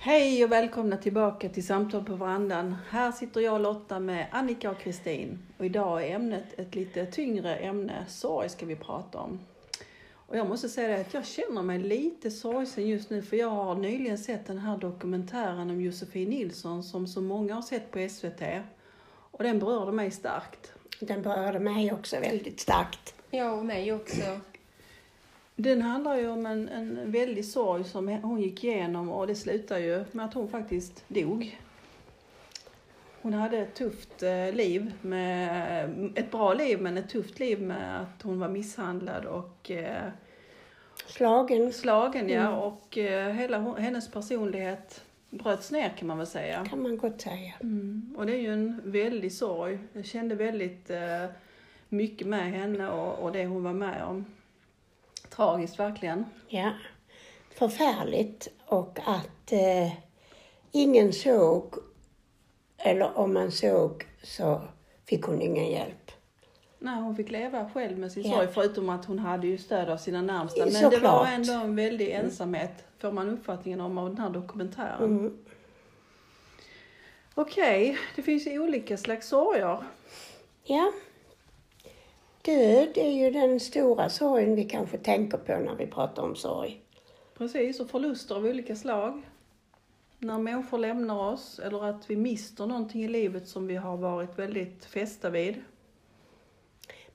Hej 0.02 0.44
och 0.44 0.52
välkomna 0.52 0.98
tillbaka 0.98 1.50
till 1.50 1.66
Samtal 1.66 2.04
på 2.04 2.16
verandan. 2.16 2.76
Här 2.90 3.12
sitter 3.12 3.42
jag 3.42 3.62
Lotta 3.62 4.00
med 4.00 4.28
Annika 4.32 4.72
och 4.72 4.80
Kristin. 4.80 5.40
Och 5.58 5.66
idag 5.66 6.04
är 6.04 6.16
ämnet 6.16 6.60
ett 6.60 6.76
lite 6.76 7.06
tyngre 7.06 7.56
ämne. 7.56 8.06
Sorg 8.08 8.50
ska 8.50 8.66
vi 8.66 8.76
prata 8.76 9.18
om. 9.18 9.40
Och 10.12 10.38
jag 10.38 10.48
måste 10.48 10.70
säga 10.70 10.88
det 10.88 11.02
att 11.02 11.14
jag 11.14 11.26
känner 11.26 11.62
mig 11.62 11.80
lite 11.80 12.32
sorgsen 12.32 12.88
just 12.88 13.10
nu 13.10 13.22
för 13.22 13.38
jag 13.38 13.50
har 13.50 13.76
nyligen 13.76 14.18
sett 14.18 14.48
den 14.48 14.58
här 14.58 14.78
dokumentären 14.78 15.70
om 15.70 15.82
Josefin 15.82 16.30
Nilsson 16.30 16.84
som 16.84 17.08
så 17.08 17.22
många 17.22 17.56
har 17.56 17.62
sett 17.62 17.92
på 17.92 18.08
SVT. 18.10 18.42
Och 19.32 19.44
den 19.44 19.60
berörde 19.60 19.92
mig 19.92 20.12
starkt. 20.12 20.74
Den 21.00 21.22
berörde 21.22 21.60
mig 21.60 21.94
också 21.94 22.20
väldigt 22.20 22.60
starkt. 22.60 23.16
Ja, 23.32 23.52
och 23.52 23.66
mig 23.66 23.94
också. 23.94 24.40
Den 25.62 25.82
handlar 25.82 26.16
ju 26.16 26.28
om 26.28 26.46
en, 26.46 26.70
en 26.70 27.12
väldig 27.12 27.46
sorg 27.46 27.84
som 27.84 28.08
hon 28.08 28.42
gick 28.42 28.64
igenom 28.64 29.10
och 29.10 29.28
det 29.28 29.36
slutar 29.36 29.78
ju 29.78 30.06
med 30.12 30.26
att 30.26 30.34
hon 30.34 30.48
faktiskt 30.48 31.04
dog. 31.08 31.60
Hon 33.22 33.34
hade 33.34 33.58
ett 33.58 33.76
tufft 33.76 34.24
eh, 34.24 34.54
liv, 34.54 34.94
med, 35.02 36.12
ett 36.16 36.32
bra 36.32 36.54
liv 36.54 36.82
men 36.82 36.98
ett 36.98 37.10
tufft 37.10 37.40
liv 37.40 37.62
med 37.62 38.02
att 38.02 38.22
hon 38.22 38.40
var 38.40 38.50
misshandlad 38.50 39.26
och 39.26 39.72
eh, 39.72 40.04
Slagen 41.06 41.74
slagen 41.74 42.30
ja 42.30 42.42
Mm. 42.42 42.54
och 42.60 42.98
eh, 42.98 43.34
hela 43.34 43.76
hennes 43.78 44.12
personlighet 44.12 45.04
bröts 45.30 45.72
ner 45.72 45.90
kan 45.98 46.08
man 46.08 46.18
väl 46.18 46.28
säga. 46.28 46.66
kan 46.70 46.84
man 46.84 46.98
gott 46.98 47.22
säga. 47.22 47.54
Mm. 47.62 48.16
Och 48.18 48.26
det 48.26 48.34
är 48.34 48.42
ju 48.42 48.54
en 48.54 48.82
väldig 48.86 49.34
sorg. 49.34 49.80
Jag 49.94 50.06
kände 50.06 50.36
väldigt 50.36 50.90
eh, 50.90 51.26
mycket 51.90 52.28
med 52.28 52.52
henne 52.52 52.90
och, 52.90 53.24
och 53.24 53.32
det 53.32 53.46
hon 53.46 53.64
var 53.64 53.74
med 53.74 54.04
om. 54.04 54.26
Tragiskt 55.40 55.80
verkligen. 55.80 56.26
Ja. 56.48 56.72
Förfärligt 57.56 58.48
och 58.66 59.00
att 59.06 59.52
eh, 59.52 59.92
ingen 60.72 61.14
såg, 61.14 61.76
eller 62.78 63.18
om 63.18 63.34
man 63.34 63.52
såg 63.52 64.06
så 64.24 64.62
fick 65.06 65.24
hon 65.24 65.42
ingen 65.42 65.72
hjälp. 65.72 66.12
Nej, 66.80 66.96
hon 67.02 67.16
fick 67.16 67.32
leva 67.32 67.70
själv 67.70 67.98
med 67.98 68.12
sin 68.12 68.24
Ja. 68.24 68.36
sorg 68.38 68.48
förutom 68.48 68.90
att 68.90 69.06
hon 69.06 69.20
hade 69.20 69.48
ju 69.48 69.58
stöd 69.58 69.90
av 69.90 69.98
sina 69.98 70.22
närmsta. 70.22 70.60
Men 70.66 70.74
det 70.74 70.80
Såklart. 70.80 71.02
var 71.02 71.26
ändå 71.28 71.54
en 71.54 71.76
väldig 71.76 72.10
ensamhet, 72.12 72.84
får 72.98 73.12
man 73.12 73.30
uppfattningen 73.30 73.82
om 73.82 73.98
av 73.98 74.10
den 74.10 74.18
här 74.18 74.30
dokumentären. 74.30 75.04
Mm. 75.20 75.38
Okej, 77.36 77.98
det 78.16 78.22
finns 78.22 78.48
ju 78.48 78.60
olika 78.60 78.98
slags 78.98 79.28
sorger. 79.28 79.84
Ja. 80.64 80.92
Död 82.42 82.98
är 82.98 83.12
ju 83.12 83.32
den 83.32 83.60
stora 83.60 84.10
sorgen 84.10 84.56
vi 84.56 84.64
kanske 84.64 84.98
tänker 84.98 85.38
på 85.38 85.58
när 85.58 85.76
vi 85.76 85.88
pratar 85.88 86.24
om 86.24 86.36
sorg. 86.36 86.82
Precis, 87.38 87.80
och 87.80 87.90
förluster 87.90 88.36
av 88.36 88.46
olika 88.46 88.76
slag. 88.76 89.22
När 90.20 90.38
människor 90.38 90.78
lämnar 90.78 91.32
oss 91.32 91.60
eller 91.60 91.86
att 91.86 92.10
vi 92.10 92.16
mister 92.16 92.66
någonting 92.66 93.04
i 93.04 93.08
livet 93.08 93.48
som 93.48 93.68
vi 93.68 93.76
har 93.76 93.98
varit 93.98 94.40
väldigt 94.40 94.86
fästa 94.86 95.30
vid. 95.30 95.56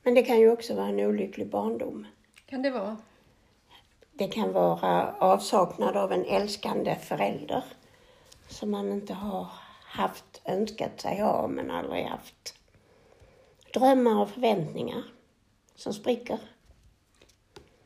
Men 0.03 0.13
det 0.13 0.23
kan 0.23 0.39
ju 0.39 0.51
också 0.51 0.75
vara 0.75 0.87
en 0.87 0.99
olycklig 0.99 1.49
barndom. 1.49 2.07
Kan 2.45 2.61
det 2.61 2.71
vara? 2.71 2.97
Det 4.13 4.27
kan 4.27 4.51
vara 4.51 5.15
avsaknad 5.19 5.97
av 5.97 6.11
en 6.11 6.25
älskande 6.25 6.95
förälder 6.95 7.63
som 8.47 8.71
man 8.71 8.91
inte 8.91 9.13
har 9.13 9.47
haft, 9.83 10.41
önskat 10.45 11.01
sig 11.01 11.21
ha, 11.21 11.47
men 11.47 11.71
aldrig 11.71 12.05
haft. 12.05 12.55
Drömmar 13.73 14.21
och 14.21 14.29
förväntningar 14.29 15.03
som 15.75 15.93
spricker. 15.93 16.39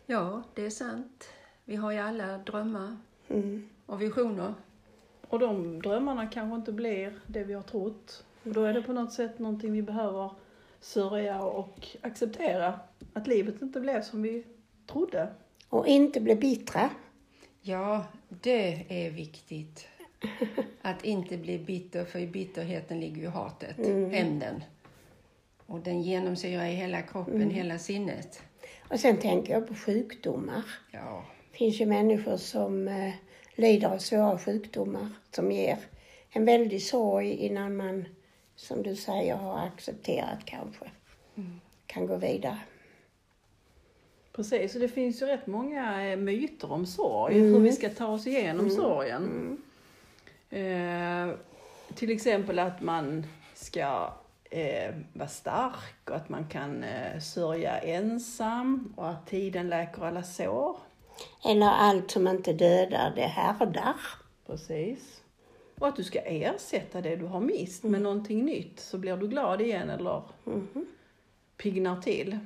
Ja, 0.06 0.43
det 0.54 0.65
är 0.65 0.69
sant. 0.69 1.30
Vi 1.65 1.75
har 1.75 1.91
ju 1.91 1.97
alla 1.97 2.38
drömmar 2.38 2.97
Mm. 3.28 3.69
och 3.86 4.02
visioner. 4.02 4.54
Och 5.28 5.39
de 5.39 5.82
drömmarna 5.82 6.28
kanske 6.28 6.56
inte 6.56 6.71
blir 6.71 7.19
det 7.28 7.43
vi 7.43 7.54
har 7.54 7.62
trott. 7.62 8.23
Och 8.43 8.54
då 8.54 8.63
är 8.63 8.73
det 8.73 8.82
på 8.82 8.93
något 8.93 9.13
sätt 9.13 9.39
någonting 9.39 9.71
vi 9.71 9.82
behöver 9.82 10.32
sörja 10.80 11.41
och 11.43 11.88
acceptera. 12.02 12.80
Att 13.13 13.28
livet 13.28 13.62
inte 13.62 13.80
blev 13.80 14.02
som 14.02 14.21
vi 14.21 14.43
trodde. 14.88 15.28
Och 15.69 15.88
inte 15.88 16.21
bli 16.21 16.36
bittra. 16.36 16.89
Ja, 17.62 18.06
det 18.30 18.86
är 19.06 19.12
viktigt. 19.12 19.88
Att 20.82 21.06
inte 21.06 21.38
bli 21.38 21.60
bitter, 21.60 22.06
för 22.06 22.19
i 22.19 22.28
bitterheten 22.28 22.99
ligger 22.99 23.21
ju 23.21 23.28
hatet, 23.28 23.78
hämnden. 24.12 24.63
Och 25.69 25.79
den 25.79 26.01
genomsyrar 26.01 26.65
i 26.65 26.71
hela 26.71 27.01
kroppen, 27.01 27.49
hela 27.49 27.79
sinnet. 27.79 28.41
Och 28.89 28.99
sen 28.99 29.17
tänker 29.17 29.53
jag 29.53 29.67
på 29.67 29.75
sjukdomar. 29.75 30.63
Ja, 30.91 31.25
Det 31.51 31.58
finns 31.58 31.82
ju 31.82 31.86
människor 31.86 32.38
som 32.38 32.88
eh, 32.88 33.13
lider 33.55 33.88
av 33.88 33.97
svåra 33.97 34.39
sjukdomar 34.39 35.10
som 35.32 35.51
ger 35.51 35.77
en 36.29 36.45
väldig 36.45 36.84
sorg 36.84 37.32
innan 37.32 37.75
man, 37.75 38.05
som 38.55 38.84
du 38.84 38.95
säger, 38.95 39.36
har 39.36 39.65
accepterat 39.65 40.45
kanske. 40.45 40.86
Kan 41.86 42.08
gå 42.08 42.15
vidare. 42.15 42.58
Precis, 44.32 44.75
och 44.75 44.82
det 44.82 44.88
finns 44.88 45.21
ju 45.21 45.25
rätt 45.25 45.47
många 45.47 46.12
eh, 46.12 46.17
myter 46.17 46.71
om 46.71 46.86
sorg. 46.86 47.39
Hur 47.39 47.60
vi 47.60 47.71
ska 47.71 47.89
ta 47.89 48.08
oss 48.08 48.27
igenom 48.27 48.69
sorgen. 48.69 49.58
Eh, 50.49 51.29
till 51.95 52.12
exempel 52.12 52.60
att 52.60 52.82
man 52.82 53.25
ska 53.53 54.13
eh, 54.49 54.95
vara 55.13 55.29
stark 55.29 56.09
och 56.09 56.15
att 56.15 56.29
man 56.29 56.47
kan 56.47 56.83
eh, 56.83 57.19
sörja 57.19 57.77
ensam 57.77 58.93
och 58.97 59.09
att 59.09 59.27
tiden 59.27 59.69
läker 59.69 60.05
alla 60.05 60.23
sår. 60.23 60.77
Eller 61.45 61.67
allt 61.67 62.12
som 62.12 62.27
inte 62.27 62.53
dödar, 62.53 63.13
det 63.15 63.21
härdar. 63.21 63.95
Precis. 64.47 65.21
Och 65.79 65.88
att 65.88 65.95
du 65.95 66.03
ska 66.03 66.19
ersätta 66.19 67.01
det 67.01 67.15
du 67.15 67.25
har 67.25 67.39
mist 67.39 67.83
med 67.83 68.01
någonting 68.01 68.45
nytt 68.45 68.79
så 68.79 68.97
blir 68.97 69.17
du 69.17 69.27
glad 69.27 69.62
igen 69.62 69.89
eller 69.89 70.21
piggnar 71.57 72.01
till. 72.01 72.39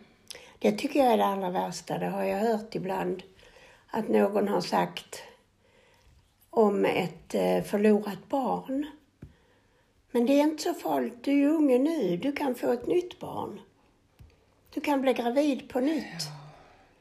Det 0.60 0.72
tycker 0.72 1.00
jag 1.00 1.13
är 1.13 1.18
det 1.18 1.26
allra 1.26 1.50
värsta. 1.50 1.98
Det 1.98 2.06
har 2.08 2.24
jag 2.24 2.39
hört 2.39 2.76
ibland. 2.76 3.24
Att 3.88 4.10
någon 4.10 4.48
har 4.48 4.62
sagt 4.62 5.24
om 6.50 6.86
ett 6.86 7.36
eh, 7.36 7.63
förlorat 7.63 8.30
barn. 8.30 8.86
Men 10.15 10.26
det 10.26 10.34
är 10.34 10.43
inte 10.43 10.63
så 10.63 10.73
farligt. 10.73 11.13
Du 11.23 11.43
är 11.43 11.47
unge 11.49 11.80
nu. 11.80 12.17
Du 12.17 12.32
kan 12.32 12.56
få 12.56 12.71
ett 12.71 12.88
nytt 12.88 13.19
barn. 13.19 13.60
Du 14.73 14.82
kan 14.82 15.02
bli 15.02 15.13
gravid 15.13 15.69
på 15.69 15.80
nytt. 15.80 16.28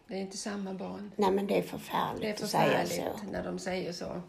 det 0.07 0.14
är 0.14 0.18
inte 0.20 0.37
samma 0.37 0.75
barn. 0.75 1.12
Nej, 1.16 1.31
men 1.33 1.46
det 1.46 1.59
är 1.59 1.62
förfärligt, 1.62 2.20
Det 2.22 2.29
är 2.29 2.33
att 2.33 2.51
säga 2.51 2.62
förfärligt 2.79 3.18
så. 3.20 3.27
när 3.33 3.44
de 3.44 3.59
säger 3.59 3.92
så. 3.92 4.20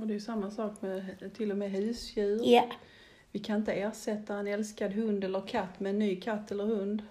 Och 0.00 0.06
det 0.06 0.14
är 0.14 0.18
samma 0.20 0.50
sak 0.50 0.82
med 0.82 1.30
till 1.36 1.50
och 1.50 1.56
med 1.58 1.70
husdjur. 1.70 2.40
Ja, 2.44 2.64
Vi 3.32 3.38
kan 3.38 3.56
inte 3.56 3.72
ersätta 3.72 4.34
en 4.34 4.46
älskad 4.46 4.92
hund 4.92 5.24
eller 5.24 5.46
katt 5.46 5.80
med 5.80 5.90
en 5.90 5.98
ny 5.98 6.20
katt 6.20 6.50
eller 6.50 6.64
hund. 6.64 7.02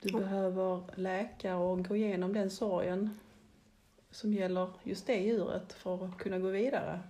Du 0.00 0.12
behöver 0.12 0.82
läka 0.94 1.56
och 1.56 1.84
gå 1.88 1.96
igenom 1.96 2.32
den 2.32 2.50
sorgen 2.50 3.18
som 4.10 4.34
gäller 4.34 4.68
just 4.82 5.06
det 5.06 5.16
djuret 5.16 5.72
för 5.72 6.04
att 6.04 6.18
kunna 6.18 6.38
gå 6.38 6.48
vidare. 6.48 7.00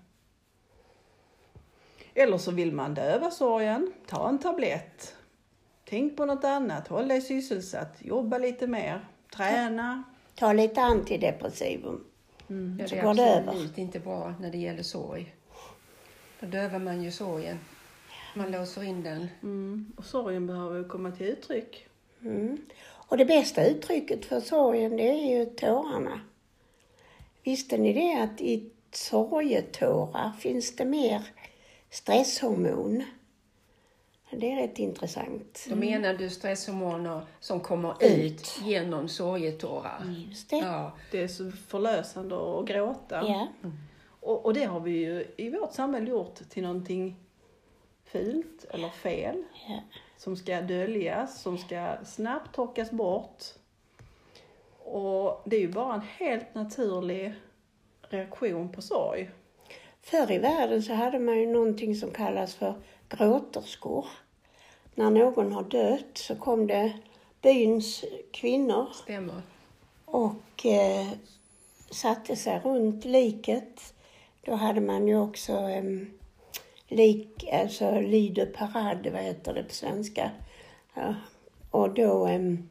Eller 2.15 2.39
så 2.39 2.51
vill 2.51 2.73
man 2.73 2.95
döva 2.95 3.31
sorgen, 3.31 3.93
ta 4.07 4.29
en 4.29 4.39
tablett. 4.39 5.15
Tänk 5.85 6.17
på 6.17 6.25
något 6.25 6.45
annat, 6.45 6.89
håll 6.89 7.09
dig 7.09 7.21
sysselsatt, 7.21 7.97
jobba 8.01 8.39
lite 8.39 8.67
mer, 8.67 9.07
träna. 9.37 10.03
ta 10.35 10.53
lite 10.53 10.81
antidepressivum. 10.83 12.05
Ja, 12.79 12.87
Så 12.89 12.95
det 12.95 13.01
går 13.03 13.11
är 13.11 13.15
det 13.15 13.23
över. 13.23 13.49
absolut 13.49 13.79
inte 13.79 14.01
bra 14.01 14.35
när 14.41 14.51
det 14.51 14.59
gäller 14.59 14.83
sorg. 14.83 15.35
Då 16.41 16.47
dövar 16.47 16.79
man 16.79 17.03
ju 17.03 17.11
sorgen. 17.11 17.59
Man 18.35 18.51
låser 18.51 18.83
in 18.83 19.03
den. 19.03 19.29
Mm. 19.43 19.93
Och 19.97 20.05
sorgen 20.05 20.47
behöver 20.47 20.79
ju 20.79 20.85
komma 20.85 21.11
till 21.11 21.27
uttryck. 21.27 21.87
Mm. 22.23 22.59
Och 22.83 23.17
det 23.17 23.25
bästa 23.25 23.67
uttrycket 23.67 24.25
för 24.25 24.41
sorgen, 24.41 24.97
det 24.97 25.09
är 25.11 25.39
ju 25.39 25.47
tårarna. 25.47 26.21
Visste 27.43 27.79
ni 27.79 27.93
det 27.93 28.23
att 28.23 28.41
i 28.41 28.71
sorgetårar 28.93 30.33
finns 30.39 30.77
det 30.77 30.85
mer 30.85 31.23
stresshormon? 31.95 33.05
Det 34.31 34.53
är 34.53 34.57
rätt 34.57 34.79
intressant. 34.79 35.67
Då 35.69 35.77
menar 35.77 36.15
du 36.15 36.31
stresshormoner 36.31 37.23
som 37.41 37.61
kommer 37.61 38.05
Ut. 38.05 38.33
ut 38.33 38.61
genom 38.63 39.09
sorgetårar? 39.09 40.25
Just 40.29 40.51
det. 40.51 40.57
Ja, 40.57 40.93
Det 41.11 41.23
är 41.23 41.29
så 41.29 41.51
förlösande 41.51 42.37
att 42.37 42.67
gråta. 42.67 43.25
Ja. 43.29 43.49
Och, 44.21 44.45
och 44.47 44.55
det 44.55 44.65
har 44.65 44.81
vi 44.81 44.91
ju 44.91 45.27
i 45.37 45.51
vårt 45.51 45.73
samhälle 45.73 46.11
gjort 46.11 46.35
till 46.51 46.63
någonting 46.63 47.17
fult 48.05 48.65
eller 48.71 48.89
fel. 48.89 49.43
Ja. 49.69 49.81
Som 50.17 50.37
ska 50.37 50.61
döljas, 50.61 51.43
som 51.43 51.59
ska 51.59 51.97
snabbt 52.05 52.55
torkas 52.55 52.91
bort. 52.91 53.45
Och 54.79 55.43
det 55.45 55.57
är 55.57 55.61
ju 55.61 55.73
bara 55.73 55.95
en 55.95 56.01
helt 56.01 56.55
naturlig 56.55 57.35
reaktion 58.01 58.73
på 58.73 58.83
sorg. 58.83 59.31
Förr 60.05 60.33
i 60.33 60.39
världen 60.39 60.83
så 60.83 60.95
hade 60.95 61.19
man 61.19 61.41
ju 61.41 61.47
någonting 61.47 61.97
som 61.97 62.11
kallas 62.11 62.55
för 62.55 62.75
gråterskor. 63.09 64.07
När 64.95 65.11
någon 65.11 65.53
har 65.53 65.63
dött 65.63 66.19
så 66.19 66.37
kom 66.37 66.67
det 66.67 66.93
byns 67.43 68.05
kvinnor 68.33 68.87
stämmer. 68.93 69.43
och 70.05 70.67
eh, 70.67 71.09
satte 71.91 72.37
sig 72.37 72.61
runt 72.65 73.05
liket 73.05 73.95
Då 74.43 74.55
hade 74.55 74.81
man 74.81 75.09
ju 75.09 75.19
också 75.19 75.53
um, 75.53 76.11
lik, 76.89 77.49
alltså 77.53 78.01
lider 78.01 78.47
parad, 78.47 79.07
vad 79.13 79.23
heter 79.23 79.55
det 79.55 79.65
på 79.65 79.75
svenska? 79.75 80.31
Ja. 80.95 81.15
Och 81.71 81.95
då 81.95 82.29
um, 82.29 82.69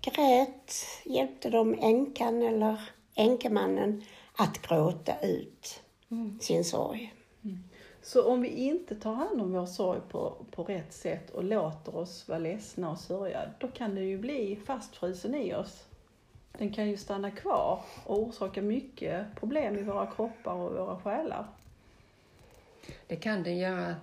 grät, 0.00 0.86
hjälpte 1.04 1.50
de 1.50 1.78
änkan 1.78 2.42
eller 2.42 2.80
änkemannen 3.14 4.04
att 4.36 4.62
gråta 4.62 5.20
ut 5.20 5.83
sin 6.40 6.64
sorg. 6.64 7.14
Så 8.02 8.28
om 8.28 8.40
vi 8.40 8.48
inte 8.48 8.94
tar 8.94 9.14
hand 9.14 9.40
om 9.40 9.52
vår 9.52 9.66
sorg 9.66 10.00
på, 10.08 10.36
på 10.50 10.64
rätt 10.64 10.92
sätt 10.92 11.30
och 11.30 11.44
låter 11.44 11.96
oss 11.96 12.28
vara 12.28 12.38
ledsna 12.38 12.90
och 12.90 12.98
sörja, 12.98 13.50
då 13.58 13.68
kan 13.68 13.94
det 13.94 14.00
ju 14.00 14.18
bli 14.18 14.58
fastfrusen 14.66 15.34
i 15.34 15.54
oss. 15.54 15.84
Den 16.58 16.72
kan 16.72 16.88
ju 16.88 16.96
stanna 16.96 17.30
kvar 17.30 17.80
och 18.04 18.22
orsaka 18.22 18.62
mycket 18.62 19.26
problem 19.36 19.78
i 19.78 19.82
våra 19.82 20.06
kroppar 20.06 20.54
och 20.54 20.72
våra 20.72 21.00
själar. 21.00 21.46
Det 23.06 23.16
kan 23.16 23.42
den 23.42 23.58
göra. 23.58 23.94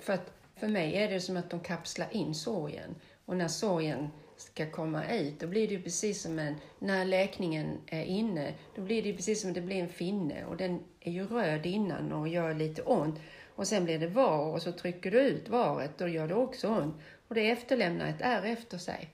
För, 0.00 0.12
att, 0.12 0.32
för 0.56 0.68
mig 0.68 0.96
är 0.96 1.10
det 1.10 1.20
som 1.20 1.36
att 1.36 1.50
de 1.50 1.60
kapslar 1.60 2.08
in 2.10 2.34
sorgen. 2.34 2.94
Och 3.26 3.36
när 3.36 3.48
sorgen 3.48 4.08
ska 4.44 4.70
komma 4.70 5.14
ut, 5.14 5.40
då 5.40 5.46
blir 5.46 5.68
det 5.68 5.74
ju 5.74 5.82
precis 5.82 6.22
som 6.22 6.38
en... 6.38 6.54
När 6.78 7.04
läkningen 7.04 7.78
är 7.86 8.04
inne, 8.04 8.54
då 8.74 8.82
blir 8.82 9.02
det 9.02 9.08
ju 9.08 9.16
precis 9.16 9.40
som 9.40 9.52
det 9.52 9.60
blir 9.60 9.76
en 9.76 9.88
finne. 9.88 10.44
Och 10.44 10.56
den 10.56 10.80
är 11.00 11.12
ju 11.12 11.26
röd 11.26 11.66
innan 11.66 12.12
och 12.12 12.28
gör 12.28 12.54
lite 12.54 12.82
ont. 12.82 13.20
Och 13.54 13.66
sen 13.66 13.84
blir 13.84 13.98
det 13.98 14.06
var 14.06 14.52
och 14.52 14.62
så 14.62 14.72
trycker 14.72 15.10
du 15.10 15.20
ut 15.20 15.48
varet, 15.48 15.98
då 15.98 16.08
gör 16.08 16.28
det 16.28 16.34
också 16.34 16.68
ont. 16.68 16.94
Och 17.28 17.34
det 17.34 17.50
efterlämnar 17.50 18.06
ett 18.06 18.20
ärr 18.20 18.44
efter 18.44 18.78
sig. 18.78 19.08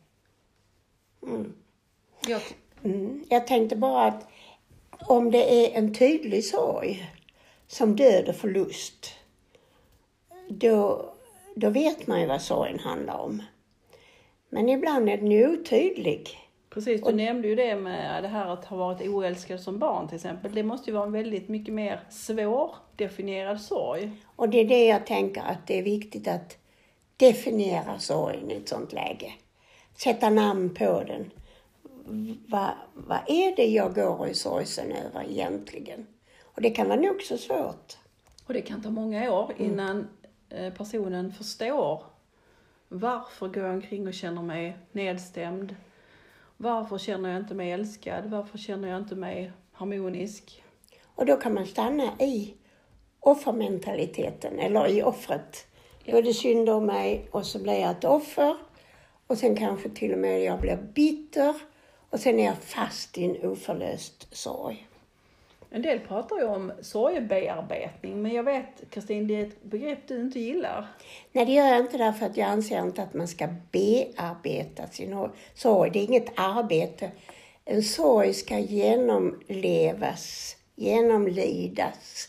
Mm. 1.22 1.53
Jag, 2.26 2.43
Mm. 2.85 3.24
Jag 3.28 3.47
tänkte 3.47 3.76
bara 3.76 4.05
att 4.05 4.28
om 4.91 5.31
det 5.31 5.66
är 5.66 5.78
en 5.78 5.95
tydlig 5.95 6.45
sorg, 6.45 7.11
som 7.66 7.97
död 7.97 8.28
och 8.28 8.37
förlust, 8.37 9.12
då, 10.49 11.12
då 11.55 11.70
vet 11.70 12.07
man 12.07 12.20
ju 12.20 12.26
vad 12.26 12.43
sorgen 12.43 12.78
handlar 12.78 13.18
om. 13.18 13.43
Men 14.51 14.68
ibland 14.68 15.09
är 15.09 15.16
den 15.16 15.30
ju 15.30 15.53
otydlig. 15.53 16.28
Precis, 16.70 17.03
du 17.03 17.12
nämnde 17.12 17.48
ju 17.48 17.55
det 17.55 17.76
med 17.76 18.22
det 18.22 18.28
här 18.28 18.46
att 18.46 18.64
ha 18.64 18.76
varit 18.76 19.09
oälskad 19.09 19.61
som 19.61 19.78
barn 19.78 20.09
till 20.09 20.16
exempel. 20.16 20.55
Det 20.55 20.62
måste 20.62 20.90
ju 20.90 20.94
vara 20.94 21.07
en 21.07 21.12
väldigt 21.12 21.48
mycket 21.48 21.74
mer 21.74 22.01
svårdefinierad 22.11 23.61
sorg. 23.61 24.11
Och 24.36 24.48
det 24.48 24.59
är 24.59 24.64
det 24.64 24.84
jag 24.84 25.07
tänker 25.07 25.42
att 25.42 25.66
det 25.66 25.78
är 25.78 25.82
viktigt 25.82 26.28
att 26.28 26.59
definiera 27.16 27.98
sorgen 27.98 28.51
i 28.51 28.55
ett 28.55 28.68
sånt 28.68 28.92
läge. 28.92 29.32
Sätta 29.96 30.30
namn 30.30 30.74
på 30.74 31.03
den. 31.07 31.30
Vad, 32.46 32.70
vad 32.94 33.20
är 33.26 33.57
det 33.57 33.66
jag 33.66 33.94
går 33.94 34.28
i 34.28 34.34
sorgsen 34.34 34.92
över 34.92 35.30
egentligen? 35.30 36.07
Och 36.42 36.62
det 36.62 36.70
kan 36.70 36.88
vara 36.88 37.01
nog 37.01 37.22
så 37.22 37.38
svårt. 37.38 37.96
Och 38.46 38.55
det 38.55 38.61
kan 38.61 38.82
ta 38.82 38.90
många 38.90 39.32
år 39.32 39.53
innan 39.59 40.09
eh, 40.48 40.72
personen 40.72 41.32
förstår 41.32 42.03
varför 42.93 43.49
går 43.49 43.62
jag 43.62 43.74
omkring 43.74 44.07
och 44.07 44.14
känner 44.14 44.43
mig 44.43 44.76
nedstämd? 44.93 45.76
Varför 46.57 46.99
känner 46.99 47.28
jag 47.30 47.38
inte 47.38 47.55
mig 47.55 47.72
älskad? 47.72 48.30
Varför 48.30 48.59
känner 48.59 48.88
jag 48.88 48.99
inte 48.99 49.14
mig 49.14 49.53
harmonisk? 49.72 50.64
Och 51.05 51.26
då 51.26 51.36
kan 51.36 51.55
man 51.55 51.66
stanna 51.66 52.12
i 52.18 52.55
offermentaliteten, 53.20 54.59
eller 54.59 54.88
i 54.88 55.03
offret. 55.03 55.66
Då 56.05 56.16
är 56.16 56.22
det 56.22 56.34
synd 56.34 56.68
om 56.68 56.86
mig 56.86 57.28
och 57.30 57.47
så 57.47 57.59
blir 57.59 57.80
jag 57.80 57.91
ett 57.91 58.05
offer. 58.05 58.57
Och 59.26 59.38
sen 59.38 59.57
kanske 59.57 59.88
till 59.88 60.12
och 60.12 60.18
med 60.18 60.43
jag 60.43 60.61
blir 60.61 60.76
bitter. 60.76 61.55
Och 62.11 62.20
sen 62.20 62.38
är 62.38 62.45
jag 62.45 62.59
fast 62.59 63.18
i 63.18 63.24
en 63.24 63.51
oförlöst 63.51 64.36
sorg. 64.36 64.89
En 65.72 65.82
del 65.82 66.00
pratar 66.00 66.36
ju 66.36 66.44
om 66.44 66.72
sorgebearbetning, 66.80 68.22
men 68.22 68.32
jag 68.32 68.42
vet 68.42 68.90
Kristin, 68.90 69.26
det 69.26 69.34
är 69.40 69.46
ett 69.46 69.62
begrepp 69.62 69.98
du 70.08 70.20
inte 70.20 70.40
gillar. 70.40 70.86
Nej, 71.32 71.46
det 71.46 71.52
gör 71.52 71.66
jag 71.66 71.78
inte 71.80 71.98
därför 71.98 72.26
att 72.26 72.36
jag 72.36 72.48
anser 72.48 72.80
inte 72.82 73.02
att 73.02 73.14
man 73.14 73.28
ska 73.28 73.48
bearbeta 73.72 74.86
sin 74.86 75.28
sorg. 75.54 75.90
Det 75.90 75.98
är 75.98 76.04
inget 76.04 76.32
arbete. 76.36 77.10
En 77.64 77.82
sorg 77.82 78.34
ska 78.34 78.58
genomlevas, 78.58 80.56
genomlidas. 80.74 82.28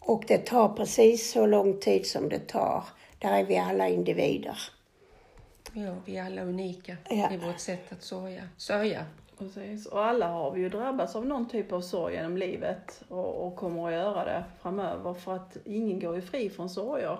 Och 0.00 0.24
det 0.28 0.38
tar 0.38 0.68
precis 0.68 1.32
så 1.32 1.46
lång 1.46 1.80
tid 1.80 2.06
som 2.06 2.28
det 2.28 2.38
tar. 2.48 2.84
Där 3.18 3.32
är 3.32 3.44
vi 3.44 3.56
alla 3.58 3.88
individer. 3.88 4.58
ja, 5.72 5.94
vi 6.04 6.16
är 6.16 6.24
alla 6.26 6.42
unika 6.42 6.96
Ja. 7.10 7.32
i 7.32 7.36
vårt 7.36 7.58
sätt 7.58 7.92
att 7.92 8.02
sörja. 8.02 8.42
sörja. 8.56 9.04
Precis. 9.40 9.86
Och 9.86 10.04
alla 10.04 10.28
har 10.28 10.50
vi 10.50 10.60
ju 10.60 10.68
drabbats 10.68 11.16
av 11.16 11.26
någon 11.26 11.48
typ 11.48 11.72
av 11.72 11.80
sorg 11.80 12.14
genom 12.14 12.36
livet 12.36 13.02
och, 13.08 13.46
och 13.46 13.56
kommer 13.56 13.86
att 13.86 13.92
göra 13.92 14.24
det 14.24 14.44
framöver 14.62 15.14
för 15.14 15.34
att 15.34 15.56
ingen 15.64 16.00
går 16.00 16.14
ju 16.14 16.22
fri 16.22 16.50
från 16.50 16.70
sorger. 16.70 17.18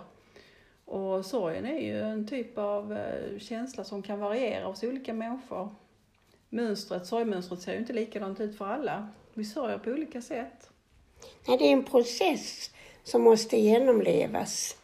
Och 0.84 1.26
sorgen 1.26 1.66
är 1.66 1.80
ju 1.80 2.00
en 2.00 2.26
typ 2.26 2.58
av 2.58 2.92
eh, 2.92 3.38
känsla 3.38 3.84
som 3.84 4.02
kan 4.02 4.20
variera 4.20 4.66
hos 4.66 4.82
olika 4.82 5.14
människor. 5.14 5.74
Mönstret, 6.48 7.06
sorgmönstret 7.06 7.60
ser 7.60 7.72
ju 7.72 7.78
inte 7.78 7.92
likadant 7.92 8.40
ut 8.40 8.58
för 8.58 8.64
alla. 8.64 9.08
Vi 9.34 9.44
sörjer 9.44 9.78
på 9.78 9.90
olika 9.90 10.22
sätt. 10.22 10.70
Nej, 11.48 11.58
det 11.58 11.64
är 11.64 11.72
en 11.72 11.84
process 11.84 12.70
som 13.04 13.22
måste 13.22 13.56
genomlevas. 13.56 14.76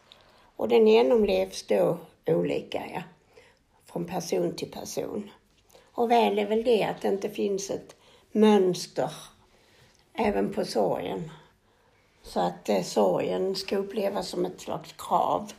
Och 0.56 0.68
den 0.68 0.86
genomlevs 0.86 1.66
då 1.66 1.98
olika, 2.26 2.82
ja. 2.94 3.02
Från 3.86 4.04
person 4.04 4.56
till 4.56 4.70
person. 4.70 5.30
Och 5.96 6.10
väl 6.10 6.38
är 6.38 6.46
väl 6.46 6.64
det 6.64 6.84
att 6.84 7.00
det 7.00 7.08
inte 7.08 7.30
finns 7.30 7.70
ett 7.70 7.96
mönster 8.32 9.10
även 10.12 10.52
på 10.52 10.64
sorgen. 10.64 11.30
Så 12.22 12.40
att 12.40 12.68
eh, 12.68 12.82
sorgen 12.82 13.54
ska 13.54 13.76
upplevas 13.76 14.28
som 14.28 14.44
ett 14.44 14.60
slags 14.60 14.92
krav. 14.92 15.52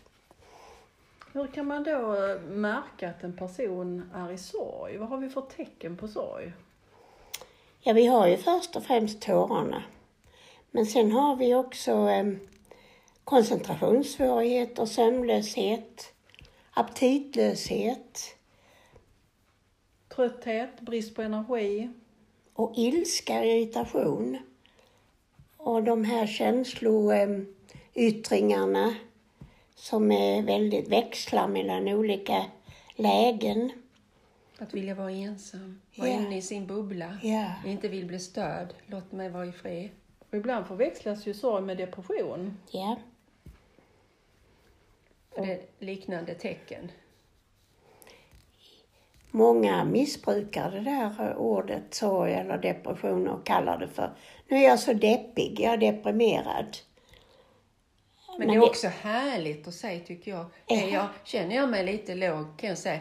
Hur 1.34 1.48
kan 1.48 1.68
man 1.68 1.84
då 1.84 2.16
eh, 2.16 2.42
märka 2.42 3.10
att 3.10 3.24
en 3.24 3.38
person 3.38 4.12
är 4.16 4.32
i 4.32 4.38
sorg? 4.38 4.98
Vad 4.98 5.10
har 5.10 5.18
vi 5.18 5.30
för 5.30 5.42
tecken 5.42 5.98
på 5.98 6.08
sorg? 6.08 6.54
Ja, 7.80 7.94
vi 7.94 8.06
har 8.06 8.28
ju 8.28 8.38
först 8.38 8.76
och 8.76 8.84
främst 8.84 9.22
tårarna. 9.22 9.84
Men 10.72 10.86
sen 10.86 11.12
har 11.12 11.36
vi 11.36 11.56
också 11.56 11.92
eh, 11.92 12.26
koncentrationssvårigheter, 13.24 14.86
sömnlöshet, 14.86 16.14
aptitlöshet 16.74 18.37
Trötthet, 20.18 20.82
brist 20.82 21.16
på 21.16 21.22
energi, 21.22 21.90
och 22.54 22.74
ilska, 22.76 23.46
irritation. 23.46 24.38
Och 25.58 25.84
de 25.84 26.04
här 26.04 26.28
känsloyttringarna 26.28 28.96
som 29.76 30.12
är 30.12 30.42
väldigt 30.42 30.88
växlar 30.88 31.48
mellan 31.48 31.88
olika 31.88 32.46
lägen. 32.96 33.72
Att 34.58 34.74
vilja 34.74 34.96
vara 34.96 35.12
ensam, 35.12 35.82
vara 35.96 36.10
Ja. 36.10 36.16
inne 36.16 36.38
i 36.38 36.42
sin 36.42 36.68
bubbla, 36.68 37.18
Ja. 37.24 37.52
inte 37.66 37.88
vill 37.88 38.06
bli 38.06 38.20
störd, 38.20 38.68
låt 38.86 39.12
mig 39.12 39.30
vara 39.30 39.46
i 39.46 39.52
fred. 39.52 39.90
och 40.30 40.36
ibland 40.38 40.68
förväxlas 40.68 41.28
ju 41.28 41.34
sorg 41.34 41.64
med 41.64 41.78
depression. 41.78 42.58
Ja. 42.72 42.98
För 45.36 45.42
det 45.46 45.54
är 45.54 45.62
liknande 45.80 46.36
tecken. 46.36 46.92
Många 49.38 49.84
missbrukar 49.84 50.72
det 50.72 50.80
där 50.80 51.36
ordet 51.38 51.94
sorg 51.94 52.34
eller 52.34 52.58
depression 52.58 53.28
och 53.28 53.46
kallar 53.46 53.78
det 53.78 53.88
för 53.88 54.12
nu 54.48 54.58
är 54.58 54.64
jag 54.64 54.80
så 54.80 54.94
deppig, 54.94 55.60
jag 55.60 55.74
är 55.74 55.78
deprimerad. 55.78 56.78
Men 58.38 58.48
det 58.48 58.54
är 58.54 58.64
också 58.64 58.88
härligt 58.88 59.68
att 59.68 59.74
säga 59.74 60.00
tycker 60.00 60.32
jag. 60.32 60.46
Ja. 60.68 60.76
Är 60.76 60.94
jag. 60.94 61.08
Känner 61.24 61.56
jag 61.56 61.70
mig 61.70 61.86
lite 61.86 62.16
låg 62.16 62.58
kan 62.58 62.70
jag 62.70 62.78
säga, 62.78 63.00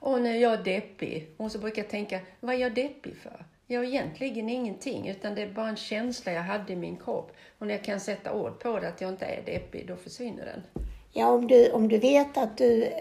åh 0.00 0.20
nu 0.20 0.30
är 0.30 0.40
jag 0.40 0.64
deppig. 0.64 1.28
Och 1.36 1.52
så 1.52 1.58
brukar 1.58 1.82
jag 1.82 1.90
tänka, 1.90 2.20
vad 2.40 2.54
är 2.54 2.58
jag 2.58 2.74
deppig 2.74 3.16
för? 3.16 3.44
Jag 3.66 3.84
är 3.84 3.88
egentligen 3.88 4.48
ingenting, 4.48 5.08
utan 5.08 5.34
det 5.34 5.42
är 5.42 5.50
bara 5.50 5.68
en 5.68 5.76
känsla 5.76 6.32
jag 6.32 6.42
hade 6.42 6.72
i 6.72 6.76
min 6.76 6.96
kropp. 6.96 7.32
Och 7.58 7.66
när 7.66 7.74
jag 7.74 7.84
kan 7.84 8.00
sätta 8.00 8.32
ord 8.32 8.58
på 8.58 8.80
det, 8.80 8.88
att 8.88 9.00
jag 9.00 9.10
inte 9.10 9.24
är 9.24 9.42
deppig, 9.46 9.88
då 9.88 9.96
försvinner 9.96 10.44
den. 10.44 10.84
Ja, 11.12 11.26
om 11.26 11.46
du, 11.46 11.70
om 11.70 11.88
du 11.88 11.98
vet 11.98 12.36
att 12.36 12.58
du 12.58 12.92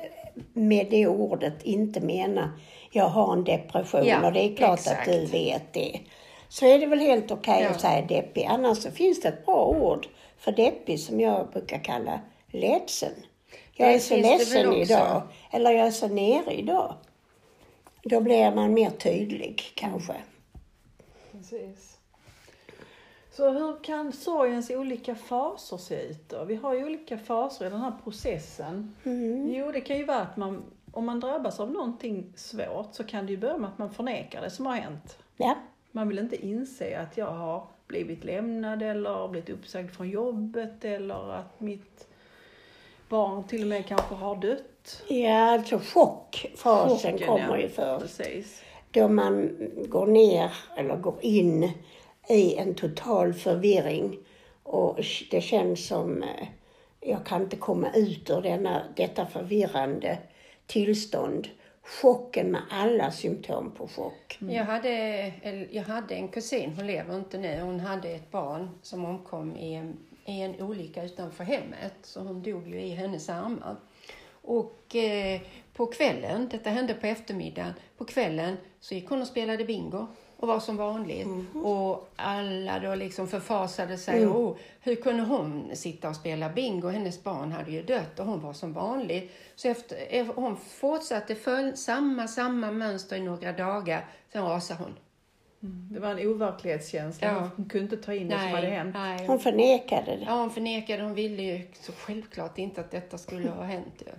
med 0.54 0.88
det 0.90 1.08
ordet 1.08 1.64
inte 1.64 2.02
menar 2.02 2.50
jag 2.92 3.10
har 3.10 3.34
en 3.34 3.44
depression 3.44 4.06
Ja, 4.06 4.26
och 4.26 4.34
det 4.34 4.40
är 4.40 4.56
klart 4.56 4.80
exakt. 4.80 5.00
att 5.08 5.14
du 5.14 5.26
vet 5.26 5.74
det. 5.74 6.00
Så 6.50 6.66
är 6.66 6.80
det 6.80 6.86
väl 6.86 7.00
helt 7.00 7.32
okej 7.32 7.62
Ja. 7.64 7.70
att 7.70 7.82
säga 7.82 8.06
deppig. 8.06 8.44
Annars 8.44 8.78
så 8.78 8.92
finns 8.92 9.22
det 9.22 9.28
ett 9.28 9.46
bra 9.46 9.66
ord 9.66 10.08
för 10.38 10.52
deppig 10.52 11.00
som 11.00 11.20
jag 11.20 11.48
brukar 11.50 11.84
kalla 11.84 12.20
ledsen. 12.52 13.14
Jag 13.74 13.90
Det 13.90 13.94
är 13.96 14.00
så 14.00 14.16
ledsen 14.16 14.74
idag. 14.74 15.22
Eller 15.52 15.72
jag 15.72 15.88
är 15.88 15.92
så 15.92 16.08
nere 16.08 16.54
idag. 16.54 16.94
Då 18.04 18.22
blir 18.22 18.56
man 18.56 18.74
mer 18.74 18.90
tydlig 18.90 19.62
kanske. 19.76 20.14
Precis. 21.32 21.98
Så 23.32 23.50
hur 23.50 23.84
kan 23.84 24.12
sorgens 24.14 24.70
olika 24.70 25.16
faser 25.16 25.78
se 25.78 26.02
ut 26.02 26.30
då? 26.30 26.44
Vi 26.44 26.56
har 26.56 26.74
ju 26.74 26.86
olika 26.86 27.18
faser 27.18 27.66
i 27.68 27.70
den 27.70 27.82
här 27.82 27.94
processen. 28.04 28.96
Mm. 29.06 29.54
Jo, 29.54 29.72
det 29.72 29.82
kan 29.82 29.98
ju 29.98 30.06
vara 30.06 30.20
att 30.22 30.38
man, 30.38 30.64
om 30.92 31.06
man 31.06 31.20
drabbas 31.20 31.60
av 31.60 31.72
någonting 31.72 32.34
svårt 32.36 32.88
så 32.92 33.04
kan 33.04 33.26
det 33.26 33.32
ju 33.32 33.38
börja 33.38 33.58
med 33.58 33.70
att 33.70 33.78
man 33.78 33.90
förnekar 33.94 34.42
det 34.42 34.50
som 34.50 34.66
har 34.66 34.76
hänt. 34.76 35.18
Ja. 35.38 35.56
Man 35.92 36.08
vill 36.08 36.20
inte 36.20 36.46
inse 36.46 37.00
att 37.00 37.18
jag 37.18 37.32
har 37.32 37.68
blivit 37.88 38.24
lämnad 38.24 38.84
eller 38.84 39.28
blivit 39.28 39.50
uppsagd 39.50 39.92
från 39.92 40.10
jobbet 40.10 40.86
eller 40.86 41.34
att 41.34 41.60
mitt 41.60 42.08
barn 43.10 43.44
till 43.44 43.62
och 43.62 43.68
med 43.68 43.88
kanske 43.88 44.16
har 44.16 44.36
dött. 44.36 45.04
Ja, 45.08 45.52
alltså 45.52 45.80
chockfasen 45.80 47.12
Chocken, 47.12 47.28
kommer 47.28 47.58
ja. 47.58 47.62
ju 47.62 47.70
först. 47.70 48.02
Precis. 48.02 48.64
Då 48.92 49.08
man 49.08 49.52
går 49.88 50.08
ner 50.08 50.52
eller 50.78 50.96
går 50.96 51.18
in 51.22 51.72
i 52.30 52.56
en 52.56 52.76
total 52.76 53.34
förvirring 53.34 54.20
och 54.64 55.00
det 55.32 55.42
känns 55.42 55.88
som 55.88 56.24
eh, 56.24 56.48
jag 57.00 57.26
kan 57.26 57.42
inte 57.42 57.56
komma 57.56 57.88
ut 57.94 58.30
ur 58.30 58.42
denna, 58.42 58.82
detta 58.96 59.26
förvirrande 59.26 60.18
tillstånd. 60.68 61.48
Chocken 61.82 62.52
med 62.52 62.62
alla 62.70 63.12
symptom 63.12 63.72
på 63.72 63.88
chock. 63.88 64.38
Jag, 64.40 64.64
hade, 64.64 65.34
jag 65.72 65.84
hade 65.84 66.16
en 66.16 66.28
kusin, 66.28 66.74
hon 66.76 66.88
lever 66.88 67.16
inte 67.16 67.38
nu, 67.38 67.62
hon 67.62 67.80
hade 67.80 68.10
ett 68.10 68.32
barn 68.32 68.70
som 68.82 69.06
omkom 69.06 69.56
i 69.56 69.74
en, 69.74 69.98
i 70.26 70.42
en 70.42 70.62
olycka 70.62 71.04
utanför 71.04 71.44
hemmet. 71.44 71.94
Så 72.04 72.20
hon 72.20 72.44
dog 72.44 72.68
ju 72.68 72.82
i 72.82 72.90
hennes 72.90 73.30
armar. 73.30 73.76
Och 74.42 74.96
eh, 74.96 75.42
på 75.74 75.86
kvällen, 75.86 76.50
detta 76.52 76.70
hände 76.70 76.94
på 76.94 77.08
eftermiddagen, 77.08 77.74
på 77.98 78.06
kvällen 78.06 78.58
så 78.80 78.96
gick 78.96 79.10
hon 79.10 79.22
och 79.22 79.28
spelade 79.28 79.66
bingo 79.66 80.08
och 80.38 80.48
var 80.48 80.60
som 80.60 80.78
vanligt. 80.78 81.28
Och 81.64 82.10
alla 82.16 82.80
då 82.80 82.96
liksom 82.96 83.28
förfasade 83.28 83.98
sig. 83.98 84.28
Oh, 84.28 84.56
hur 84.82 84.96
kunde 84.96 85.24
hon 85.24 85.72
sitta 85.74 86.10
och 86.10 86.16
spela 86.16 86.50
bingo? 86.50 86.88
Hennes 86.88 87.24
barn 87.24 87.52
hade 87.52 87.72
ju 87.72 87.84
dött 87.84 88.20
och 88.20 88.26
hon 88.26 88.42
var 88.42 88.54
som 88.54 88.74
vanligt. 88.74 89.32
Så 89.56 89.68
efter, 89.68 89.98
eh, 90.10 90.26
hon 90.36 90.58
fortsatte 90.58 91.36
följa 91.36 91.76
samma, 91.76 92.28
samma 92.28 92.72
mönster 92.72 93.16
i 93.16 93.22
några 93.22 93.52
dagar. 93.54 94.06
Sen 94.34 94.44
rasade 94.46 94.84
hon. 94.84 94.94
Det 95.92 96.00
var 96.00 96.10
en 96.10 96.28
overklighetskänsla. 96.28 97.28
Ja. 97.28 97.50
Hon 97.56 97.70
kunde 97.70 97.96
inte 97.96 98.06
ta 98.06 98.14
in 98.14 98.30
det 98.30 98.40
som 98.40 98.52
hade 98.52 98.68
hänt. 98.68 98.96
nej. 98.96 99.28
Hon 99.28 99.40
förnekade 99.40 100.06
det. 100.06 100.24
Ja, 100.28 100.40
hon 100.40 100.52
förnekade. 100.52 101.04
Hon 101.04 101.14
ville 101.14 101.44
ju 101.44 101.68
så 101.82 101.92
självklart 101.92 102.58
inte 102.58 102.82
att 102.82 102.92
detta 102.92 103.18
skulle 103.18 103.50
ha 103.50 103.64
hänt. 103.64 104.04
ju. 104.06 104.12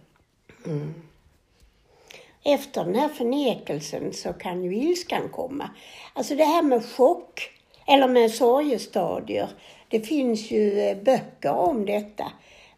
Efter 2.51 2.84
den 2.84 2.94
här 2.94 3.09
förnekelsen 3.09 4.12
så 4.12 4.32
kan 4.32 4.64
ju 4.64 4.76
ilskan 4.76 5.28
komma. 5.28 5.70
Alltså 6.12 6.34
det 6.34 6.44
här 6.44 6.62
med 6.62 6.84
chock, 6.84 7.51
eller 7.86 8.09
med 8.09 8.30
sorgestadier, 8.30 9.49
det 9.88 10.01
finns 10.01 10.51
ju 10.51 10.80
eh, 10.80 10.96
böcker 10.96 11.53
om 11.53 11.86
detta. 11.86 12.32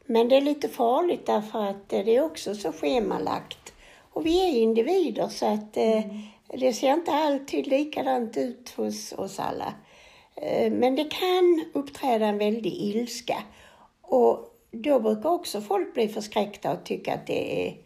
Men 0.07 0.29
det 0.29 0.37
är 0.37 0.41
lite 0.41 0.69
farligt 0.69 1.27
därför 1.27 1.67
att 1.67 1.93
eh, 1.93 2.05
det 2.05 2.17
är 2.17 2.25
också 2.25 2.55
så 2.55 2.73
schemalagt. 2.73 3.73
Och 4.13 4.27
vi 4.27 4.49
är 4.49 4.63
individer 4.63 5.29
så 5.29 5.47
att 5.47 5.77
eh, 5.77 6.01
det 6.49 6.73
ser 6.73 6.93
inte 6.93 7.13
alltid 7.13 7.67
likadant 7.67 8.37
ut 8.37 8.73
hos 8.77 9.13
oss 9.13 9.41
alla. 9.41 9.75
Men 10.71 10.97
det 10.97 11.05
kan 11.05 11.65
uppträda 11.73 12.27
en 12.27 12.39
väldig 12.39 12.73
ilska. 12.73 13.43
Och 14.03 14.39
då 14.71 15.01
brukar 15.01 15.31
också 15.31 15.61
folk 15.61 15.95
bli 15.95 16.09
förskräckta 16.09 16.73
och 16.73 16.85
tycka 16.85 17.15
att 17.15 17.27
det 17.27 17.69
är 17.69 17.77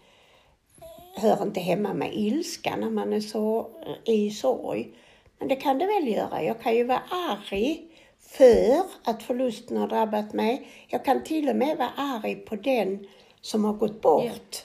hör 1.17 1.43
inte 1.43 1.61
hemma 1.61 1.95
med 1.95 2.15
ilska 2.15 2.77
när 2.77 2.91
man 2.91 3.13
är 3.13 3.21
så 3.21 3.71
i 4.05 4.31
sorg. 4.31 4.93
Men 5.39 5.49
det 5.49 5.57
kan 5.57 5.79
det 5.79 5.87
väl 5.87 6.09
göra. 6.09 6.43
Jag 6.43 6.61
kan 6.61 6.75
ju 6.75 6.85
vara 6.85 7.03
arg 7.11 7.89
för 8.21 8.83
att 9.05 9.23
förlusten 9.23 9.77
har 9.77 9.89
drabbat 9.89 10.33
mig. 10.33 10.69
Jag 10.89 11.05
kan 11.05 11.25
till 11.25 11.49
och 11.49 11.57
med 11.57 11.77
vara 11.77 11.93
arg 11.97 12.35
på 12.35 12.57
den 12.57 13.07
som 13.41 13.65
har 13.65 13.73
gått 13.73 14.01
bort. 14.01 14.65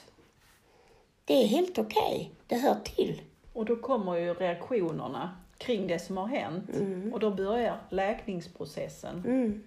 Det 1.24 1.34
är 1.34 1.46
helt 1.46 1.78
okej. 1.78 2.30
Det 2.46 2.56
hör 2.56 2.76
till. 2.84 3.22
Och 3.52 3.64
då 3.64 3.76
kommer 3.76 4.16
ju 4.16 4.34
reaktionerna 4.34 5.36
kring 5.58 5.86
det 5.86 5.98
som 5.98 6.16
har 6.16 6.26
hänt. 6.26 6.70
Och 7.12 7.20
då 7.20 7.30
börjar 7.30 7.80
läkningsprocessen. 7.90 9.22
Mm. 9.26 9.62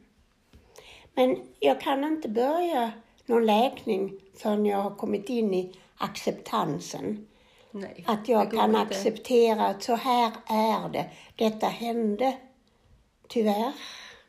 Men 1.13 1.37
jag 1.59 1.81
kan 1.81 2.03
inte 2.03 2.29
börja 2.29 2.91
någon 3.25 3.45
läkning 3.45 4.13
förrän 4.37 4.65
jag 4.65 4.77
har 4.77 4.95
kommit 4.95 5.29
in 5.29 5.53
i 5.53 5.73
acceptansen. 6.03 7.27
Nej, 7.71 8.03
Att 8.07 8.27
jag 8.27 8.51
kan 8.51 8.69
inte. 8.69 8.79
acceptera 8.81 9.65
att 9.67 9.83
så 9.83 9.95
här 9.95 10.31
är 10.47 10.89
det. 10.89 11.09
Detta 11.35 11.67
hände. 11.67 12.37
Tyvärr. 13.27 13.71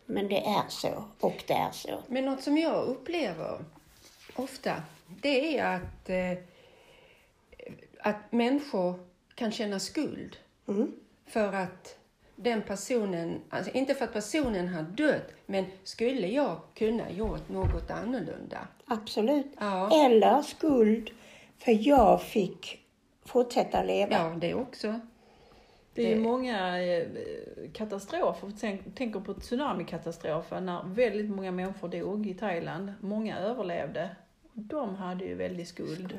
Men 0.07 0.29
det 0.29 0.45
är 0.47 0.69
så. 0.69 1.05
Och 1.21 1.45
det 1.47 1.53
är 1.55 1.71
så. 1.71 1.99
Men 2.09 2.25
något 2.25 2.43
som 2.43 2.59
jag 2.59 2.85
upplever 2.85 3.65
ofta, 4.37 4.83
det 5.23 5.59
är 5.59 5.77
att, 5.77 6.09
eh, 6.11 6.45
att 8.01 8.33
människor 8.33 8.95
kan 9.35 9.53
känna 9.53 9.81
skuld 9.81 10.37
Mm. 10.69 10.93
för 11.27 11.53
att 11.53 11.99
den 12.37 12.63
personen, 12.63 13.41
alltså 13.51 13.71
inte 13.73 13.95
för 13.95 14.05
att 14.05 14.13
personen 14.13 14.69
har 14.69 14.83
dött, 14.83 15.31
men 15.47 15.65
skulle 15.85 16.27
jag 16.27 16.61
kunna 16.75 17.11
gjort 17.11 17.49
något 17.49 17.91
annorlunda? 17.91 18.59
Absolut. 18.87 19.47
Ja. 19.61 20.05
Eller 20.07 20.43
skuld 20.43 21.11
för 21.59 21.89
jag 21.89 22.23
fick 22.23 22.87
fortsätta 23.25 23.83
leva. 23.83 24.13
Ja, 24.13 24.37
det 24.41 24.55
också. 24.55 25.01
Det 25.95 26.13
är 26.13 26.17
ju 26.17 26.21
många 26.21 26.83
eh, 26.83 27.07
katastrofer, 27.73 28.53
tänk, 28.61 28.95
tänker 28.95 29.21
på 29.21 29.35
tsunamikatastrofen 29.35 30.67
när 30.67 30.85
väldigt 30.85 31.31
många 31.31 31.53
människor 31.53 31.89
dog 31.89 32.27
i 32.27 32.35
Thailand. 32.35 32.93
Många 33.01 33.39
överlevde. 33.39 34.17
De 34.53 34.95
hade 34.95 35.25
ju 35.25 35.35
väldigt 35.35 35.69
skuld. 35.69 36.19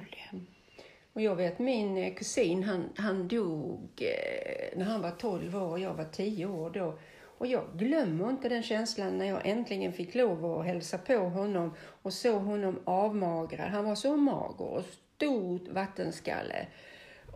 Och 1.14 1.22
jag 1.22 1.36
vet 1.36 1.60
min 1.60 1.98
eh, 1.98 2.14
kusin, 2.14 2.64
han, 2.64 2.90
han 2.96 3.28
dog 3.28 3.90
eh, 3.98 4.78
när 4.78 4.86
han 4.86 5.02
var 5.02 5.12
12 5.12 5.56
år 5.56 5.70
och 5.70 5.80
jag 5.80 5.94
var 5.94 6.06
10 6.06 6.46
år 6.46 6.70
då. 6.70 7.00
Och 7.38 7.48
jag 7.48 7.64
glömmer 7.74 8.30
inte 8.30 8.50
den 8.50 8.64
känslan 8.64 9.18
när 9.18 9.26
jag 9.26 9.48
äntligen 9.48 9.94
fick 9.94 10.16
lov 10.16 10.46
att 10.46 10.66
hälsa 10.66 10.98
på 10.98 11.18
honom 11.18 11.74
och 12.02 12.14
såg 12.14 12.42
honom 12.42 12.80
avmagrad. 12.84 13.70
Han 13.70 13.86
var 13.86 13.96
så 13.96 14.18
mager 14.18 14.66
och 14.66 14.84
stor 15.16 15.60
vattenskalle. 15.74 16.68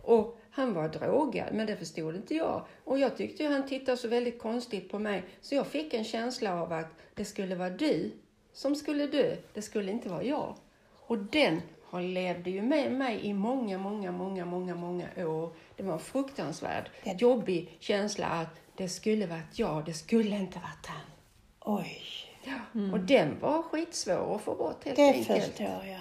Och 0.02 0.38
han 0.50 0.74
var 0.74 0.88
drogad, 0.88 1.54
men 1.54 1.66
det 1.66 1.76
förstod 1.76 2.16
inte 2.16 2.34
jag. 2.34 2.64
Och 2.84 2.98
jag 2.98 3.16
tyckte 3.16 3.44
han 3.44 3.66
tittade 3.66 3.96
så 3.96 4.08
väldigt 4.08 4.38
konstigt 4.38 4.90
på 4.90 4.98
mig. 4.98 5.22
Så 5.40 5.54
jag 5.54 5.66
fick 5.66 5.94
en 5.94 6.04
känsla 6.04 6.62
av 6.62 6.72
att 6.72 6.86
det 7.14 7.24
skulle 7.24 7.54
vara 7.54 7.70
du 7.70 8.10
som 8.52 8.76
skulle 8.76 9.06
dö. 9.06 9.36
Det 9.54 9.62
skulle 9.62 9.92
inte 9.92 10.08
vara 10.08 10.22
jag. 10.22 10.54
Och 11.06 11.18
den 11.18 11.62
har 11.84 12.02
levde 12.02 12.50
ju 12.50 12.62
med 12.62 12.92
mig 12.92 13.20
i 13.26 13.32
många, 13.34 13.78
många, 13.78 14.12
många, 14.12 14.44
många, 14.44 14.74
många 14.74 15.06
år. 15.16 15.52
Det 15.76 15.82
var 15.82 15.92
en 15.92 15.98
fruktansvärd, 15.98 16.90
Det- 17.04 17.20
jobbig 17.20 17.76
känsla 17.80 18.26
att 18.26 18.60
det 18.76 18.88
skulle 18.88 19.26
varit 19.26 19.58
jag, 19.58 19.84
det 19.84 19.92
skulle 19.94 20.36
inte 20.36 20.58
varit 20.58 20.86
han. 20.86 21.00
Oj, 21.78 22.02
Ja. 22.44 22.82
Och 22.92 23.00
den 23.00 23.40
var 23.40 23.62
skitsvår 23.62 24.34
att 24.36 24.42
få 24.42 24.54
bort 24.54 24.84
helt 24.84 24.96
det 24.96 25.02
enkelt. 25.02 25.44
förstår 25.44 25.84
jag. 25.86 26.00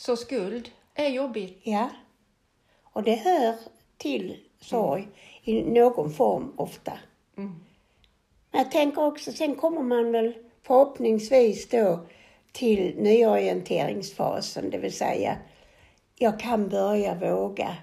Så 0.00 0.16
skuld 0.16 0.70
är 0.94 1.08
jobbigt. 1.08 1.60
Ja. 1.62 1.90
Och 2.82 3.02
det 3.02 3.14
hör 3.14 3.54
till 3.96 4.36
sorg 4.60 5.08
i 5.42 5.62
någon 5.62 6.12
form 6.12 6.52
ofta. 6.56 6.92
Mm. 7.36 7.64
Men 8.50 8.62
jag 8.62 8.70
tänker 8.70 9.04
också, 9.04 9.32
sen 9.32 9.54
kommer 9.54 9.82
man 9.82 10.12
väl 10.12 10.34
förhoppningsvis 10.62 11.68
då 11.68 12.06
till 12.52 12.96
nyorienteringsfasen, 12.96 14.70
det 14.70 14.78
vill 14.78 14.92
säga 14.92 15.38
jag 16.16 16.40
kan 16.40 16.68
börja 16.68 17.14
våga 17.14 17.76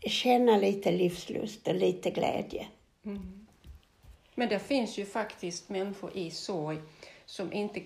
känna 0.00 0.56
lite 0.56 0.92
livslust 0.92 1.68
och 1.68 1.74
lite 1.74 2.10
glädje. 2.10 2.66
Men 4.34 4.48
det 4.48 4.58
finns 4.58 4.98
ju 4.98 5.06
faktiskt 5.06 5.68
människor 5.68 6.16
i 6.16 6.30
sorg 6.30 6.78
som 7.26 7.52
inte 7.52 7.80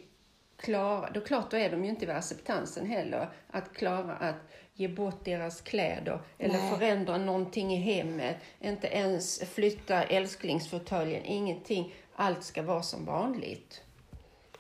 klarar, 0.61 1.11
då 1.14 1.20
klart 1.20 1.50
då 1.50 1.56
är 1.56 1.70
de 1.70 1.84
ju 1.84 1.90
inte 1.90 2.06
vid 2.06 2.16
acceptansen 2.16 2.86
heller, 2.86 3.28
att 3.50 3.72
klara 3.74 4.16
att 4.16 4.36
ge 4.74 4.88
bort 4.88 5.24
deras 5.24 5.61
kläder 5.61 6.18
eller 6.38 6.58
Nej. 6.58 6.70
förändra 6.70 7.18
någonting 7.18 7.72
i 7.72 7.76
hemmet, 7.76 8.36
inte 8.61 8.86
ens 8.86 9.40
flytta 9.40 10.02
älsklingsfåtöljen, 10.02 11.24
ingenting. 11.24 11.94
Allt 12.14 12.44
ska 12.44 12.62
vara 12.62 12.82
som 12.82 13.04
vanligt. 13.04 13.82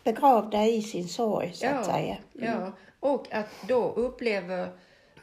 Begravda 0.04 0.66
i 0.66 0.82
sin 0.82 1.08
sorg, 1.08 1.52
så 1.52 1.66
att 1.66 1.84
säga. 1.84 2.16
ja, 2.32 2.72
och 3.00 3.32
att 3.32 3.48
då 3.68 3.92
upplever 3.92 4.68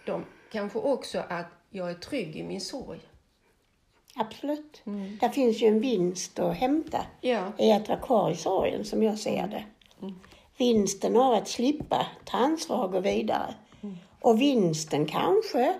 de 0.06 0.26
kanske 0.52 0.80
också 0.80 1.24
att 1.30 1.48
jag 1.70 1.90
är 1.90 1.94
trygg 1.94 2.36
i 2.36 2.44
min 2.44 2.62
sorg. 2.62 3.00
Absolut. 4.16 4.82
Där 5.20 5.30
finns 5.30 5.62
ju 5.62 5.68
en 5.68 5.80
vinst 5.80 6.40
att 6.40 6.56
hämta 6.56 7.06
Ja, 7.22 7.52
i 7.58 7.72
att 7.72 7.88
vara 7.88 8.00
kvar 8.00 8.32
i 8.32 8.36
sorgen, 8.36 8.86
som 8.86 9.04
jag 9.04 9.20
ser 9.20 9.48
det. 9.48 9.66
Vinsten 10.58 11.18
av 11.18 11.34
att 11.34 11.48
slippa 11.48 12.08
ta 12.26 12.38
ansvar 12.38 12.84
och 12.84 12.92
gå 12.92 13.00
vidare. 13.00 13.56
Och 14.20 14.42
vinsten 14.42 15.06
kanske 15.06 15.80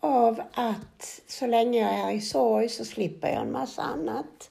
av 0.00 0.42
att 0.52 1.22
så 1.26 1.46
länge 1.46 1.80
jag 1.80 2.10
är 2.10 2.16
i 2.16 2.20
sorg 2.20 2.68
så 2.68 2.84
slipper 2.84 3.28
jag 3.28 3.42
en 3.42 3.52
massa 3.52 3.82
annat. 3.82 4.50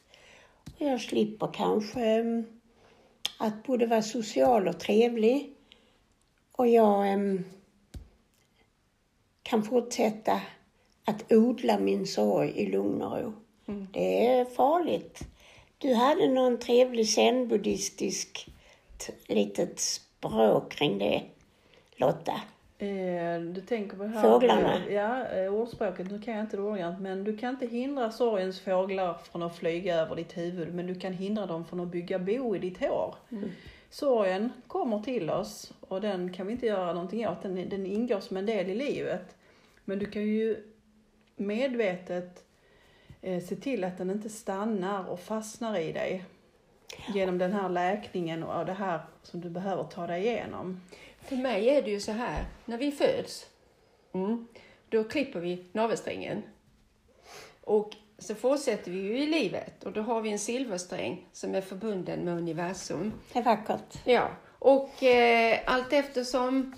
Och 0.79 0.85
jag 0.85 1.01
slipper 1.01 1.49
kanske 1.53 2.01
mm, 2.01 2.45
att 3.37 3.63
både 3.63 3.85
vara 3.85 4.01
social 4.01 4.67
och 4.67 4.79
trevlig. 4.79 5.53
Och 6.51 6.67
jag 6.67 7.09
mm, 7.09 7.45
kan 9.43 9.63
fortsätta 9.63 10.41
att 11.05 11.31
odla 11.31 11.79
min 11.79 12.07
sorg 12.07 12.49
i 12.49 12.65
lugn 12.65 13.01
och 13.01 13.19
ro. 13.19 13.33
Det 13.93 14.27
är 14.27 14.45
farligt. 14.45 15.19
Du 15.77 15.93
hade 15.93 16.27
någon 16.27 16.59
trevlig 16.59 17.09
zen-buddhistisk 17.09 18.49
litet 19.27 19.79
språk 19.79 20.71
kring 20.71 20.99
det, 20.99 21.23
Lotta. 21.95 22.41
Eh, 22.79 23.41
du 23.41 23.61
tänker 23.61 23.97
på 23.97 24.03
här... 24.03 24.21
Fåglarna. 24.21 24.89
Ja, 24.89 25.27
eh, 25.27 25.53
ordspråket. 25.53 26.11
Nu 26.11 26.21
kan 26.21 26.33
jag 26.33 26.43
inte 26.43 26.57
det 26.57 26.63
ordagrant. 26.63 26.99
Men 26.99 27.23
du 27.23 27.37
kan 27.37 27.49
inte 27.49 27.65
hindra 27.65 28.11
sorgens 28.11 28.59
fåglar 28.59 29.13
från 29.13 29.43
att 29.43 29.55
flyga 29.55 29.95
över 29.95 30.15
ditt 30.15 30.37
huvud. 30.37 30.73
Men 30.73 30.87
du 30.87 30.95
kan 30.95 31.13
hindra 31.13 31.45
dem 31.45 31.65
från 31.65 31.79
att 31.79 31.87
bygga 31.87 32.19
bo 32.19 32.55
i 32.55 32.59
ditt 32.59 32.79
hår. 32.79 33.15
Sorgen 33.89 34.51
kommer 34.67 34.99
till 34.99 35.29
oss 35.29 35.73
och 35.79 36.01
den 36.01 36.33
kan 36.33 36.47
vi 36.47 36.53
inte 36.53 36.65
göra 36.65 36.93
någonting 36.93 37.27
åt. 37.27 37.41
Den, 37.41 37.69
den 37.69 37.85
ingår 37.85 38.19
som 38.19 38.37
en 38.37 38.45
del 38.45 38.69
i 38.69 38.75
livet. 38.75 39.35
Men 39.85 39.99
du 39.99 40.05
kan 40.05 40.21
ju 40.21 40.63
medvetet 41.35 42.43
eh, 43.21 43.43
se 43.43 43.55
till 43.55 43.83
att 43.83 43.97
den 43.97 44.09
inte 44.09 44.29
stannar 44.29 45.09
och 45.09 45.19
fastnar 45.19 45.79
i 45.79 45.91
dig. 45.91 46.25
Genom 47.07 47.37
den 47.37 47.53
här 47.53 47.69
läkningen 47.69 48.43
och 48.43 48.65
det 48.65 48.73
här 48.73 48.99
som 49.23 49.41
du 49.41 49.49
behöver 49.49 49.83
ta 49.83 50.07
dig 50.07 50.27
igenom. 50.27 50.81
För 51.21 51.35
mig 51.35 51.69
är 51.69 51.81
det 51.81 51.91
ju 51.91 51.99
så 51.99 52.11
här, 52.11 52.45
när 52.65 52.77
vi 52.77 52.91
föds, 52.91 53.45
mm, 54.13 54.47
då 54.89 55.03
klipper 55.03 55.39
vi 55.39 55.65
navelsträngen. 55.71 56.43
Och 57.63 57.95
så 58.17 58.35
fortsätter 58.35 58.91
vi 58.91 58.97
ju 58.97 59.17
i 59.17 59.27
livet 59.27 59.83
och 59.83 59.91
då 59.91 60.01
har 60.01 60.21
vi 60.21 60.31
en 60.31 60.39
silversträng 60.39 61.25
som 61.33 61.55
är 61.55 61.61
förbunden 61.61 62.19
med 62.19 62.33
universum. 62.33 63.13
Det 63.33 63.39
är 63.39 63.43
vackert. 63.43 63.97
Ja, 64.05 64.29
och 64.59 65.03
eh, 65.03 65.59
allt 65.65 65.93
eftersom 65.93 66.75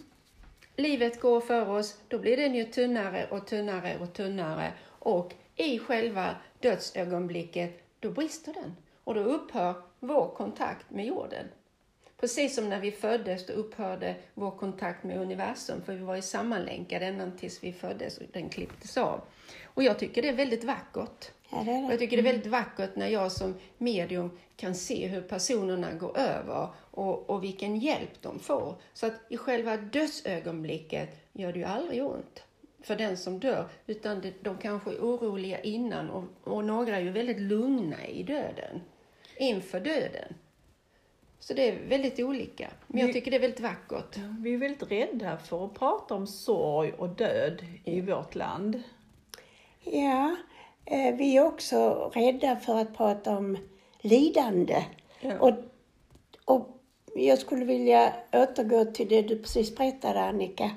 livet 0.76 1.22
går 1.22 1.42
för 1.42 1.70
oss, 1.70 1.98
då 2.08 2.20
blir 2.20 2.38
den 2.38 2.56
ju 2.56 2.66
tunnare 2.66 3.28
och 3.32 3.48
tunnare 3.48 3.98
och 4.02 4.14
tunnare. 4.14 4.74
Och 4.84 5.34
i 5.56 5.80
själva 5.80 6.36
dödsögonblicket, 6.60 7.84
då 8.00 8.12
brister 8.12 8.54
den. 8.54 8.76
Och 9.04 9.14
då 9.14 9.22
upphör 9.22 9.74
vår 10.02 10.28
kontakt 10.28 10.90
med 10.92 11.06
jorden. 11.06 11.46
Precis 12.20 12.56
som 12.56 12.70
när 12.70 12.80
vi 12.80 12.92
föddes, 12.92 13.46
då 13.46 13.54
upphörde 13.54 14.16
vår 14.34 14.52
kontakt 14.52 15.04
med 15.04 15.18
universum, 15.18 15.82
för 15.82 15.94
vi 15.94 16.04
var 16.04 16.16
ju 16.16 16.22
sammanlänkade 16.22 17.06
ända 17.06 17.32
tills 17.40 17.64
vi 17.64 17.74
föddes 17.74 18.18
och 18.18 18.24
den 18.34 18.50
klipptes 18.50 18.98
av. 18.98 19.22
Och 19.64 19.84
jag 19.84 20.00
tycker 20.00 20.22
det 20.22 20.30
är 20.30 20.34
väldigt 20.34 20.64
vackert. 20.64 21.32
Ja, 21.50 21.64
det 21.66 21.72
är 21.72 21.76
Och 21.84 21.88
det. 21.88 21.94
jag 21.94 22.00
tycker 22.00 22.18
det 22.18 22.22
är 22.22 22.34
väldigt 22.34 22.52
vackert 22.52 22.96
när 22.96 23.08
jag 23.08 23.32
som 23.32 23.54
medium 23.78 24.38
kan 24.56 24.76
se 24.76 25.08
hur 25.08 25.22
personerna 25.22 25.94
går 25.94 26.18
över 26.18 26.68
och, 26.92 27.30
och 27.30 27.44
vilken 27.44 27.76
hjälp 27.76 28.22
de 28.22 28.40
får. 28.40 28.76
Så 28.94 29.06
att 29.08 29.14
i 29.30 29.38
själva 29.38 29.78
dödsögonblicket 29.78 31.10
gör 31.34 31.54
det 31.54 31.60
ju 31.60 31.66
aldrig 31.66 32.04
ont 32.06 32.44
för 32.84 32.96
den 32.96 33.18
som 33.18 33.40
dör, 33.40 33.68
utan 33.88 34.24
de 34.42 34.58
kanske 34.58 34.90
är 34.92 35.00
oroliga 35.00 35.62
innan 35.62 36.10
och, 36.10 36.24
och 36.44 36.66
några 36.66 36.96
är 36.98 37.02
ju 37.02 37.12
väldigt 37.12 37.40
lugna 37.40 38.08
i 38.08 38.24
döden, 38.24 38.82
inför 39.42 39.80
döden. 39.80 40.34
Så 41.40 41.54
det 41.54 41.70
är 41.70 41.88
väldigt 41.88 42.20
olika. 42.20 42.72
Men 42.88 43.02
jag 43.02 43.14
tycker 43.14 43.32
det 43.32 43.38
är 43.38 43.42
väldigt 43.42 43.60
vackert. 43.60 44.18
Vi 44.40 44.54
är 44.54 44.58
väldigt 44.58 44.92
rädda 44.92 45.38
för 45.38 45.66
att 45.66 45.74
prata 45.74 46.16
om 46.16 46.28
sorg 46.28 46.94
och 46.94 47.10
död 47.10 47.66
i 47.84 48.02
vårt 48.02 48.36
land. 48.36 48.84
Ja, 49.84 50.36
eh, 50.86 51.16
vi 51.16 51.38
är 51.38 51.46
också 51.46 52.12
rädda 52.14 52.56
för 52.56 52.78
att 52.78 52.98
prata 52.98 53.38
om 53.38 53.58
lidande. 54.02 54.86
Ja. 55.22 55.40
Och, 55.40 55.54
och 56.46 56.82
jag 57.16 57.40
skulle 57.40 57.66
vilja 57.66 58.14
återgå 58.34 58.86
till 58.86 59.10
det 59.10 59.22
du 59.22 59.38
precis 59.38 59.76
berättade 59.76 60.22
Annika. 60.22 60.72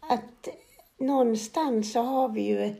Att 0.00 0.48
någonstans 0.98 1.92
så 1.92 2.00
har 2.00 2.28
vi 2.28 2.42
ju 2.42 2.74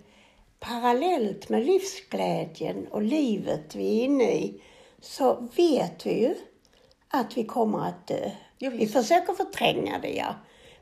parallellt 0.60 1.48
med 1.48 1.66
livsglädjen 1.66 2.86
och 2.86 3.02
livet 3.02 3.74
vi 3.74 4.00
är 4.00 4.04
inne 4.04 4.32
i 4.32 4.62
så 5.04 5.48
vet 5.56 6.06
vi 6.06 6.20
ju 6.20 6.34
att 7.08 7.36
vi 7.36 7.44
kommer 7.44 7.88
att 7.88 8.06
dö. 8.06 8.30
Ja, 8.58 8.70
vi 8.70 8.86
försöker 8.86 9.32
förtränga 9.32 9.98
det, 9.98 10.14
ja. 10.14 10.34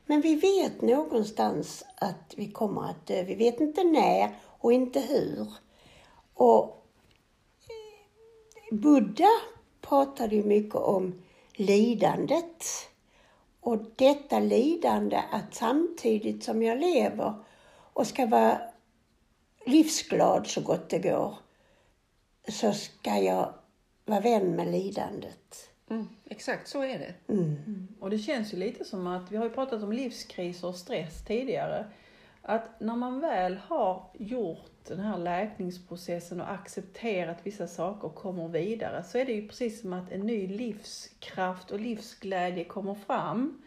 Men 0.05 0.21
vi 0.21 0.35
vet 0.35 0.81
någonstans 0.81 1.85
att 1.95 2.33
vi 2.37 2.51
kommer 2.51 2.89
att 2.89 3.07
dö. 3.07 3.23
Vi 3.23 3.35
vet 3.35 3.59
inte 3.59 3.83
när 3.83 4.29
och 4.43 4.73
inte 4.73 4.99
hur. 4.99 5.47
Och 6.33 6.85
eh, 7.67 8.77
Buddha 8.77 9.29
pratade 9.81 10.35
ju 10.35 10.43
mycket 10.43 10.75
om 10.75 11.21
lidandet. 11.53 12.65
Och 13.59 13.77
detta 13.95 14.39
lidande 14.39 15.21
att 15.31 15.55
samtidigt 15.55 16.43
som 16.43 16.63
jag 16.63 16.79
lever 16.79 17.33
och 17.93 18.07
ska 18.07 18.25
vara 18.25 18.61
livsglad 19.65 20.47
så 20.47 20.61
gott 20.61 20.89
det 20.89 20.99
går, 20.99 21.35
så 22.47 22.73
ska 22.73 23.17
jag 23.17 23.53
vara 24.05 24.19
vän 24.19 24.55
med 24.55 24.67
lidandet. 24.67 25.69
Mm, 25.89 26.07
exakt 26.25 26.67
så 26.67 26.83
är 26.83 26.99
det. 26.99 27.13
Och 27.99 28.09
det 28.09 28.19
känns 28.19 28.53
ju 28.53 28.57
lite 28.57 28.85
som 28.85 29.07
att, 29.07 29.31
vi 29.31 29.37
har 29.37 29.45
ju 29.45 29.51
pratat 29.51 29.83
om 29.83 29.91
livskriser 29.91 30.67
och 30.67 30.75
stress 30.75 31.25
tidigare, 31.25 31.85
att 32.41 32.79
när 32.79 32.95
man 32.95 33.19
väl 33.19 33.57
har 33.57 34.09
gjort 34.13 34.71
den 34.87 34.99
här 34.99 35.17
läkningsprocessen 35.17 36.41
och 36.41 36.51
accepterat 36.51 37.37
vissa 37.43 37.67
saker 37.67 38.07
och 38.07 38.15
kommer 38.15 38.47
vidare 38.47 39.03
så 39.03 39.17
är 39.17 39.25
det 39.25 39.33
ju 39.33 39.47
precis 39.47 39.81
som 39.81 39.93
att 39.93 40.11
en 40.11 40.21
ny 40.21 40.47
livskraft 40.47 41.71
och 41.71 41.79
livsglädje 41.79 42.63
kommer 42.63 42.95
fram. 42.95 43.62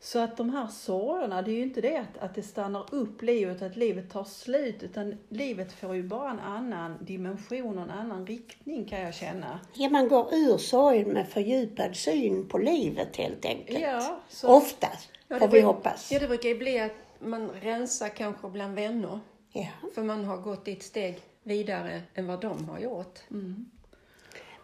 Så 0.00 0.18
att 0.18 0.36
de 0.36 0.50
här 0.50 0.66
sorgerna, 0.66 1.42
det 1.42 1.50
är 1.50 1.54
ju 1.54 1.62
inte 1.62 1.80
det 1.80 1.96
att, 1.96 2.18
att 2.18 2.34
det 2.34 2.42
stannar 2.42 2.94
upp 2.94 3.22
livet, 3.22 3.62
att 3.62 3.76
livet 3.76 4.10
tar 4.10 4.24
slut, 4.24 4.82
utan 4.82 5.18
livet 5.28 5.72
får 5.72 5.94
ju 5.94 6.02
bara 6.02 6.30
en 6.30 6.40
annan 6.40 6.96
dimension 7.04 7.78
och 7.78 7.84
en 7.84 7.90
annan 7.90 8.26
riktning 8.26 8.84
kan 8.84 9.00
jag 9.00 9.14
känna. 9.14 9.60
Ja, 9.74 9.88
man 9.88 10.08
går 10.08 10.34
ur 10.34 10.58
sorgen 10.58 11.08
med 11.08 11.28
fördjupad 11.28 11.96
syn 11.96 12.48
på 12.48 12.58
livet 12.58 13.16
helt 13.16 13.44
enkelt. 13.44 13.80
Ja, 13.80 14.20
så- 14.28 14.48
Oftast, 14.48 15.08
Ja, 15.28 15.38
får 15.38 15.48
vi 15.48 15.60
hoppas. 15.60 16.12
Ja, 16.12 16.18
det 16.18 16.28
brukar 16.28 16.48
ju 16.48 16.58
bli 16.58 16.80
att 16.80 16.92
man 17.20 17.50
rensar 17.50 18.08
kanske 18.08 18.48
bland 18.48 18.74
vänner. 18.74 19.20
Ja. 19.52 19.66
För 19.94 20.02
man 20.02 20.24
har 20.24 20.36
gått 20.36 20.68
ett 20.68 20.82
steg 20.82 21.20
vidare 21.42 22.02
än 22.14 22.26
vad 22.26 22.40
de 22.40 22.68
har 22.68 22.78
gjort. 22.78 23.18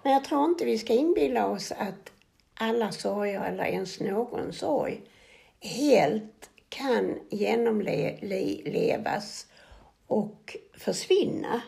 Men 0.02 0.12
jag 0.12 0.24
tror 0.24 0.44
inte 0.44 0.64
vi 0.64 0.78
ska 0.78 0.92
inbilla 0.92 1.46
oss 1.46 1.72
att 1.72 2.12
alla 2.54 2.92
sorger 2.92 3.44
eller 3.44 3.64
ens 3.64 4.00
någon 4.00 4.52
sorg 4.52 5.00
helt 5.62 6.50
kan 6.68 7.18
genomlevas 7.30 8.66
och 10.06 10.56
försvinna. 10.78 11.62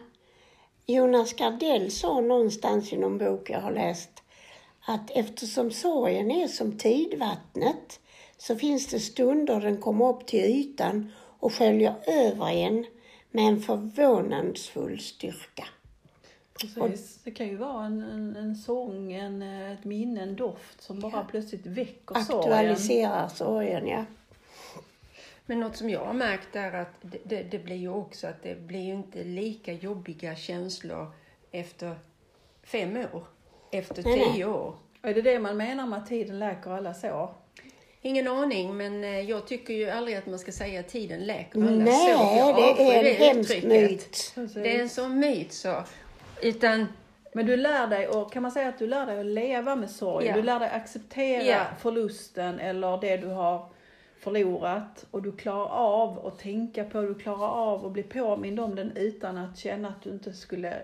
Jonas 0.86 1.32
Gardell 1.32 1.90
sa 1.90 2.20
någonstans 2.20 2.92
i 2.92 2.96
någon 2.96 3.18
bok 3.18 3.50
jag 3.50 3.60
har 3.60 3.72
läst 3.72 4.10
att 4.86 5.10
eftersom 5.10 5.70
sorgen 5.70 6.30
är 6.30 6.48
som 6.48 6.78
tidvattnet 6.78 8.00
så 8.36 8.56
finns 8.56 8.86
det 8.86 9.00
stunder 9.00 9.60
den 9.60 9.76
kommer 9.80 10.08
upp 10.08 10.26
till 10.26 10.44
ytan 10.44 11.12
och 11.40 11.54
sköljer 11.54 11.94
över 12.06 12.50
en 12.50 12.86
med 13.30 13.44
en 13.48 13.60
förvånansfull 13.62 15.00
styrka. 15.00 15.64
Precis. 16.60 17.20
Det 17.24 17.30
kan 17.30 17.46
ju 17.48 17.56
vara 17.56 17.86
en, 17.86 18.02
en, 18.02 18.36
en 18.36 18.56
sång, 18.56 19.12
en, 19.12 19.42
eh, 19.42 19.72
ett 19.72 19.84
minne, 19.84 20.22
en 20.22 20.36
doft 20.36 20.82
som 20.82 21.00
bara 21.00 21.24
plötsligt 21.24 21.66
väcker 21.66 22.14
sorgen. 22.14 22.52
Aktualiserar 22.52 23.28
sorgen, 23.28 23.86
ja. 23.86 24.04
Men 25.46 25.60
något 25.60 25.76
som 25.76 25.90
jag 25.90 26.04
har 26.04 26.12
märkt 26.12 26.56
är 26.56 26.72
att 26.72 26.94
det, 27.02 27.18
det, 27.24 27.42
det 27.42 27.58
blir 27.58 27.76
ju 27.76 27.88
också 27.88 28.26
att 28.26 28.42
det 28.42 28.60
blir 28.60 28.80
ju 28.80 28.92
inte 28.94 29.24
lika 29.24 29.72
jobbiga 29.72 30.36
känslor 30.36 31.12
efter 31.52 31.94
fem 32.62 32.96
år, 32.96 33.24
efter 33.70 34.02
Nej, 34.02 34.16
nej. 34.18 34.32
tio 34.32 34.44
år. 34.44 34.74
Och 35.02 35.08
Är 35.08 35.14
det 35.14 35.22
det 35.22 35.38
man 35.38 35.56
menar 35.56 35.86
med 35.86 35.98
att 35.98 36.08
tiden 36.08 36.38
läker 36.38 36.70
alla 36.70 36.94
sår? 36.94 37.34
Ingen 38.02 38.28
aning, 38.28 38.76
men 38.76 39.04
eh, 39.04 39.20
jag 39.20 39.46
tycker 39.46 39.74
ju 39.74 39.90
aldrig 39.90 40.16
att 40.16 40.26
man 40.26 40.38
ska 40.38 40.52
säga 40.52 40.80
att 40.80 40.88
tiden 40.88 41.20
läker 41.20 41.60
alla 41.60 41.70
Nej, 41.84 42.14
sår. 42.14 42.36
jag 42.38 42.56
det 42.56 42.82
är 42.82 42.98
en 42.98 43.04
det 43.04 43.12
hemsk 43.12 43.62
myt. 43.64 44.32
Det 44.54 44.76
är 44.76 44.80
en 44.80 44.88
sån 44.88 45.18
myt 45.18 45.52
så. 45.52 45.84
Utan 46.44 46.86
Men 47.32 47.46
du 47.46 47.56
lär 47.56 47.86
dig, 47.86 48.08
och 48.08 48.32
kan 48.32 48.42
man 48.42 48.52
säga 48.52 48.68
att 48.68 48.78
du 48.78 48.86
lär 48.86 49.06
dig 49.06 49.20
att 49.20 49.26
leva 49.26 49.76
med 49.76 49.90
sorg? 49.90 50.26
Ja. 50.26 50.34
Du 50.34 50.42
lär 50.42 50.60
dig 50.60 50.68
acceptera 50.68 51.42
Ja. 51.44 51.64
förlusten 51.78 52.60
eller 52.60 53.00
det 53.00 53.16
du 53.16 53.26
har 53.26 53.68
förlorat 54.20 55.06
och 55.10 55.22
du 55.22 55.32
klarar 55.36 55.68
av 55.68 56.26
att 56.26 56.38
tänka 56.38 56.84
på, 56.84 57.00
du 57.02 57.14
klarar 57.14 57.48
av 57.48 57.86
att 57.86 57.92
bli 57.92 58.02
påmind 58.02 58.60
om 58.60 58.74
den 58.74 58.92
utan 58.96 59.38
att 59.38 59.58
känna 59.58 59.88
att 59.88 60.02
du 60.02 60.10
inte 60.10 60.32
skulle 60.32 60.82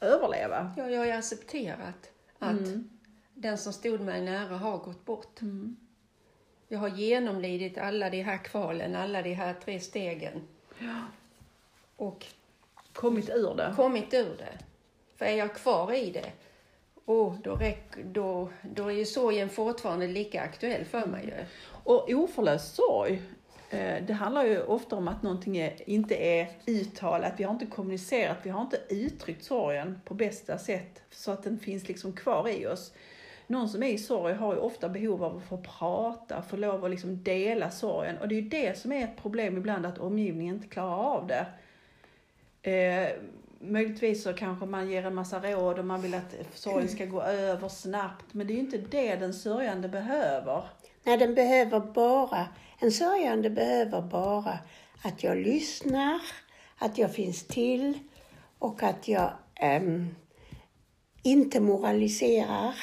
överleva. 0.00 0.72
ja, 0.76 0.88
jag 0.90 0.98
har 0.98 1.06
ju 1.06 1.12
accepterat 1.12 2.10
att 2.38 2.50
Mm. 2.58 2.90
den 3.34 3.58
som 3.58 3.72
stod 3.72 4.00
mig 4.00 4.20
nära 4.22 4.56
har 4.56 4.78
gått 4.78 5.04
bort. 5.04 5.40
Mm. 5.42 5.76
Jag 6.68 6.78
har 6.78 6.88
genomlidit 6.88 7.78
alla 7.78 8.10
de 8.10 8.22
här 8.22 8.44
kvalen, 8.44 8.96
alla 8.96 9.22
de 9.22 9.34
här 9.34 9.54
tre 9.64 9.80
stegen. 9.80 10.42
Och 11.96 12.26
Kommit 12.98 13.30
ur 13.30 13.54
det. 13.54 13.72
kommit 13.76 14.14
ur 14.14 14.36
det. 14.38 14.58
För 15.16 15.24
är 15.24 15.36
jag 15.36 15.54
kvar 15.54 15.92
i 15.92 16.10
det, 16.10 16.32
oh, 17.06 17.34
då, 17.44 17.54
räck, 17.54 17.84
då, 18.04 18.48
då 18.62 18.86
är 18.88 18.94
ju 18.94 19.04
sorgen 19.04 19.48
fortfarande 19.48 20.06
lika 20.06 20.42
aktuell 20.42 20.84
för 20.84 21.06
mig 21.06 21.24
ju. 21.26 21.44
Och 21.84 22.10
oförlöst 22.10 22.74
sorg 22.74 23.22
Eh, 23.70 24.04
Det 24.06 24.12
handlar 24.12 24.44
ju 24.44 24.62
ofta 24.62 24.96
om 24.96 25.08
att 25.08 25.22
någonting 25.22 25.56
är, 25.56 25.90
inte 25.90 26.14
är 26.14 26.48
uttalat, 26.66 27.32
vi 27.36 27.44
har 27.44 27.52
inte 27.52 27.66
kommunicerat, 27.66 28.36
vi 28.42 28.50
har 28.50 28.60
inte 28.60 28.80
uttryckt 28.88 29.44
sorgen 29.44 30.00
på 30.04 30.14
bästa 30.14 30.58
sätt 30.58 31.02
så 31.10 31.30
att 31.30 31.42
den 31.42 31.58
finns 31.58 31.88
liksom 31.88 32.12
kvar 32.12 32.48
i 32.48 32.66
oss. 32.66 32.92
Någon 33.46 33.68
som 33.68 33.82
är 33.82 33.88
i 33.88 33.98
sorg 33.98 34.34
har 34.34 34.54
ju 34.54 34.60
ofta 34.60 34.88
behov 34.88 35.24
av 35.24 35.36
att 35.36 35.44
få 35.44 35.58
prata, 35.78 36.42
få 36.42 36.56
lov 36.56 36.84
att 36.84 36.90
liksom 36.90 37.22
dela 37.22 37.70
sorgen. 37.70 38.18
Och 38.18 38.28
det 38.28 38.34
är 38.34 38.40
ju 38.40 38.48
det 38.48 38.78
som 38.78 38.92
är 38.92 39.04
ett 39.04 39.16
problem 39.22 39.56
ibland, 39.56 39.86
att 39.86 39.98
omgivningen 39.98 40.54
inte 40.54 40.68
klarar 40.68 40.96
av 40.96 41.26
det. 41.26 41.46
Eh, 42.62 43.08
möjligtvis 43.60 44.22
så 44.22 44.32
kanske 44.32 44.66
man 44.66 44.90
ger 44.90 45.06
en 45.06 45.14
massa 45.14 45.40
råd 45.40 45.78
och 45.78 45.84
man 45.84 46.02
vill 46.02 46.14
att 46.14 46.34
sorgen 46.54 46.88
ska 46.88 47.04
gå 47.04 47.22
över 47.22 47.68
snabbt. 47.68 48.34
Men 48.34 48.46
det 48.46 48.52
är 48.52 48.54
ju 48.54 48.60
inte 48.60 48.78
det 48.78 49.16
den 49.16 49.34
sörjande 49.34 49.88
behöver. 49.88 50.64
Nej, 51.04 51.18
den 51.18 51.34
behöver 51.34 51.80
bara, 51.80 52.48
en 52.78 52.92
sörjande 52.92 53.50
behöver 53.50 54.02
bara 54.02 54.58
att 55.02 55.22
jag 55.22 55.36
lyssnar, 55.36 56.20
att 56.78 56.98
jag 56.98 57.14
finns 57.14 57.46
till 57.46 57.98
och 58.58 58.82
att 58.82 59.08
jag 59.08 59.30
ehm, 59.54 60.14
inte 61.22 61.60
moraliserar, 61.60 62.74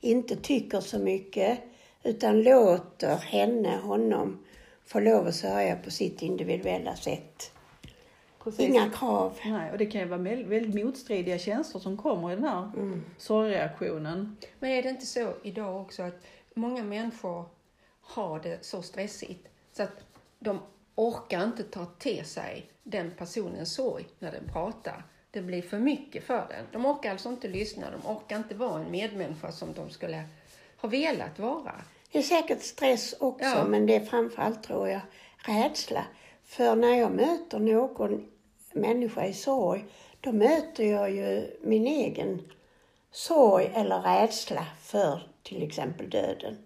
inte 0.00 0.36
tycker 0.36 0.80
så 0.80 0.98
mycket, 0.98 1.58
utan 2.02 2.42
låter 2.42 3.16
henne, 3.16 3.76
honom, 3.82 4.44
få 4.86 5.00
lov 5.00 5.26
att 5.26 5.34
sörja 5.34 5.76
på 5.76 5.90
sitt 5.90 6.22
individuella 6.22 6.96
sätt. 6.96 7.52
Precis. 8.46 8.68
Inga 8.68 8.90
krav. 8.90 9.38
Nej, 9.44 9.72
och 9.72 9.78
det 9.78 9.86
kan 9.86 10.00
ju 10.00 10.06
vara 10.06 10.20
väldigt, 10.20 10.84
motstridiga 10.84 11.38
känslor 11.38 11.80
som 11.80 11.96
kommer 11.96 12.32
i 12.32 12.34
den 12.34 12.44
här 12.44 12.70
sorgreaktionen. 13.18 14.36
Men 14.58 14.70
är 14.70 14.82
det 14.82 14.88
inte 14.88 15.06
så 15.06 15.32
idag 15.42 15.80
också 15.80 16.02
att 16.02 16.24
många 16.54 16.82
människor 16.84 17.44
har 18.00 18.40
det 18.40 18.64
så 18.64 18.82
stressigt 18.82 19.48
så 19.72 19.82
att 19.82 20.04
de 20.38 20.58
orkar 20.94 21.44
inte 21.44 21.62
ta 21.62 21.84
till 21.84 22.24
sig 22.24 22.70
den 22.82 23.10
personens 23.18 23.74
sorg 23.74 24.06
när 24.18 24.32
den 24.32 24.48
pratar. 24.52 25.04
Det 25.30 25.40
blir 25.42 25.62
för 25.62 25.78
mycket 25.78 26.24
för 26.24 26.46
den. 26.48 26.64
De 26.72 26.86
orkar 26.86 27.10
alltså 27.10 27.28
inte 27.28 27.48
lyssna, 27.48 27.86
de 27.90 28.10
orkar 28.10 28.36
inte 28.36 28.54
vara 28.54 28.80
en 28.80 28.90
medmänniska 28.90 29.52
som 29.52 29.72
de 29.72 29.90
skulle 29.90 30.24
ha 30.76 30.88
velat 30.88 31.38
vara. 31.38 31.74
Det 32.12 32.18
är 32.18 32.22
säkert 32.22 32.62
stress 32.62 33.14
också, 33.20 33.44
Ja. 33.48 33.64
men 33.64 33.86
det 33.86 33.96
är 33.96 34.04
framförallt, 34.04 34.62
tror 34.62 34.88
jag, 34.88 35.00
rädsla. 35.36 36.04
För 36.44 36.76
när 36.76 36.94
jag 36.98 37.12
möter 37.12 37.58
någon 37.58 38.26
människa 38.76 39.26
i 39.26 39.32
sorg, 39.32 39.84
då 40.20 40.32
möter 40.32 40.84
jag 40.84 41.10
ju 41.10 41.56
min 41.62 41.86
egen 41.86 42.42
sorg 43.10 43.70
eller 43.74 44.00
rädsla 44.00 44.66
för 44.80 45.22
till 45.42 45.62
exempel 45.62 46.10
döden. 46.10 46.56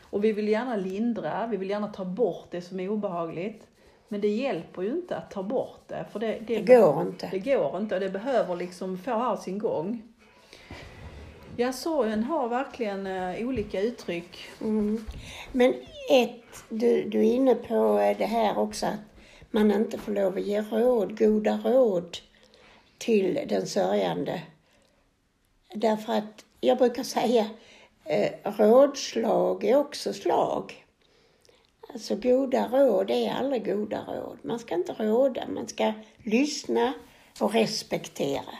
Och 0.00 0.24
vi 0.24 0.32
vill 0.32 0.48
gärna 0.48 0.76
lindra, 0.76 1.46
vi 1.46 1.56
vill 1.56 1.70
gärna 1.70 1.88
ta 1.88 2.04
bort 2.04 2.46
det 2.50 2.62
som 2.62 2.80
är 2.80 2.88
obehagligt. 2.88 3.66
Men 4.08 4.20
det 4.20 4.28
hjälper 4.28 4.82
ju 4.82 4.90
inte 4.90 5.16
att 5.16 5.30
ta 5.30 5.42
bort 5.42 5.80
det, 5.86 6.04
för 6.12 6.20
det, 6.20 6.38
Det 6.46 6.60
går 6.60 7.02
inte. 7.02 7.28
Det 7.32 7.38
går 7.38 7.76
inte 7.76 7.94
och 7.94 8.00
det 8.00 8.08
behöver 8.08 8.56
liksom 8.56 8.98
få 8.98 9.10
ha 9.10 9.36
sin 9.36 9.58
gång. 9.58 10.02
Ja, 11.56 11.72
sorgen 11.72 12.24
har 12.24 12.48
verkligen 12.48 13.06
eh, 13.06 13.46
olika 13.48 13.80
uttryck. 13.80 14.38
Mm. 14.60 15.04
Men 15.52 15.74
ett, 16.10 16.64
du, 16.68 17.08
du 17.08 17.18
är 17.18 17.32
inne 17.32 17.54
på 17.54 18.14
det 18.18 18.26
här 18.26 18.58
också 18.58 18.86
att 18.86 19.09
man 19.50 19.70
inte 19.70 19.98
får 19.98 20.12
lov 20.12 20.36
att 20.36 20.42
ge 20.42 20.60
råd, 20.60 21.18
goda 21.18 21.60
råd 21.64 22.16
till 22.98 23.40
den 23.48 23.66
sörjande. 23.66 24.42
Därför 25.74 26.12
att 26.12 26.44
jag 26.60 26.78
brukar 26.78 27.02
säga 27.02 27.50
eh, 28.04 28.32
rådslag 28.44 29.64
är 29.64 29.76
också 29.76 30.12
slag. 30.12 30.86
Alltså 31.92 32.16
goda 32.16 32.68
råd 32.68 33.10
är 33.10 33.32
aldrig 33.32 33.64
goda 33.64 34.04
råd. 34.08 34.38
Man 34.42 34.58
ska 34.58 34.74
inte 34.74 34.92
råda, 34.92 35.48
man 35.48 35.68
ska 35.68 35.92
lyssna 36.24 36.92
och 37.40 37.52
respektera. 37.52 38.58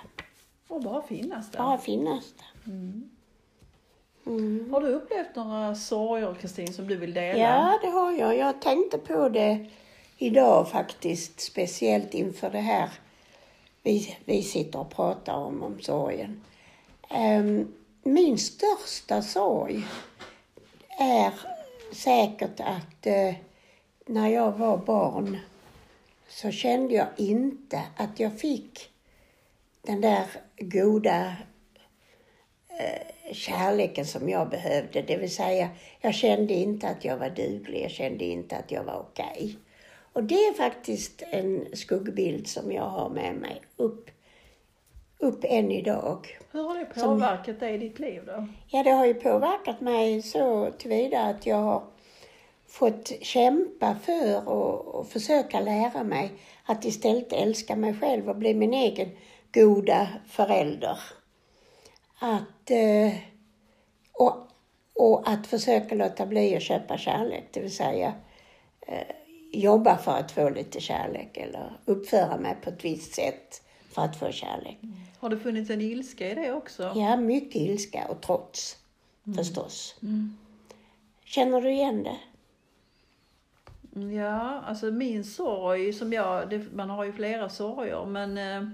Och 0.69 0.83
bara 0.83 1.03
finnas 1.03 1.51
där. 1.51 1.59
Bara 1.59 1.79
finnas 1.79 2.33
där. 2.33 2.73
Mm. 2.73 3.11
Har 4.73 4.81
du 4.81 4.87
upplevt 4.87 5.37
några 5.37 5.75
sorger, 5.75 6.35
Kristin, 6.35 6.73
som 6.73 6.89
du 6.89 6.97
vill 6.97 7.15
dela? 7.15 7.39
Ja, 7.39 7.79
det 7.83 7.89
har 7.89 8.13
jag. 8.13 8.37
Jag 8.37 8.61
tänkte 8.61 8.99
på 8.99 9.29
det 9.29 9.67
idag 10.23 10.69
faktiskt, 10.71 11.41
speciellt 11.41 12.15
inför 12.15 12.51
det 12.51 12.61
här 12.61 12.91
vi, 13.83 14.17
vi 14.25 14.43
sitter 14.43 14.79
och 14.79 14.91
pratar 14.91 15.35
om, 15.35 15.63
om 15.63 15.81
sorgen. 15.81 16.45
Ehm, 17.11 17.73
min 18.03 18.39
största 18.39 19.23
sorg 19.23 19.85
är 20.99 21.33
säkert 21.93 22.61
att 22.61 23.07
eh, 23.07 23.35
när 24.07 24.29
jag 24.29 24.53
var 24.53 24.77
barn 24.77 25.39
så 26.29 26.51
kände 26.51 26.95
jag 26.95 27.09
inte 27.17 27.83
att 27.97 28.21
jag 28.21 28.41
fick 28.41 28.91
den 29.83 30.01
där 30.01 30.27
goda 30.59 31.37
eh, 32.69 33.33
kärleken 33.33 34.07
som 34.07 34.29
jag 34.29 34.49
behövde. 34.49 35.03
Det 35.03 35.17
vill 35.17 35.35
säga, 35.35 35.69
jag 36.01 36.15
kände 36.15 36.55
inte 36.55 36.89
att 36.89 37.05
jag 37.05 37.17
var 37.17 37.31
duglig, 37.31 37.85
jag 37.85 37.91
kände 37.91 38.25
inte 38.25 38.57
att 38.57 38.71
jag 38.71 38.85
var 38.85 38.99
okej. 38.99 39.57
Och 40.13 40.25
det 40.25 40.35
är 40.35 40.55
faktiskt 40.55 41.23
en 41.31 41.67
skuggbild 41.73 42.47
som 42.47 42.73
jag 42.73 42.85
har 42.85 43.09
med 43.09 43.35
mig 43.35 43.63
upp, 43.77 44.11
upp 45.19 45.45
än 45.45 45.71
idag. 45.71 46.39
Hur 46.51 46.63
har 46.63 46.79
det 46.79 46.85
påverkat 46.85 47.61
dig 47.61 47.75
i 47.75 47.79
ditt 47.79 47.99
liv 47.99 48.23
då? 48.27 48.47
Ja, 48.67 48.83
det 48.83 48.91
har 48.91 49.07
ju 49.07 49.15
påverkat 49.15 49.81
mig 49.81 50.23
så 50.23 50.71
tillvida 50.79 51.21
att 51.21 51.47
jag 51.47 51.57
har 51.57 51.83
fått 52.67 53.13
kämpa 53.21 53.95
för 53.95 54.49
och, 54.49 54.95
och 54.95 55.07
försöka 55.07 55.61
lära 55.61 56.05
mig 56.05 56.31
att 56.65 56.85
istället 56.85 57.33
älska 57.33 57.77
mig 57.77 57.95
själv 57.95 58.29
och 58.29 58.37
bli 58.37 58.55
min 58.55 58.75
egen 58.75 59.09
goda 59.53 60.09
förälder. 60.29 60.99
Att, 62.19 62.71
eh, 62.71 63.15
och, 64.13 64.37
och 64.95 65.29
att 65.29 65.47
försöka 65.47 65.95
låta 65.95 66.27
bli 66.27 66.57
att 66.57 66.63
köpa 66.63 66.99
kärlek, 66.99 67.45
det 67.51 67.61
vill 67.61 67.77
säga 67.77 68.15
eh, 68.87 69.17
jobba 69.53 69.97
för 69.99 70.17
att 70.17 70.33
få 70.33 70.51
lite 70.51 70.81
kärlek 70.81 71.37
eller 71.37 71.73
uppföra 71.85 72.37
mig 72.37 72.57
på 72.63 72.71
ett 72.71 72.85
visst 72.85 73.15
sätt 73.15 73.63
för 73.93 74.03
att 74.03 74.17
få 74.17 74.31
kärlek. 74.33 74.79
Har 75.19 75.29
det 75.31 75.39
funnits 75.39 75.71
en 75.71 75.81
ilska 75.81 76.31
i 76.31 76.35
det 76.35 76.53
också? 76.53 76.93
Ja, 76.97 77.17
mycket 77.17 77.57
ilska 77.57 78.07
och 78.09 78.21
trots 78.21 78.77
förstås. 79.37 79.97
Känner 81.25 81.61
du 81.61 81.71
igen 81.71 82.03
det? 82.03 82.17
Mm, 83.97 84.13
Ja, 84.13 84.61
alltså 84.67 84.87
min 84.87 85.25
sorg 85.25 85.93
som 85.93 86.13
jag, 86.13 86.51
det, 86.51 86.73
man 86.73 86.91
har 86.91 87.05
ju 87.05 87.13
flera 87.13 87.49
sorger 87.49 88.05
men 88.07 88.39
eh, 88.39 88.69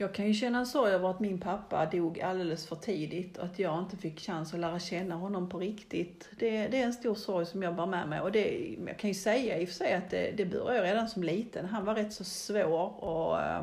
jag 0.00 0.14
kan 0.14 0.26
ju 0.26 0.34
känna 0.34 0.58
en 0.58 0.66
sorg 0.66 0.92
över 0.92 1.10
att 1.10 1.20
min 1.20 1.40
pappa 1.40 1.86
dog 1.86 2.20
alldeles 2.20 2.66
för 2.66 2.76
tidigt 2.76 3.38
och 3.38 3.44
att 3.44 3.58
jag 3.58 3.78
inte 3.78 3.96
fick 3.96 4.20
chans 4.20 4.54
att 4.54 4.60
lära 4.60 4.78
känna 4.78 5.14
honom 5.14 5.48
på 5.48 5.58
riktigt. 5.58 6.28
Det, 6.38 6.68
det 6.68 6.80
är 6.80 6.84
en 6.84 6.92
stor 6.92 7.14
sorg 7.14 7.46
som 7.46 7.62
jag 7.62 7.76
bär 7.76 7.86
med 7.86 8.08
mig 8.08 8.20
och 8.20 8.32
det, 8.32 8.76
jag 8.86 8.98
kan 8.98 9.10
ju 9.10 9.14
säga 9.14 9.58
i 9.58 9.64
och 9.64 9.68
för 9.68 9.74
sig 9.74 9.94
att 9.94 10.10
det, 10.10 10.32
det 10.36 10.44
började 10.44 10.76
jag 10.76 10.84
redan 10.84 11.08
som 11.08 11.22
liten. 11.22 11.66
Han 11.66 11.84
var 11.84 11.94
rätt 11.94 12.12
så 12.12 12.24
svår 12.24 13.04
och 13.04 13.40
eh, 13.40 13.62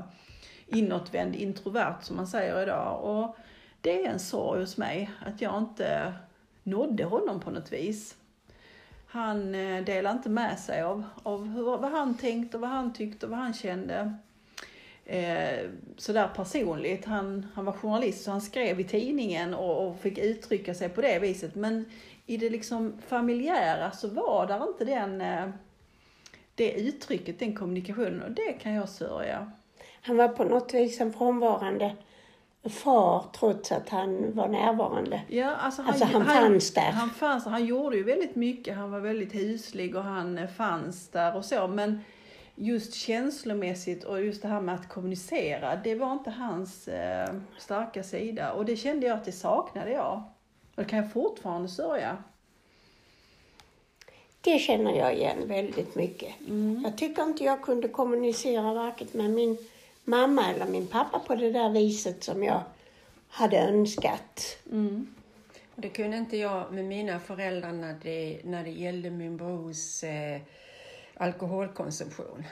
inåtvänd, 0.67 1.35
introvert 1.35 2.01
som 2.01 2.15
man 2.15 2.27
säger 2.27 2.63
idag 2.63 3.03
och 3.03 3.37
det 3.81 4.05
är 4.05 4.09
en 4.09 4.19
sorg 4.19 4.59
hos 4.59 4.77
mig 4.77 5.09
att 5.25 5.41
jag 5.41 5.57
inte 5.57 6.13
nådde 6.63 7.03
honom 7.03 7.39
på 7.39 7.51
något 7.51 7.73
vis. 7.73 8.15
Han 9.07 9.55
eh, 9.55 9.83
delade 9.83 10.17
inte 10.17 10.29
med 10.29 10.59
sig 10.59 10.81
av, 10.81 11.03
av 11.23 11.47
hur, 11.47 11.63
vad 11.63 11.91
han 11.91 12.17
tänkte 12.17 12.57
och 12.57 12.61
vad 12.61 12.69
han 12.69 12.93
tyckte 12.93 13.25
och 13.25 13.29
vad 13.29 13.39
han 13.39 13.53
kände. 13.53 14.17
Eh, 15.09 15.69
sådär 15.97 16.29
personligt. 16.35 17.05
Han, 17.05 17.45
han 17.53 17.65
var 17.65 17.73
journalist 17.73 18.23
så 18.23 18.31
han 18.31 18.41
skrev 18.41 18.79
i 18.79 18.83
tidningen 18.83 19.53
och, 19.53 19.87
och 19.87 19.99
fick 19.99 20.17
uttrycka 20.17 20.73
sig 20.73 20.89
på 20.89 21.01
det 21.01 21.19
viset. 21.19 21.55
Men 21.55 21.85
i 22.25 22.37
det 22.37 22.49
liksom 22.49 22.93
familjära 23.07 23.91
så 23.91 24.07
var 24.07 24.47
där 24.47 24.69
inte 24.69 24.85
den, 24.85 25.21
eh, 25.21 25.49
det 26.55 26.71
uttrycket, 26.71 27.39
den 27.39 27.55
kommunikationen 27.55 28.21
och 28.21 28.31
det 28.31 28.53
kan 28.53 28.73
jag 28.73 28.89
sörja. 28.89 29.51
Han 30.01 30.17
var 30.17 30.27
på 30.27 30.43
något 30.43 30.73
vis 30.73 31.01
en 31.01 31.13
frånvarande 31.13 31.95
far 32.69 33.25
trots 33.39 33.71
att 33.71 33.89
han 33.89 34.35
var 34.35 34.47
närvarande. 34.47 35.21
Ja, 35.27 35.55
alltså 35.55 35.81
han, 35.81 35.89
Alltså, 35.91 36.05
han 36.05 36.25
fanns 36.25 36.73
där. 36.73 36.91
Han 36.91 37.09
fanns. 37.09 37.45
Han 37.45 37.65
gjorde 37.65 37.97
ju 37.97 38.03
väldigt 38.03 38.35
mycket. 38.35 38.77
Han 38.77 38.91
var 38.91 38.99
väldigt 38.99 39.35
huslig 39.35 39.95
och 39.95 40.03
han 40.03 40.47
fanns 40.57 41.09
där 41.09 41.35
och 41.35 41.45
så. 41.45 41.67
Men 41.67 42.01
just 42.59 42.93
känslomässigt 42.93 44.03
och 44.03 44.23
just 44.23 44.41
det 44.41 44.47
här 44.47 44.61
med 44.61 44.75
att 44.75 44.89
kommunicera, 44.89 45.75
det 45.75 45.95
var 45.95 46.13
inte 46.13 46.29
hans 46.29 46.87
eh, 46.87 47.35
starka 47.57 48.03
sida. 48.03 48.53
Och 48.53 48.65
det 48.65 48.75
kände 48.75 49.07
jag 49.07 49.17
att 49.17 49.25
det 49.25 49.31
saknade 49.31 49.91
jag. 49.91 50.23
Och 50.75 50.83
det 50.83 50.89
kan 50.89 50.99
jag 50.99 51.13
fortfarande 51.13 51.69
sörja. 51.69 52.17
Det 54.41 54.59
känner 54.59 54.97
jag 54.97 55.15
igen 55.15 55.47
väldigt 55.47 55.95
mycket. 55.95 56.33
Jag 56.83 56.97
tycker 56.97 57.23
inte 57.23 57.43
jag 57.43 57.61
kunde 57.61 57.87
kommunicera 57.87 58.73
varken 58.73 59.07
med 59.11 59.29
min 59.29 59.57
mamma 60.03 60.53
eller 60.53 60.65
min 60.65 60.87
pappa 60.87 61.19
på 61.19 61.35
det 61.35 61.51
där 61.51 61.69
viset 61.69 62.23
som 62.23 62.43
jag 62.43 62.61
hade 63.27 63.57
önskat. 63.59 64.57
Och 65.75 65.81
det 65.81 65.89
kunde 65.89 66.17
inte 66.17 66.37
jag 66.37 66.73
med 66.73 66.85
mina 66.85 67.19
föräldrar 67.19 67.71
när 67.71 67.95
det, 68.03 68.39
när 68.43 68.63
det 68.63 68.69
gällde 68.69 69.09
min 69.09 69.37
brors 69.37 70.03
eh, 70.03 70.41
alkoholkonsumtion. 71.17 72.43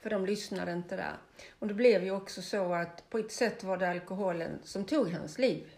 För 0.00 0.10
de 0.10 0.26
lyssnade 0.26 0.72
inte 0.72 0.96
där. 0.96 1.16
Och 1.58 1.66
det 1.66 1.74
blev 1.74 2.04
ju 2.04 2.10
också 2.10 2.42
så 2.42 2.72
att 2.74 3.10
på 3.10 3.18
ett 3.18 3.32
sätt 3.32 3.64
var 3.64 3.76
det 3.76 3.90
alkoholen 3.90 4.58
som 4.64 4.84
tog 4.84 5.12
hans 5.12 5.38
liv. 5.38 5.70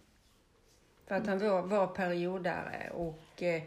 För 1.06 1.14
att 1.14 1.26
han 1.26 1.38
var, 1.38 1.62
var 1.62 1.86
periodare 1.86 2.90
och 2.94 3.42
eh, 3.42 3.62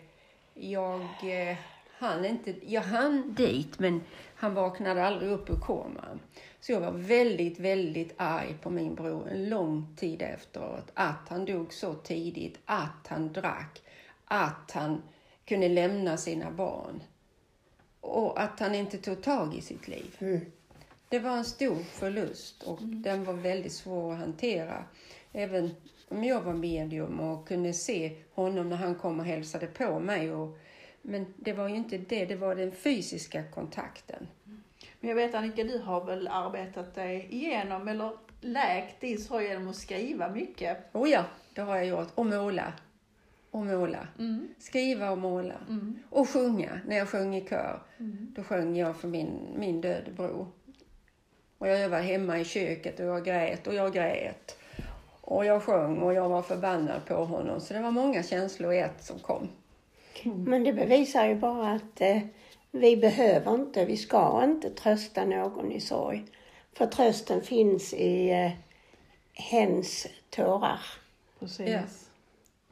jag 0.53 1.01
eh, 1.01 1.57
hann 1.97 2.25
inte, 2.25 2.55
jag 2.73 2.81
hann 2.81 3.33
dit 3.33 3.79
men 3.79 4.01
han 4.35 4.53
vaknade 4.53 5.05
aldrig 5.05 5.31
upp 5.31 5.49
ur 5.49 5.59
koman. 5.59 6.19
Så 6.59 6.71
jag 6.71 6.79
var 6.79 6.91
väldigt, 6.91 7.59
väldigt 7.59 8.13
arg 8.17 8.57
på 8.61 8.69
min 8.69 8.95
bror 8.95 9.29
en 9.29 9.49
lång 9.49 9.95
tid 9.95 10.21
efteråt. 10.21 10.91
Att 10.93 11.29
han 11.29 11.45
dog 11.45 11.73
så 11.73 11.93
tidigt, 11.93 12.59
att 12.65 13.07
han 13.07 13.33
drack, 13.33 13.81
att 14.25 14.71
han 14.71 15.01
kunde 15.45 15.69
lämna 15.69 16.17
sina 16.17 16.51
barn. 16.51 17.03
Och 18.03 18.41
att 18.41 18.59
han 18.59 18.75
inte 18.75 18.97
tog 18.97 19.21
tag 19.21 19.55
i 19.55 19.61
sitt 19.61 19.87
liv. 19.87 20.15
Mm. 20.19 20.41
Det 21.09 21.19
var 21.19 21.37
en 21.37 21.45
stor 21.45 21.75
förlust 21.75 22.63
och 22.63 22.79
den 22.81 23.23
var 23.23 23.33
väldigt 23.33 23.73
svår 23.73 24.13
att 24.13 24.19
hantera. 24.19 24.85
Även 25.33 25.75
om 26.09 26.23
jag 26.23 26.41
var 26.41 26.53
medium 26.53 27.19
och 27.19 27.47
kunde 27.47 27.73
se 27.73 28.15
honom 28.33 28.69
när 28.69 28.75
han 28.75 28.95
kom 28.95 29.19
och 29.19 29.25
hälsade 29.25 29.67
på 29.67 29.99
mig. 29.99 30.33
Och, 30.33 30.57
men 31.01 31.33
det 31.37 31.53
var 31.53 31.69
ju 31.69 31.75
inte 31.75 31.97
det, 31.97 32.25
det 32.25 32.35
var 32.35 32.55
den 32.55 32.71
fysiska 32.71 33.43
kontakten. 33.43 34.27
Men 34.99 35.09
jag 35.09 35.15
vet 35.15 35.35
Annika, 35.35 35.63
du 35.63 35.79
har 35.79 36.05
väl 36.05 36.27
arbetat 36.27 36.95
dig 36.95 37.27
igenom 37.29 37.87
eller 37.87 38.11
läkt 38.41 39.01
din 39.01 39.17
sorg 39.17 39.45
genom 39.45 39.67
att 39.67 39.75
skriva 39.75 40.29
mycket? 40.29 40.77
Oh 40.95 41.09
ja, 41.09 41.23
det 41.53 41.61
har 41.61 41.75
jag 41.75 41.85
gjort. 41.85 42.07
Och 42.15 42.25
måla. 42.25 42.73
Och 43.53 43.65
måla. 43.65 44.07
Mm. 44.19 44.47
Skriva 44.59 45.11
och 45.11 45.17
måla. 45.17 45.53
Mm. 45.69 45.99
Och 46.09 46.29
sjunga. 46.29 46.79
När 46.87 46.97
jag 46.97 47.09
sjöng 47.09 47.35
i 47.35 47.41
kör, 47.49 47.79
Mm. 47.97 48.33
då 48.35 48.43
sjöng 48.43 48.75
jag 48.77 48.95
för 48.97 49.07
min, 49.07 49.39
min 49.57 49.81
döde 49.81 50.11
bror. 50.11 50.47
Och 51.57 51.67
jag 51.67 51.89
var 51.89 51.99
hemma 51.99 52.39
i 52.39 52.45
köket 52.45 52.99
och 52.99 53.05
jag 53.05 53.25
grät 53.25 53.67
och 53.67 53.73
jag 53.73 53.93
grät. 53.93 54.57
Och 55.21 55.45
jag 55.45 55.63
sjöng 55.63 55.97
och 55.97 56.13
jag 56.13 56.29
var 56.29 56.41
förbannad 56.41 57.05
på 57.05 57.13
honom. 57.25 57.61
Så 57.61 57.73
det 57.73 57.79
var 57.79 57.91
många 57.91 58.23
känslor 58.23 58.73
i 58.73 58.79
ett 58.79 59.03
som 59.03 59.19
kom. 59.19 59.47
Men 60.23 60.63
det 60.63 60.73
bevisar 60.73 61.25
ju 61.25 61.35
bara 61.35 61.71
att 61.71 62.01
eh, 62.01 62.19
vi 62.71 62.97
behöver 62.97 63.53
inte, 63.55 63.85
vi 63.85 63.97
ska 63.97 64.41
inte 64.43 64.69
trösta 64.69 65.25
någon 65.25 65.71
i 65.71 65.81
sorg. 65.81 66.25
För 66.73 66.85
trösten 66.85 67.41
finns 67.41 67.93
i 67.93 68.29
eh, 68.29 68.51
hens 69.33 70.07
tårar. 70.29 70.79
Precis. 71.39 71.69
Ja. 71.69 71.79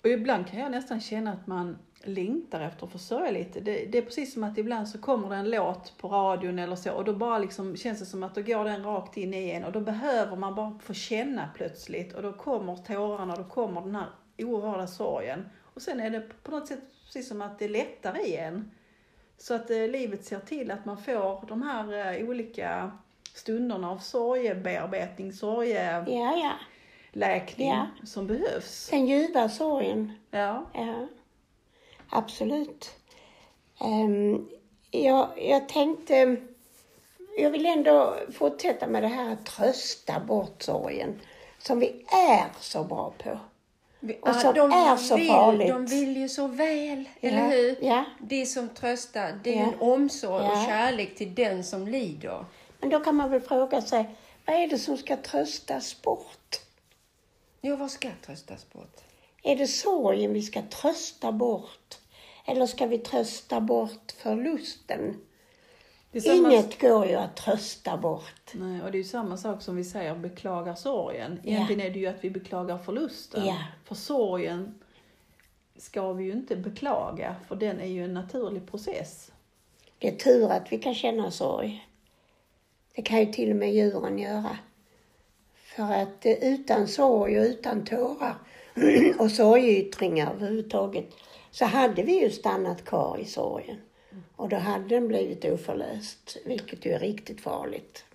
Och 0.04 0.10
ibland 0.10 0.47
kan 0.47 0.60
jag 0.60 0.72
nästan 0.72 1.02
känna 1.02 1.32
att 1.32 1.47
man 1.47 1.78
längtar 2.04 2.62
efter 2.62 2.86
att 2.86 2.91
få 2.91 2.97
sörja 2.97 3.32
lite. 3.32 3.60
Det, 3.60 3.86
det 3.86 3.97
är 3.97 4.02
precis 4.02 4.34
som 4.34 4.43
att 4.43 4.58
ibland 4.58 4.89
så 4.89 4.97
kommer 4.97 5.30
det 5.30 5.36
en 5.36 5.49
låt 5.49 5.97
på 5.97 6.08
radion 6.08 6.60
eller 6.60 6.76
så 6.76 6.91
och 6.91 7.06
då 7.06 7.14
bara 7.14 7.39
liksom 7.39 7.76
känns 7.76 7.99
det 7.99 8.06
som 8.06 8.24
att 8.24 8.36
då 8.36 8.41
går 8.41 8.66
den 8.66 8.84
rakt 8.84 9.18
in 9.18 9.34
i 9.34 9.52
en 9.52 9.64
och 9.64 9.72
då 9.72 9.80
behöver 9.80 10.36
man 10.36 10.56
bara 10.56 10.80
få 10.80 10.93
känna 10.93 11.49
plötsligt 11.56 12.14
och 12.14 12.24
då 12.24 12.34
kommer 12.34 12.76
tårarna 12.76 13.34
och 13.34 13.39
då 13.39 13.49
kommer 13.49 13.82
den 13.82 13.95
här 13.95 14.10
oerhörda 14.38 14.88
sorgen. 14.88 15.49
Och 15.74 15.82
sen 15.82 15.99
är 15.99 16.10
det 16.10 16.22
på 16.43 16.52
något 16.52 16.68
sätt 16.68 16.80
precis 17.06 17.28
som 17.28 17.41
att 17.41 17.60
det 17.60 17.68
lättar 17.68 18.28
i 18.28 18.36
en. 18.36 18.72
Så 19.38 19.54
att 19.54 19.72
eh, 19.72 19.88
livet 19.88 20.26
ser 20.26 20.39
till 20.39 20.72
att 20.72 20.86
man 20.86 20.97
får 20.97 21.47
de 21.47 21.62
här 21.62 22.18
eh, 22.20 22.30
olika 22.30 22.91
stunderna 23.34 23.91
av 23.91 23.97
sorgebearbetning, 23.97 25.34
sorge... 25.34 26.06
Ja, 26.08 26.36
ja. 26.38 26.52
Ja. 27.55 27.88
som 28.03 28.28
behövs. 28.28 28.88
Den 28.89 29.07
ljuva 29.07 29.49
sorgen. 29.49 30.12
Ja. 30.32 30.66
Ja, 30.74 31.07
absolut. 32.09 32.89
Um, 33.80 34.49
jag, 34.91 35.30
jag 35.38 35.70
tänkte, 35.70 36.36
jag 37.38 37.49
vill 37.49 37.66
ändå 37.66 38.16
fortsätta 38.34 38.88
med 38.88 39.03
det 39.03 39.07
här 39.07 39.34
att 39.34 39.45
trösta 39.45 40.20
bort 40.20 40.62
sorgen. 40.62 41.20
Som 41.59 41.80
vi 41.80 42.05
är 42.07 42.45
så 42.59 42.84
bra 42.84 43.14
på. 43.24 43.39
Och 44.22 44.36
som 44.36 44.72
är 44.72 44.95
så 44.97 45.16
vill, 45.16 45.28
farligt. 45.28 45.68
De 45.70 45.86
vill 45.86 46.18
ju 46.18 46.30
så 46.30 46.47
väl, 46.47 47.09
Ja, 47.20 47.30
eller 47.30 47.49
hur? 47.49 47.78
ja. 47.82 48.05
Det 48.20 48.45
som 48.45 48.70
tröstar, 48.70 49.39
det 49.43 49.53
är 49.57 49.59
Ja. 49.59 49.64
en 49.74 49.80
omsorg 49.80 50.45
och 50.45 50.51
Ja. 50.51 50.66
kärlek 50.68 51.16
till 51.16 51.36
den 51.36 51.64
som 51.64 51.88
lider. 51.88 52.45
Men 52.80 52.89
då 52.89 52.99
kan 52.99 53.16
man 53.16 53.30
väl 53.30 53.41
fråga 53.41 53.82
sig, 53.82 54.16
vad 54.45 54.55
är 54.55 54.68
det 54.68 54.78
som 54.78 54.97
ska 54.97 55.18
tröstas 55.18 56.01
bort? 56.01 56.55
Ja, 57.62 57.76
vad 57.76 57.91
ska 57.91 58.09
tröstas 58.26 58.70
bort? 58.70 58.97
Är 59.43 59.55
det 59.55 59.68
sorgen 59.68 60.34
vi 60.34 60.41
ska 60.41 60.62
trösta 60.62 61.32
bort? 61.32 61.97
Eller 62.45 62.66
ska 62.66 62.86
vi 62.86 62.97
trösta 62.97 63.62
bort 63.62 64.12
förlusten? 64.18 65.18
Det 66.12 66.18
är 66.18 66.22
samma, 66.22 66.53
Inget 66.53 66.82
går 66.82 67.05
ju 67.05 67.16
att 67.16 67.36
trösta 67.36 67.97
bort. 67.97 68.53
nej, 68.53 68.82
och 68.82 68.91
det 68.91 68.97
är 68.97 68.99
ju 68.99 69.03
samma 69.03 69.38
sak 69.38 69.62
som 69.62 69.76
vi 69.76 69.84
säger, 69.84 70.16
beklagar 70.16 70.76
sorgen. 70.76 71.39
Egentligen 71.43 71.82
är 71.82 71.89
det 71.89 71.99
ju 71.99 72.07
att 72.07 72.24
vi 72.24 72.30
beklagar 72.30 72.78
förlusten. 72.78 73.45
Ja. 73.45 73.57
För 73.86 73.95
sorgen 73.95 74.80
ska 75.78 76.14
vi 76.14 76.24
ju 76.24 76.32
inte 76.32 76.55
beklaga, 76.55 77.36
för 77.47 77.55
den 77.55 77.80
är 77.80 77.88
ju 77.88 78.03
en 78.03 78.14
naturlig 78.14 78.68
process. 78.68 79.32
Det 79.97 80.07
är 80.07 80.16
tur 80.16 80.51
att 80.51 80.72
vi 80.72 80.78
kan 80.80 80.95
känna 80.95 81.32
sorg. 81.32 81.88
Det 82.95 83.01
kan 83.01 83.20
ju 83.20 83.34
till 83.34 83.49
och 83.49 83.55
med 83.55 83.74
djuren 83.74 84.20
göra. 84.20 84.57
För 85.76 85.93
att 85.93 86.26
eh, 86.26 86.32
utan 86.53 86.88
sorg 86.88 87.39
och 87.39 87.45
utan 87.45 87.86
tårar 87.86 88.36
och 89.19 89.32
sorgyttringar 89.32 90.34
överhuvudtaget 90.34 91.05
så 91.51 91.65
hade 91.65 92.03
vi 92.03 92.22
ju 92.22 92.30
stannat 92.30 92.86
kvar 92.86 93.17
i 93.17 93.26
sorgen. 93.26 93.78
Och 94.36 94.49
då 94.49 94.55
hade 94.57 94.88
den 94.88 95.07
blivit 95.07 95.45
oförlöst, 95.45 96.38
vilket 96.45 96.86
ju 96.86 96.91
är 96.91 96.99
riktigt 96.99 97.41
farligt. 97.41 98.05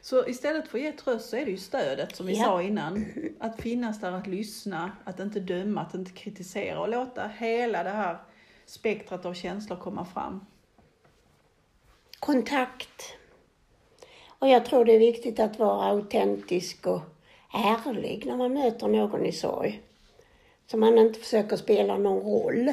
Så 0.00 0.28
istället 0.28 0.68
för 0.68 0.78
att 0.78 0.84
ge 0.84 0.92
tröst 0.92 1.28
så 1.30 1.36
är 1.36 1.44
det 1.44 1.50
ju 1.50 1.56
stödet 1.58 2.16
som 2.16 2.26
vi 2.26 2.38
Ja. 2.38 2.44
sa 2.44 2.62
innan. 2.62 3.04
Att 3.40 3.60
finnas 3.62 4.00
där, 4.00 4.12
att 4.12 4.26
lyssna, 4.26 4.92
att 5.04 5.20
inte 5.20 5.40
döma, 5.40 5.80
att 5.80 5.94
inte 5.94 6.10
kritisera 6.12 6.80
och 6.80 6.88
låta 6.88 7.28
hela 7.38 7.82
det 7.82 7.90
här 7.90 8.16
spektrat 8.66 9.26
av 9.26 9.34
känslor 9.34 9.76
komma 9.76 10.04
fram. 10.04 10.40
Kontakt. 12.18 13.16
Och 14.38 14.48
jag 14.48 14.64
tror 14.64 14.84
det 14.84 14.92
är 14.92 14.98
viktigt 14.98 15.40
att 15.40 15.58
vara 15.58 15.88
autentisk 15.90 16.86
och 16.86 17.00
ärlig 17.52 18.26
när 18.26 18.36
man 18.36 18.52
möter 18.52 18.88
någon 18.88 19.26
i 19.26 19.32
sorg. 19.32 19.82
Så 20.66 20.76
man 20.76 20.98
inte 20.98 21.20
försöker 21.20 21.56
spela 21.56 21.96
någon 21.98 22.20
roll. 22.20 22.72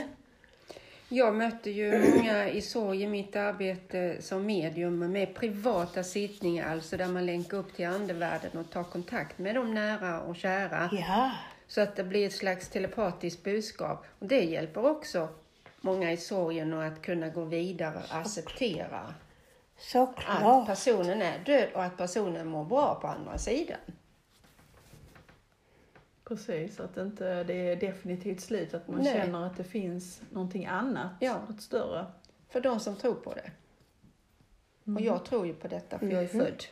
Jag 1.09 1.35
möter 1.35 1.71
ju 1.71 2.15
många 2.15 2.49
i 2.49 2.61
sorg 2.61 3.01
i 3.01 3.07
mitt 3.07 3.35
arbete 3.35 4.17
som 4.19 4.45
medium 4.45 5.11
med 5.11 5.35
privata 5.35 6.03
sittningar, 6.03 6.71
alltså 6.71 6.97
där 6.97 7.07
man 7.07 7.25
länkar 7.25 7.57
upp 7.57 7.75
till 7.75 7.87
andevärlden 7.87 8.51
och 8.59 8.69
tar 8.69 8.83
kontakt 8.83 9.39
med 9.39 9.55
de 9.55 9.73
nära 9.73 10.21
och 10.21 10.35
kära. 10.35 10.89
Ja, 10.91 11.31
Så 11.67 11.81
att 11.81 11.95
det 11.95 12.03
blir 12.03 12.25
ett 12.25 12.33
slags 12.33 12.69
telepatiskt 12.69 13.43
budskap. 13.43 14.05
Och 14.19 14.27
det 14.27 14.41
hjälper 14.41 14.85
också 14.85 15.27
många 15.81 16.11
i 16.11 16.17
sorgen 16.17 16.73
och 16.73 16.83
att 16.83 17.01
kunna 17.01 17.29
gå 17.29 17.43
vidare 17.43 18.01
och 18.09 18.15
acceptera 18.15 19.13
att 19.81 19.87
såklart. 19.87 20.67
personen 20.67 21.21
är 21.21 21.39
död 21.39 21.69
och 21.73 21.83
att 21.83 21.97
personen 21.97 22.47
mår 22.47 22.65
bra 22.65 22.95
på 23.01 23.07
andra 23.07 23.37
sidan. 23.37 23.77
Precis, 26.23 26.79
att 26.79 26.97
inte 26.97 27.43
det 27.43 27.53
är 27.53 27.75
definitivt 27.75 28.41
slut, 28.41 28.73
att 28.73 28.87
man 28.87 29.01
Nej. 29.01 29.13
känner 29.13 29.45
att 29.45 29.57
det 29.57 29.63
finns 29.63 30.21
någonting 30.29 30.65
annat, 30.65 31.11
Ja. 31.19 31.37
något 31.49 31.61
större. 31.61 32.05
För 32.49 32.61
de 32.61 32.79
som 32.79 32.95
tror 32.95 33.13
på 33.13 33.33
det. 33.33 33.51
Och 34.95 35.01
jag 35.01 35.25
tror 35.25 35.47
ju 35.47 35.53
på 35.53 35.67
detta 35.67 35.99
för 35.99 36.07
jag 36.07 36.23
är 36.23 36.27
född. 36.27 36.63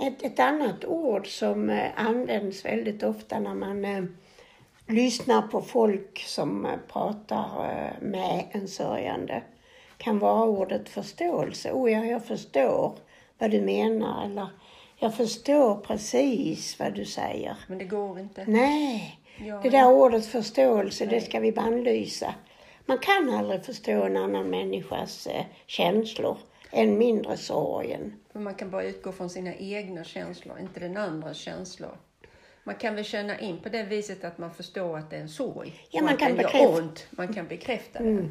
Ett, 0.00 0.22
ett 0.22 0.38
annat 0.38 0.84
ord 0.84 1.38
som 1.38 1.70
eh, 1.70 1.90
används 1.96 2.64
väldigt 2.64 3.02
ofta 3.02 3.40
när 3.40 3.54
man 3.54 3.84
eh, 3.84 4.04
lyssnar 4.86 5.42
på 5.42 5.60
folk 5.60 6.18
som 6.26 6.66
eh, 6.66 6.72
pratar 6.88 7.70
eh, 7.70 8.02
med 8.08 8.46
en 8.50 8.68
sörjande 8.68 9.42
kan 9.98 10.18
vara 10.18 10.44
ordet 10.44 10.88
förståelse. 10.88 11.72
Oh 11.72 11.92
ja, 11.92 12.04
jag 12.04 12.24
förstår 12.24 12.98
vad 13.38 13.50
du 13.50 13.60
menar 13.60 14.24
eller 14.24 14.48
jag 15.00 15.14
förstår 15.14 15.74
precis 15.74 16.78
vad 16.78 16.94
du 16.94 17.04
säger. 17.04 17.56
Men 17.66 17.78
det 17.78 17.84
går 17.84 18.18
inte. 18.18 18.44
Nej, 18.46 19.20
Ja, 19.46 19.60
det 19.62 19.70
där 19.70 19.90
ordet 19.92 20.26
förståelse, 20.26 21.04
det 21.06 21.10
Nej. 21.10 21.20
ska 21.20 21.40
vi 21.40 21.52
bannlysa. 21.52 22.34
Man 22.86 22.98
kan 22.98 23.30
aldrig 23.34 23.64
förstå 23.64 23.92
en 23.92 24.16
annan 24.16 24.50
människas 24.50 25.26
eh, 25.26 25.44
känslor, 25.66 26.36
än 26.72 26.98
mindre 26.98 27.36
sorgen. 27.36 28.14
För 28.32 28.40
man 28.40 28.54
kan 28.54 28.70
bara 28.70 28.82
utgå 28.84 29.12
från 29.12 29.30
sina 29.30 29.54
egna 29.54 30.04
känslor, 30.04 30.58
inte 30.60 30.80
den 30.80 30.96
andras 30.96 31.36
känslor. 31.36 31.90
Man 32.64 32.74
kan 32.74 32.94
väl 32.94 33.04
känna 33.04 33.38
in 33.40 33.58
på 33.58 33.68
det 33.68 33.82
viset 33.82 34.24
att 34.24 34.38
man 34.38 34.54
förstår 34.54 34.98
att 34.98 35.10
det 35.10 35.16
är 35.16 35.20
en 35.20 35.28
sorg. 35.28 35.72
Ja, 35.90 36.02
man 36.02 36.12
att 36.14 36.18
kan 36.18 36.30
det 36.30 36.36
bekräfta- 36.42 36.78
ont. 36.78 37.06
Man 37.10 37.34
kan 37.34 37.46
bekräfta 37.48 38.02
det. 38.02 38.28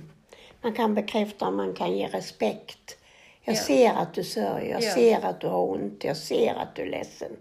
Man 0.62 0.74
kan 0.74 0.95
bekräfta 0.95 1.47
och 1.47 1.53
man 1.53 1.74
kan 1.74 1.97
ge 1.97 2.08
respekt. 2.08 2.97
Jag 3.43 3.55
Ja. 3.55 3.60
ser 3.60 3.93
att 3.93 4.14
du 4.14 4.24
sörjer, 4.24 4.72
jag 4.72 4.84
Ja. 4.84 4.93
ser 4.93 5.26
att 5.26 5.39
du 5.41 5.47
har 5.47 5.64
ont, 5.70 6.03
jag 6.03 6.18
ser 6.18 6.53
att 6.55 6.76
du 6.76 6.82
är 6.82 6.89
ledsen. 6.89 7.32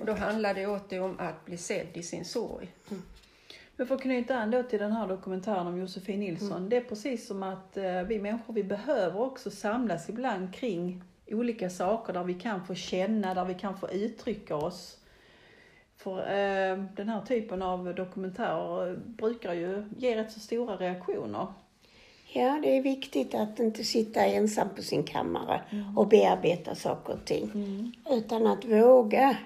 Och 0.00 0.06
då 0.06 0.12
handlar 0.12 0.54
det 0.54 0.66
åter 0.66 1.00
om 1.02 1.16
att 1.18 1.44
bli 1.44 1.56
sedd 1.56 1.86
i 1.94 2.02
sin 2.02 2.24
sorg. 2.24 2.68
Men 3.76 3.86
för 3.86 3.94
att 3.94 4.02
knyta 4.02 4.36
an 4.36 4.50
då 4.50 4.62
till 4.62 4.78
den 4.78 4.92
här 4.92 5.06
dokumentären 5.08 5.66
om 5.66 5.78
Josefin 5.80 6.20
Nilsson. 6.20 6.52
Mm. 6.56 6.68
Det 6.68 6.76
är 6.76 6.80
precis 6.80 7.26
som 7.26 7.42
att 7.42 7.76
eh, 7.76 8.02
vi 8.02 8.18
människor, 8.18 8.54
vi 8.54 8.62
behöver 8.64 9.20
också 9.20 9.50
samlas 9.50 10.08
ibland 10.08 10.54
kring 10.54 11.02
olika 11.26 11.70
saker 11.70 12.12
där 12.12 12.24
vi 12.24 12.34
kan 12.34 12.66
få 12.66 12.74
känna, 12.74 13.34
där 13.34 13.44
vi 13.44 13.54
kan 13.54 13.78
få 13.78 13.90
uttrycka 13.90 14.56
oss. 14.56 14.96
För 16.02 16.18
eh, 16.18 16.84
den 16.96 17.08
här 17.08 17.20
typen 17.20 17.62
av 17.62 17.94
dokumentärer 17.94 18.96
brukar 18.96 19.54
ju 19.54 19.84
ge 19.98 20.16
rätt 20.16 20.32
så 20.32 20.40
stora 20.40 20.76
reaktioner. 20.76 21.46
Ja, 22.32 22.58
det 22.62 22.76
är 22.76 22.82
viktigt 22.82 23.34
att 23.34 23.60
inte 23.60 23.84
sitta 23.84 24.24
ensam 24.24 24.68
på 24.76 24.82
sin 24.82 25.02
kammare 25.02 25.62
och 25.96 26.08
bearbeta 26.08 26.74
saker 26.74 27.12
och 27.12 27.24
ting. 27.24 27.50
Utan 28.10 28.46
att 28.46 28.64
våga 28.64 29.36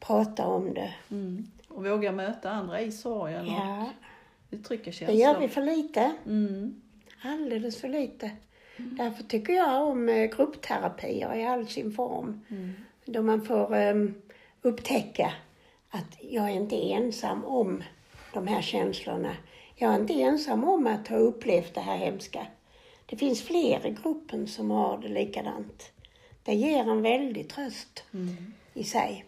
prata 0.00 0.46
om 0.46 0.74
det. 0.74 0.94
Mm. 1.10 1.46
Och 1.68 1.84
våga 1.86 2.12
möta 2.12 2.50
andra 2.50 2.80
i 2.80 2.92
sorgen 2.92 3.46
och 3.46 3.52
Ja, 3.52 3.90
uttrycka 4.50 4.84
det 4.84 4.92
känslor. 4.92 5.20
gör 5.20 5.40
vi 5.40 5.48
för 5.48 5.62
lite. 5.62 6.12
Mm. 6.26 6.82
Alldeles 7.22 7.80
för 7.80 7.88
lite. 7.88 8.30
Därför 8.76 9.22
tycker 9.22 9.52
jag 9.52 9.86
om 9.86 10.08
eh, 10.08 10.36
gruppterapier 10.36 11.34
i 11.34 11.46
all 11.46 11.66
sin 11.66 11.92
form. 11.92 12.40
Då 13.04 13.22
man 13.22 13.44
får 13.44 13.76
um, 13.90 14.14
upptäcka 14.62 15.32
att 15.94 16.18
jag 16.20 16.44
är 16.44 16.54
inte 16.54 16.76
ensam 16.76 17.44
om 17.44 17.82
de 18.32 18.46
här 18.46 18.62
känslorna. 18.62 19.36
Jag 19.74 19.94
är 19.94 20.00
inte 20.00 20.14
ensam 20.14 20.64
om 20.64 20.86
att 20.86 21.08
ha 21.08 21.16
upplevt 21.16 21.74
det 21.74 21.80
här 21.80 21.96
hemska. 21.96 22.46
Det 23.06 23.16
finns 23.16 23.42
fler 23.42 23.86
i 23.86 23.90
gruppen 24.02 24.46
som 24.46 24.70
har 24.70 24.98
det 24.98 25.08
likadant. 25.08 25.92
Det 26.42 26.54
ger 26.54 26.90
en 26.90 27.02
väldig 27.02 27.48
tröst 27.48 28.04
i 28.74 28.84
sig. 28.84 29.24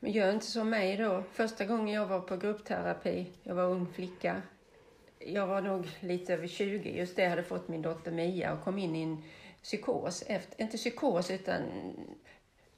Men 0.00 0.12
gör 0.12 0.32
inte 0.32 0.46
som 0.46 0.70
mig 0.70 0.96
då. 0.96 1.22
Första 1.32 1.64
gången 1.64 1.94
jag 1.94 2.06
var 2.06 2.20
på 2.20 2.36
gruppterapi, 2.36 3.26
jag 3.42 3.54
var 3.54 3.64
ung 3.64 3.86
flicka. 3.94 4.42
Jag 5.18 5.46
var 5.46 5.60
nog 5.60 5.86
lite 6.00 6.34
över 6.34 6.46
20, 6.46 6.98
just 6.98 7.16
det, 7.16 7.22
jag 7.22 7.30
hade 7.30 7.42
fått 7.42 7.68
min 7.68 7.82
dotter 7.82 8.10
Mia 8.10 8.52
och 8.52 8.64
kom 8.64 8.78
in 8.78 8.96
i 8.96 9.02
en 9.02 9.22
psykos. 9.62 10.22
Efter, 10.26 10.62
inte 10.62 10.76
psykos, 10.76 11.30
utan 11.30 11.62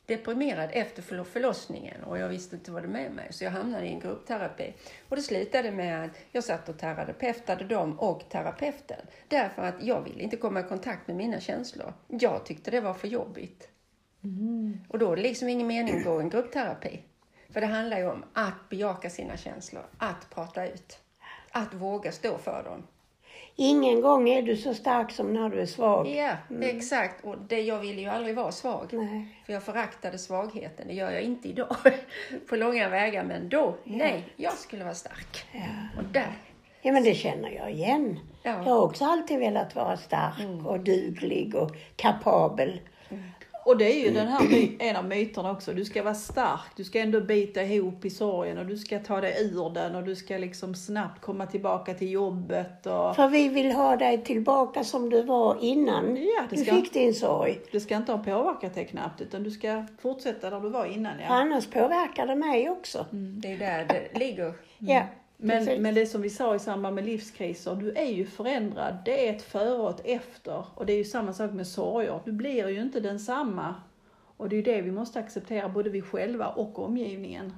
deprimerad 0.08 0.70
efter 0.72 1.02
förlo- 1.02 1.24
förlossningen 1.24 2.02
och 2.04 2.18
jag 2.18 2.28
visste 2.28 2.56
inte 2.56 2.70
vad 2.70 2.82
det 2.82 2.88
med 2.88 3.12
mig. 3.12 3.26
Så 3.30 3.44
jag 3.44 3.50
hamnade 3.50 3.86
i 3.86 3.88
en 3.92 4.00
gruppterapi. 4.00 4.74
Och 5.08 5.16
det 5.16 5.22
slutade 5.22 5.70
med 5.70 6.04
att 6.04 6.10
jag 6.32 6.44
satt 6.44 6.68
och 6.68 6.78
terapeutade 6.78 7.64
dem 7.64 7.98
och 7.98 8.28
terapeuten. 8.30 9.00
Därför 9.28 9.62
att 9.62 9.82
jag 9.82 10.00
ville 10.00 10.22
inte 10.22 10.36
komma 10.36 10.60
i 10.60 10.62
kontakt 10.62 11.06
med 11.06 11.16
mina 11.16 11.40
känslor. 11.40 11.92
Jag 12.06 12.46
tyckte 12.46 12.70
det 12.70 12.80
var 12.80 12.94
för 12.94 13.08
jobbigt. 13.08 13.68
Och 14.88 14.98
då 14.98 15.12
är 15.12 15.16
det 15.16 15.22
liksom 15.22 15.48
ingen 15.48 15.66
mening 15.66 15.98
att 15.98 16.04
gå 16.04 16.20
i 16.20 16.22
en 16.22 16.30
gruppterapi. 16.30 17.02
För 17.50 17.60
det 17.60 17.66
handlar 17.66 17.98
ju 17.98 18.08
om 18.10 18.24
att 18.32 18.68
bejaka 18.68 19.10
sina 19.10 19.36
känslor, 19.36 19.82
att 19.98 20.30
prata 20.30 20.66
ut, 20.66 20.98
att 21.50 21.74
våga 21.74 22.12
stå 22.12 22.38
för 22.38 22.62
dem. 22.64 22.82
Ingen 23.60 24.00
gång 24.00 24.28
är 24.28 24.42
du 24.42 24.56
så 24.56 24.74
stark 24.74 25.10
som 25.10 25.32
när 25.32 25.48
du 25.48 25.60
är 25.60 25.66
svag. 25.66 26.08
Ja, 26.08 26.32
exakt. 26.60 27.24
Och 27.24 27.38
det, 27.38 27.60
jag 27.60 27.78
ville 27.78 28.00
ju 28.00 28.08
aldrig 28.08 28.36
vara 28.36 28.52
svag. 28.52 28.88
Nej. 28.92 29.42
För 29.46 29.52
jag 29.52 29.62
föraktade 29.62 30.18
svagheten. 30.18 30.88
Det 30.88 30.94
gör 30.94 31.10
jag 31.10 31.22
inte 31.22 31.48
idag 31.48 31.76
på 32.48 32.56
långa 32.56 32.88
vägar. 32.88 33.24
Men 33.24 33.48
då, 33.48 33.74
nej, 33.84 34.24
jag 34.36 34.52
skulle 34.52 34.84
vara 34.84 34.94
stark. 34.94 35.46
Och 35.96 36.04
där, 36.04 36.32
Ja, 36.82 36.92
men 36.92 37.02
det 37.02 37.14
känner 37.14 37.50
jag 37.50 37.72
igen. 37.72 38.18
Ja. 38.42 38.50
Mm. 38.50 38.66
Jag 38.66 38.74
har 38.74 38.82
också 38.82 39.04
alltid 39.04 39.38
velat 39.38 39.74
vara 39.74 39.96
stark 39.96 40.66
och 40.66 40.80
duglig 40.80 41.54
och 41.54 41.70
kapabel. 41.96 42.80
Och 43.68 43.76
det 43.78 43.84
är 44.00 44.04
ju 44.08 44.14
den 44.14 44.28
här 44.28 44.48
my- 44.48 44.76
en 44.78 44.96
av 44.96 45.04
myterna 45.04 45.50
också. 45.50 45.72
Du 45.72 45.84
ska 45.84 46.02
vara 46.02 46.14
stark, 46.14 46.60
du 46.76 46.84
ska 46.84 47.00
ändå 47.00 47.20
bita 47.20 47.62
ihop 47.62 48.04
i 48.04 48.10
sorgen 48.10 48.58
och 48.58 48.66
du 48.66 48.76
ska 48.76 48.98
ta 48.98 49.20
dig 49.20 49.36
ur 49.52 49.70
den 49.74 49.94
och 49.94 50.02
du 50.04 50.16
ska 50.16 50.36
liksom 50.38 50.74
snabbt 50.74 51.20
komma 51.20 51.46
tillbaka 51.46 51.94
till 51.94 52.10
jobbet. 52.10 52.86
Och... 52.86 53.16
För 53.16 53.28
vi 53.28 53.48
vill 53.48 53.72
ha 53.72 53.96
dig 53.96 54.24
tillbaka 54.24 54.84
som 54.84 55.10
du 55.10 55.22
var 55.22 55.56
innan 55.60 56.16
Ja, 56.16 56.42
du 56.50 56.56
ska- 56.56 56.74
fick 56.74 56.92
din 56.92 57.14
sorg. 57.14 57.58
Det 57.72 57.80
ska 57.80 57.96
inte 57.96 58.12
ha 58.12 58.18
påverkat 58.18 58.74
dig 58.74 58.86
knappt 58.86 59.20
utan 59.20 59.42
du 59.42 59.50
ska 59.50 59.84
fortsätta 60.02 60.50
där 60.50 60.60
du 60.60 60.68
var 60.68 60.84
innan. 60.86 61.16
För 61.16 61.22
Ja. 61.24 61.28
annars 61.30 61.66
påverkar 61.66 62.26
det 62.26 62.34
mig 62.36 62.70
också. 62.70 63.06
det 63.10 63.52
är 63.52 63.58
där 63.58 63.86
det 64.12 64.18
ligger. 64.18 64.52
Ja, 64.78 65.02
Men, 65.40 65.58
precis. 65.58 65.80
men 65.80 65.94
det 65.94 66.06
som 66.06 66.22
vi 66.22 66.30
sa 66.30 66.54
i 66.54 66.58
samband 66.58 66.94
med 66.94 67.04
livskriser, 67.04 67.74
du 67.74 67.92
är 67.92 68.10
ju 68.10 68.26
förändrad. 68.26 68.98
Det 69.04 69.28
är 69.28 69.36
ett 69.36 69.42
före 69.42 69.82
och 69.82 69.90
ett 69.90 70.00
efter. 70.04 70.64
Och 70.74 70.86
det 70.86 70.92
är 70.92 70.96
ju 70.96 71.04
samma 71.04 71.32
sak 71.32 71.52
med 71.52 71.66
sorger. 71.66 72.20
Du 72.24 72.32
blir 72.32 72.68
ju 72.68 72.80
inte 72.80 73.00
densamma. 73.00 73.74
Och 74.36 74.48
det 74.48 74.54
är 74.54 74.56
ju 74.56 74.62
det 74.62 74.80
vi 74.80 74.90
måste 74.90 75.18
acceptera, 75.18 75.68
både 75.68 75.90
vi 75.90 76.02
själva 76.02 76.48
och 76.48 76.78
omgivningen. 76.78 77.52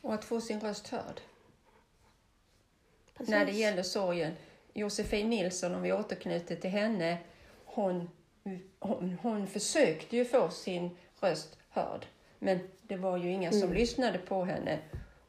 Och 0.00 0.14
att 0.14 0.24
få 0.24 0.40
sin 0.40 0.60
röst 0.60 0.88
hörd. 0.88 1.20
precis. 3.14 3.30
När 3.30 3.46
det 3.46 3.52
gäller 3.52 3.82
sorgen. 3.82 4.32
Josefin 4.72 5.30
Nilsson, 5.30 5.74
om 5.74 5.82
vi 5.82 5.92
återknyter 5.92 6.56
till 6.56 6.70
henne, 6.70 7.18
hon, 7.64 8.10
hon, 8.78 9.18
hon 9.22 9.46
försökte 9.46 10.16
ju 10.16 10.24
få 10.24 10.50
sin 10.50 10.90
röst 11.20 11.58
hörd. 11.68 12.06
Men 12.38 12.58
det 12.82 12.96
var 12.96 13.16
ju 13.16 13.30
inga 13.30 13.52
som 13.52 13.72
lyssnade 13.72 14.18
på 14.18 14.44
henne. 14.44 14.78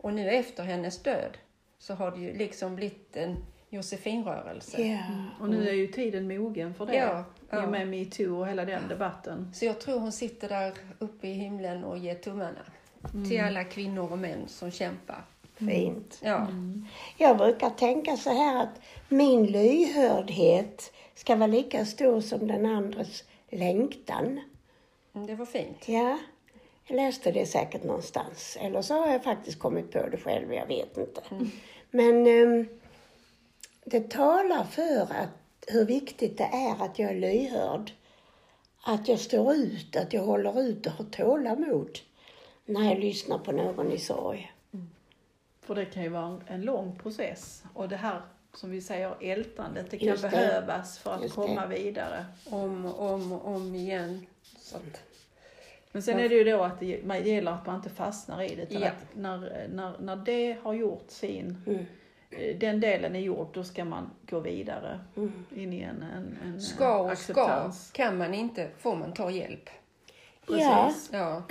Och 0.03 0.13
nu 0.13 0.29
efter 0.29 0.63
hennes 0.63 1.03
död 1.03 1.37
så 1.79 1.93
har 1.93 2.11
det 2.11 2.19
ju 2.19 2.33
liksom 2.37 2.75
blivit 2.75 3.15
en 3.15 3.37
Josefinrörelse. 3.69 4.81
Ja. 4.81 4.99
Och 5.39 5.49
nu 5.49 5.69
är 5.69 5.73
ju 5.73 5.87
tiden 5.87 6.27
mogen 6.27 6.73
för 6.73 6.85
det. 6.85 6.95
Ja, 6.95 7.23
I 7.51 7.65
och 7.65 7.71
med 7.71 7.87
metoo 7.87 8.39
och 8.39 8.47
hela 8.47 8.65
den 8.65 8.87
debatten. 8.87 9.51
Så 9.53 9.65
jag 9.65 9.81
tror 9.81 9.99
hon 9.99 10.11
sitter 10.11 10.49
där 10.49 10.73
uppe 10.99 11.27
i 11.27 11.33
himlen 11.33 11.83
och 11.83 11.97
ger 11.97 12.15
tummarna 12.15 12.61
till 13.29 13.41
alla 13.41 13.63
kvinnor 13.63 14.11
och 14.11 14.17
män 14.17 14.47
som 14.47 14.71
kämpar. 14.71 15.25
Fint. 15.55 16.19
Ja, 16.23 16.47
Jag 17.17 17.37
brukar 17.37 17.69
tänka 17.69 18.17
så 18.17 18.29
här 18.29 18.63
att 18.63 18.81
min 19.09 19.45
lyhördhet 19.45 20.93
ska 21.15 21.35
vara 21.35 21.47
lika 21.47 21.85
stor 21.85 22.21
som 22.21 22.47
den 22.47 22.65
andres 22.65 23.23
längtan. 23.49 24.41
Mm, 25.13 25.27
det 25.27 25.35
var 25.35 25.45
fint. 25.45 25.87
Ja, 25.87 26.17
jag 26.87 26.95
läste 26.95 27.31
det 27.31 27.45
säkert 27.45 27.83
någonstans. 27.83 28.57
Eller 28.61 28.81
så 28.81 28.93
har 28.93 29.11
jag 29.11 29.23
faktiskt 29.23 29.59
kommit 29.59 29.91
på 29.91 30.09
det 30.09 30.17
själv, 30.17 30.53
jag 30.53 30.67
vet 30.67 30.97
inte. 30.97 31.21
Men 31.91 32.27
ehm, 32.27 32.67
det 33.85 34.11
talar 34.11 34.63
för 34.63 35.01
att, 35.01 35.29
hur 35.67 35.85
viktigt 35.85 36.37
det 36.37 36.43
är 36.43 36.85
att 36.85 36.99
jag 36.99 37.11
är 37.11 37.15
lyhörd. 37.15 37.91
Att 38.85 39.07
jag 39.07 39.19
står 39.19 39.55
ut, 39.55 39.95
att 39.95 40.13
jag 40.13 40.23
håller 40.23 40.61
ut 40.61 40.85
och 40.85 40.91
har 40.91 41.05
tålamod 41.05 41.99
när 42.65 42.89
jag 42.89 42.99
lyssnar 42.99 43.37
på 43.37 43.51
någon 43.51 43.91
i 43.91 43.97
sorg. 43.97 44.53
För 45.61 45.75
det 45.75 45.85
kan 45.85 46.03
ju 46.03 46.09
vara 46.09 46.41
en, 46.47 46.61
lång 46.61 46.95
process. 46.95 47.63
Och 47.73 47.89
det 47.89 47.95
här, 47.95 48.21
som 48.53 48.71
vi 48.71 48.81
säger, 48.81 49.15
ältandet, 49.21 49.91
det 49.91 49.97
kan 49.97 50.07
Just 50.07 50.23
det. 50.23 50.29
behövas 50.29 50.99
för 50.99 51.13
att 51.13 51.23
Just 51.23 51.35
komma 51.35 51.67
det. 51.67 51.75
vidare. 51.75 52.25
Om 52.45 52.85
och 52.85 53.11
om 53.11 53.31
om 53.31 53.75
igen. 53.75 54.25
Så 54.59 54.77
att, 54.77 55.01
Men 55.95 56.01
sen 56.01 56.19
är 56.19 56.29
det 56.29 56.35
ju 56.35 56.43
då 56.43 56.63
att 56.63 56.79
det 56.79 57.05
man 57.05 57.23
gäller 57.23 57.51
att 57.51 57.65
man 57.65 57.75
inte 57.75 57.89
fastnar 57.89 58.41
i 58.51 58.55
det. 58.55 58.61
Utan 58.61 58.81
Ja. 58.81 58.87
att 58.87 59.15
när, 59.15 59.67
när, 59.73 59.93
när 59.99 60.15
det 60.15 60.57
har 60.63 60.73
gjort 60.73 61.05
sin, 61.07 61.63
Mm. 61.67 61.85
eh, 62.31 62.57
den 62.57 62.79
delen 62.79 63.15
är 63.15 63.19
gjord, 63.19 63.47
då 63.53 63.63
ska 63.63 63.85
man 63.85 64.09
gå 64.29 64.39
vidare 64.39 64.99
Mm. 65.17 65.31
in 65.55 65.73
i 65.73 65.81
en, 65.81 66.03
en, 66.17 66.37
en 66.45 66.61
ska 66.61 66.97
och 66.97 67.17
ska. 67.17 67.31
acceptans. 67.33 67.91
Kan 67.93 68.17
man 68.17 68.33
inte 68.33 68.67
får 68.79 68.95
man 68.95 69.13
ta 69.13 69.31
hjälp. 69.31 69.69
Ja, 70.47 70.85
Precis. 70.87 71.09
Ja, 71.13 71.43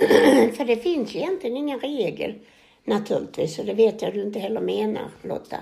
för 0.57 0.65
det 0.65 0.75
finns 0.75 1.15
ju 1.15 1.19
egentligen 1.19 1.57
ingen 1.57 1.79
regel 1.79 2.33
naturligtvis, 2.83 3.59
och 3.59 3.65
det 3.65 3.73
vet 3.73 4.01
jag 4.01 4.13
du 4.13 4.21
inte 4.23 4.39
heller 4.39 4.61
menar 4.61 5.09
Lotta. 5.21 5.57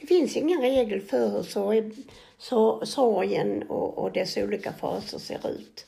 Det 0.00 0.06
finns 0.06 0.36
ingen 0.36 0.60
regel 0.60 1.00
för 1.00 1.28
hur 1.28 1.42
sorg, 1.42 1.92
sorgen 2.84 3.62
och, 3.68 3.98
och 3.98 4.12
dess 4.12 4.36
olika 4.36 4.72
faser 4.72 5.18
ser 5.18 5.50
ut. 5.50 5.86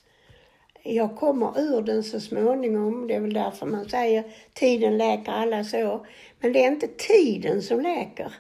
Jag 0.95 1.17
kommer 1.17 1.61
ur 1.61 1.83
den 1.83 2.05
så 2.05 2.21
småningom, 2.21 3.07
det 3.07 3.15
är 3.15 3.21
väl 3.21 3.33
därför 3.33 3.67
man 3.67 3.89
säger 3.89 4.25
tiden 4.53 4.99
läker 4.99 5.33
alla 5.33 5.65
sår. 5.65 6.07
Men 6.41 6.53
det 6.53 6.65
är 6.65 6.69
inte 6.69 6.87
tiden 6.87 7.63
som 7.63 7.81
läker. 7.81 8.33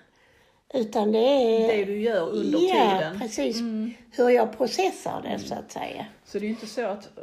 Utan 0.74 1.12
det 1.12 1.18
är... 1.18 1.76
Det 1.76 1.84
du 1.84 2.00
gör 2.00 2.28
under 2.28 2.58
ja, 2.58 2.98
tiden. 2.98 3.18
precis. 3.20 3.60
Hur 4.10 4.28
jag 4.28 4.58
processar 4.58 5.22
det 5.22 5.38
så 5.38 5.54
att 5.54 5.72
säga. 5.72 6.06
Så 6.24 6.38
det 6.38 6.44
är 6.44 6.48
ju 6.48 6.54
inte 6.54 6.66
så 6.66 6.86
att 6.86 7.18
eh, 7.18 7.22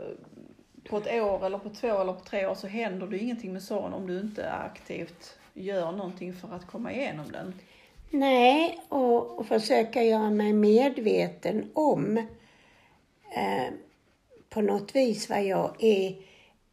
på 0.90 0.98
ett 0.98 1.22
år 1.22 1.46
eller 1.46 1.58
på 1.58 1.70
två 1.70 2.02
eller 2.02 2.14
på 2.14 2.24
tre 2.26 2.48
år 2.48 2.56
så 2.56 2.68
händer 2.68 3.08
det 3.08 3.18
ingenting 3.18 3.54
med 3.54 3.64
sorgen 3.64 3.94
om 3.94 4.08
du 4.08 4.20
inte 4.20 4.52
aktivt 4.52 5.38
gör 5.54 5.92
någonting 5.92 6.34
för 6.34 6.56
att 6.56 6.68
komma 6.68 6.94
igenom 6.94 7.32
den. 7.32 7.54
Nej, 8.10 8.80
och, 8.90 9.40
och 9.40 9.46
försöka 9.46 10.04
göra 10.04 10.30
mig 10.30 10.54
medveten 10.54 11.72
om 11.74 12.18
eh, 13.36 13.74
på 14.56 14.62
något 14.62 14.96
vis 14.96 15.30
vad 15.30 15.44
jag 15.44 15.76
är 15.80 16.16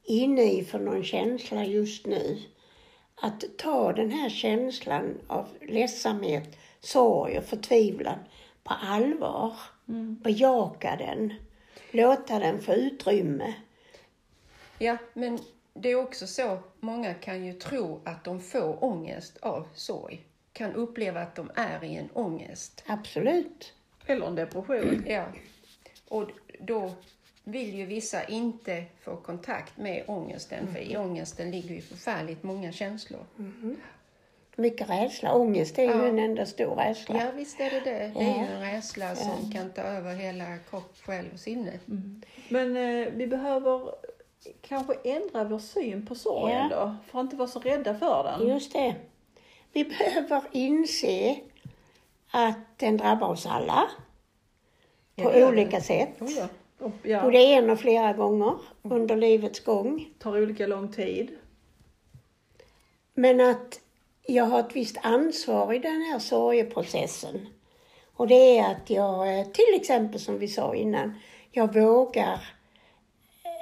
inne 0.03 0.53
i 0.53 0.65
för 0.65 0.79
någon 0.79 1.05
känsla 1.05 1.65
just 1.65 2.07
nu. 2.07 2.39
Att 3.15 3.45
ta 3.59 3.93
den 3.93 4.11
här 4.11 4.31
känslan 4.31 5.19
av 5.27 5.49
ledsamhet, 5.61 6.59
sorg 6.81 7.39
och 7.39 7.45
förtvivlan 7.45 8.19
på 8.65 8.75
allvar. 8.75 9.57
Bejaka 10.23 10.97
den. 10.97 11.35
Låta 11.91 12.39
den 12.39 12.61
få 12.61 12.75
utrymme. 12.75 13.55
ja, 14.79 14.97
men 15.15 15.39
det 15.75 15.91
är 15.91 15.97
också 15.97 16.27
så, 16.27 16.59
många 16.81 17.15
kan 17.15 17.45
ju 17.45 17.53
tro 17.53 18.01
att 18.05 18.25
de 18.25 18.41
får 18.41 18.85
ångest 18.85 19.39
av 19.43 19.69
sorg. 19.75 20.25
kan 20.53 20.75
uppleva 20.75 21.21
att 21.21 21.35
de 21.35 21.51
är 21.55 21.85
i 21.85 21.97
en 21.97 22.09
ångest. 22.13 22.85
Absolut. 22.87 23.73
Eller 24.07 24.27
en 24.27 24.35
depression. 24.35 25.05
Ja. 25.07 25.27
Och 26.09 26.31
då 26.61 26.93
vill 27.45 27.75
ju 27.75 27.87
vissa 27.87 28.25
inte 28.25 28.85
få 29.05 29.17
kontakt 29.17 29.77
med 29.77 30.05
ångesten, 30.07 30.73
för 30.75 30.81
i 30.81 30.97
ångesten 30.97 31.51
ligger 31.51 31.75
ju 31.75 31.81
förfärligt 31.81 32.43
många 32.43 32.73
känslor. 32.73 33.21
Mycket 34.57 34.91
rädsla. 34.91 35.35
Ångest 35.35 35.79
är 35.79 35.83
ju 35.83 35.89
Ja. 35.91 36.07
en 36.07 36.19
enda 36.19 36.47
stor 36.47 36.75
rädsla. 36.77 37.17
Ja, 37.25 37.31
visst 37.37 37.61
är 37.61 37.71
det 37.71 37.81
det. 37.81 37.91
Det 38.15 38.25
är 38.25 38.29
Ja. 38.29 38.47
ju 38.49 38.55
en 38.55 38.61
rädsla 38.61 39.15
som 39.17 39.51
kan 39.53 39.71
ta 39.73 39.83
över 39.83 40.15
hela 40.15 40.57
kropp, 40.71 40.97
själ 41.03 41.27
och 41.35 41.41
sinne. 41.41 41.73
Men 42.49 42.77
eh, 42.77 43.09
vi 43.13 43.27
behöver 43.27 43.95
kanske 44.63 44.95
ändra 45.05 45.45
vår 45.45 45.59
syn 45.59 46.07
på 46.07 46.15
sorgen 46.15 46.69
Ja. 46.71 46.77
då, 46.77 46.97
för 47.11 47.19
att 47.19 47.25
inte 47.25 47.37
vara 47.37 47.49
så 47.49 47.61
rädda 47.61 47.95
för 47.95 48.25
den. 48.25 48.49
Just 48.49 48.73
det. 48.73 48.95
Vi 49.73 49.85
behöver 49.85 50.43
inse 50.53 51.37
att 52.31 52.59
den 52.79 52.97
drabbar 52.97 53.29
oss 53.29 53.47
alla 53.47 53.89
på 55.17 55.29
olika 55.31 55.81
sätt. 55.81 56.23
Oh, 56.23 56.31
ja. 56.31 56.49
Och, 56.83 56.93
ja, 57.03 57.23
Både 57.23 57.39
en 57.39 57.71
och 57.71 57.81
flera 57.81 58.13
gånger 58.13 58.55
under 58.83 59.17
livets 59.17 59.61
gång. 59.61 60.09
tar 60.19 60.43
olika 60.43 60.67
lång 60.67 60.93
tid. 60.93 61.39
Men 63.15 63.41
att 63.41 63.81
jag 64.27 64.45
har 64.45 64.61
ett 64.61 64.77
visst 64.77 64.97
ansvar 65.03 65.73
i 65.73 65.79
den 65.79 66.03
här 66.03 66.19
sorgeprocessen. 66.19 67.47
Och 68.15 68.29
det 68.29 68.59
är 68.59 68.71
att 68.71 68.91
jag, 68.91 69.39
eh, 69.39 69.47
till 69.47 69.75
exempel 69.77 70.21
som 70.21 70.39
vi 70.39 70.49
sa 70.49 70.75
innan, 70.75 71.15
jag 71.51 71.75
vågar 71.75 72.41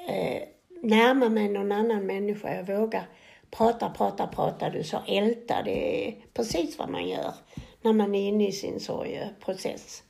eh, 0.08 0.42
närma 0.82 1.28
mig 1.28 1.48
någon 1.48 1.72
annan 1.72 2.06
människa. 2.06 2.54
Jag 2.54 2.78
vågar 2.78 3.06
prata, 3.50 3.90
prata, 3.90 4.26
prata. 4.26 4.70
Du 4.70 4.84
sa 4.84 5.02
älta, 5.06 5.62
det 5.62 6.08
är 6.08 6.14
precis 6.34 6.78
vad 6.78 6.90
man 6.90 7.08
gör 7.08 7.34
när 7.82 7.92
man 7.92 8.14
är 8.14 8.28
inne 8.28 8.48
i 8.48 8.52
sin 8.52 8.80
sorgeprocess. 8.80 10.02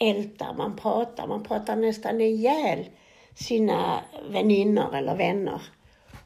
Ältar, 0.00 0.54
man 0.54 0.76
pratar, 0.76 1.26
man 1.26 1.42
pratar 1.42 1.76
nästan 1.76 2.20
ihjäl 2.20 2.84
sina 3.34 4.00
väninnor 4.30 4.94
eller 4.96 5.16
vänner. 5.16 5.62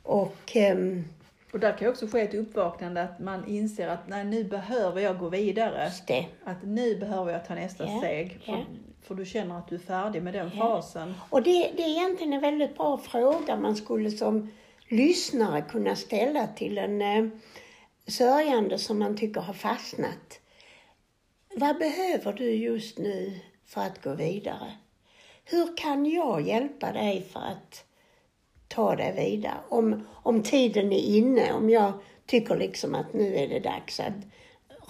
Och 0.02 0.36
ehm, 0.56 1.04
Och 1.52 1.60
där 1.60 1.78
kan 1.78 1.88
också 1.88 2.06
ske 2.06 2.20
ett 2.20 2.34
uppvaknande 2.34 3.02
att 3.02 3.18
man 3.20 3.48
inser 3.48 3.88
att 3.88 4.08
nej, 4.08 4.24
nu 4.24 4.44
behöver 4.44 5.00
jag 5.00 5.18
gå 5.18 5.28
vidare. 5.28 5.90
det. 6.06 6.26
Att 6.44 6.62
nu 6.64 6.96
behöver 6.96 7.32
jag 7.32 7.46
ta 7.46 7.54
nästa 7.54 7.84
Ja, 7.84 7.98
steg. 7.98 8.40
För, 8.44 8.52
ja. 8.52 8.58
för 9.02 9.14
du 9.14 9.24
känner 9.24 9.58
att 9.58 9.68
du 9.68 9.74
är 9.74 9.78
färdig 9.78 10.22
med 10.22 10.32
den 10.34 10.50
Ja. 10.54 10.58
fasen. 10.60 11.14
Och 11.30 11.42
det, 11.42 11.70
det 11.76 11.82
är 11.82 11.88
egentligen 11.88 12.32
en 12.32 12.40
väldigt 12.40 12.76
bra 12.76 12.98
fråga 12.98 13.56
man 13.56 13.76
skulle 13.76 14.10
som 14.10 14.50
lyssnare 14.88 15.62
kunna 15.62 15.96
ställa 15.96 16.46
till 16.46 16.78
en 16.78 17.02
eh, 17.02 17.30
sörjande 18.06 18.78
som 18.78 18.98
man 18.98 19.16
tycker 19.16 19.40
har 19.40 19.54
fastnat. 19.54 20.40
Vad 21.56 21.78
behöver 21.78 22.32
du 22.32 22.50
just 22.50 22.98
nu 22.98 23.38
för 23.74 23.80
att 23.80 24.02
gå 24.02 24.14
vidare? 24.14 24.72
Hur 25.44 25.76
kan 25.76 26.06
jag 26.06 26.40
hjälpa 26.48 26.92
dig 26.92 27.22
för 27.32 27.40
att 27.40 27.84
ta 28.68 28.96
dig 28.96 29.12
vidare? 29.12 29.58
Om, 29.68 30.06
om 30.12 30.42
tiden 30.42 30.92
är 30.92 31.16
inne, 31.16 31.52
om 31.52 31.70
jag 31.70 31.92
tycker 32.26 32.56
liksom 32.56 32.94
att 32.94 33.12
nu 33.12 33.36
är 33.36 33.48
det 33.48 33.60
dags 33.60 34.00
att 34.00 34.14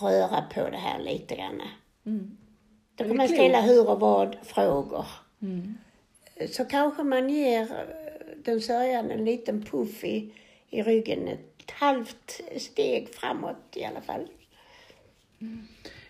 röra 0.00 0.42
på 0.54 0.70
det 0.70 0.76
här 0.76 0.98
lite 0.98 1.36
grann. 1.36 1.62
Mm. 2.06 2.36
Då 2.94 3.04
kan 3.04 3.16
man 3.16 3.28
ställa 3.28 3.60
hur 3.60 3.90
och 3.90 4.00
vad 4.00 4.36
frågor 4.42 5.06
Mm. 5.42 5.74
så 6.50 6.64
kanske 6.64 7.02
man 7.02 7.30
ger 7.30 7.62
eh, 7.62 8.36
den 8.44 8.60
sörjande 8.60 9.14
en 9.14 9.24
liten 9.24 9.64
puff 9.64 10.04
i, 10.04 10.32
i 10.70 10.82
ryggen, 10.82 11.28
ett 11.28 11.70
halvt 11.70 12.40
steg 12.56 13.14
framåt 13.14 13.76
i 13.76 13.84
alla 13.84 14.00
fall. 14.00 14.28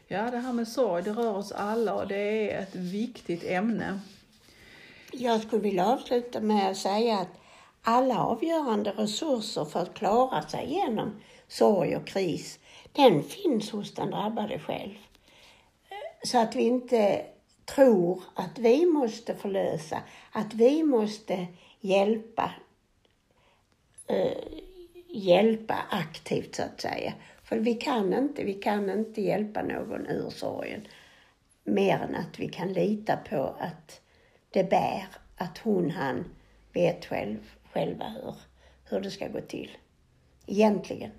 Ja, 0.08 0.30
det 0.30 0.38
här 0.38 0.52
med 0.52 0.68
sorg, 0.68 1.02
det 1.02 1.10
rör 1.10 1.36
oss 1.36 1.52
alla 1.52 1.94
och 1.94 2.08
det 2.08 2.50
är 2.50 2.62
ett 2.62 2.74
viktigt 2.74 3.44
ämne. 3.44 4.00
Jag 5.12 5.42
skulle 5.42 5.62
vilja 5.62 5.86
avsluta 5.86 6.40
med 6.40 6.70
att 6.70 6.76
säga 6.76 7.18
att 7.18 7.40
alla 7.82 8.18
avgörande 8.24 8.90
resurser 8.90 9.64
för 9.64 9.80
att 9.80 9.94
klara 9.94 10.42
sig 10.42 10.64
igenom 10.64 11.20
sorg 11.48 11.96
och 11.96 12.06
kris, 12.06 12.58
den 12.92 13.22
finns 13.22 13.70
hos 13.70 13.94
den 13.94 14.10
drabbade 14.10 14.58
själv. 14.58 14.94
Så 16.24 16.38
att 16.38 16.56
vi 16.56 16.62
inte 16.62 17.26
tror 17.64 18.22
att 18.34 18.58
vi 18.58 18.86
måste 18.86 19.34
förlösa, 19.34 20.02
att 20.32 20.54
vi 20.54 20.82
måste 20.82 21.46
hjälpa, 21.80 22.50
eh, 24.06 24.42
hjälpa 25.08 25.76
aktivt 25.90 26.54
så 26.54 26.62
att 26.62 26.80
säga. 26.80 27.12
För 27.44 27.56
vi 27.56 27.74
kan 27.74 28.12
inte, 28.14 28.44
vi 28.44 28.54
kan 28.54 28.90
inte 28.90 29.22
hjälpa 29.22 29.62
någon 29.62 30.06
ur 30.06 30.30
sorgen. 30.30 30.86
Mer 31.64 31.98
än 31.98 32.14
att 32.14 32.38
vi 32.38 32.48
kan 32.48 32.72
lita 32.72 33.16
på 33.16 33.54
att 33.58 34.00
det 34.50 34.70
bär, 34.70 35.06
att 35.36 35.58
hon, 35.58 35.90
han 35.90 36.24
vet 36.72 37.04
själv, 37.04 37.38
själva 37.72 38.04
hur, 38.04 38.34
hur 38.84 39.00
det 39.00 39.10
ska 39.10 39.28
gå 39.28 39.40
till. 39.40 39.70
Egentligen. 40.46 41.10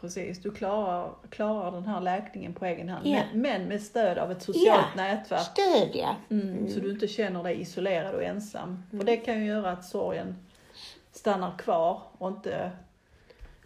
Precis, 0.00 0.42
du 0.42 0.50
klarar, 0.50 1.14
klarar 1.30 1.72
den 1.72 1.86
här 1.86 2.00
läkningen 2.00 2.54
på 2.54 2.64
egen 2.64 2.88
hand. 2.88 3.06
Ja. 3.06 3.22
Men, 3.32 3.40
men 3.40 3.68
med 3.68 3.82
stöd 3.82 4.18
av 4.18 4.32
ett 4.32 4.42
socialt 4.42 4.96
nätverk. 4.96 5.40
Stödja. 5.40 6.16
Mm, 6.30 6.68
Så 6.68 6.80
du 6.80 6.90
inte 6.90 7.08
känner 7.08 7.42
dig 7.42 7.60
isolerad 7.60 8.14
och 8.14 8.22
ensam. 8.22 8.82
För 8.90 9.04
det 9.04 9.16
kan 9.16 9.40
ju 9.40 9.46
göra 9.46 9.70
att 9.70 9.84
sorgen 9.84 10.36
stannar 11.12 11.58
kvar 11.58 12.02
och 12.18 12.28
inte 12.28 12.70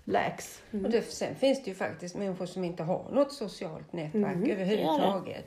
läks. 0.09 0.63
Och 0.71 0.91
det, 0.91 1.03
sen 1.03 1.35
finns 1.35 1.65
det 1.65 1.71
ju 1.71 1.75
faktiskt 1.75 2.17
människor 2.17 2.47
som 2.47 2.65
inte 2.65 2.83
har 2.83 3.05
något 3.13 3.33
socialt 3.33 3.93
nätverk 3.93 4.37
Mm, 4.37 4.51
överhuvudtaget. 4.51 5.47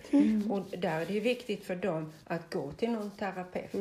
Och 0.50 0.78
där 0.78 1.02
är 1.02 1.06
det 1.06 1.14
ju 1.14 1.20
viktigt 1.20 1.66
för 1.66 1.76
dem 1.76 2.14
att 2.28 2.54
gå 2.54 2.72
till 2.72 2.92
någon 2.92 3.12
terapeut 3.12 3.76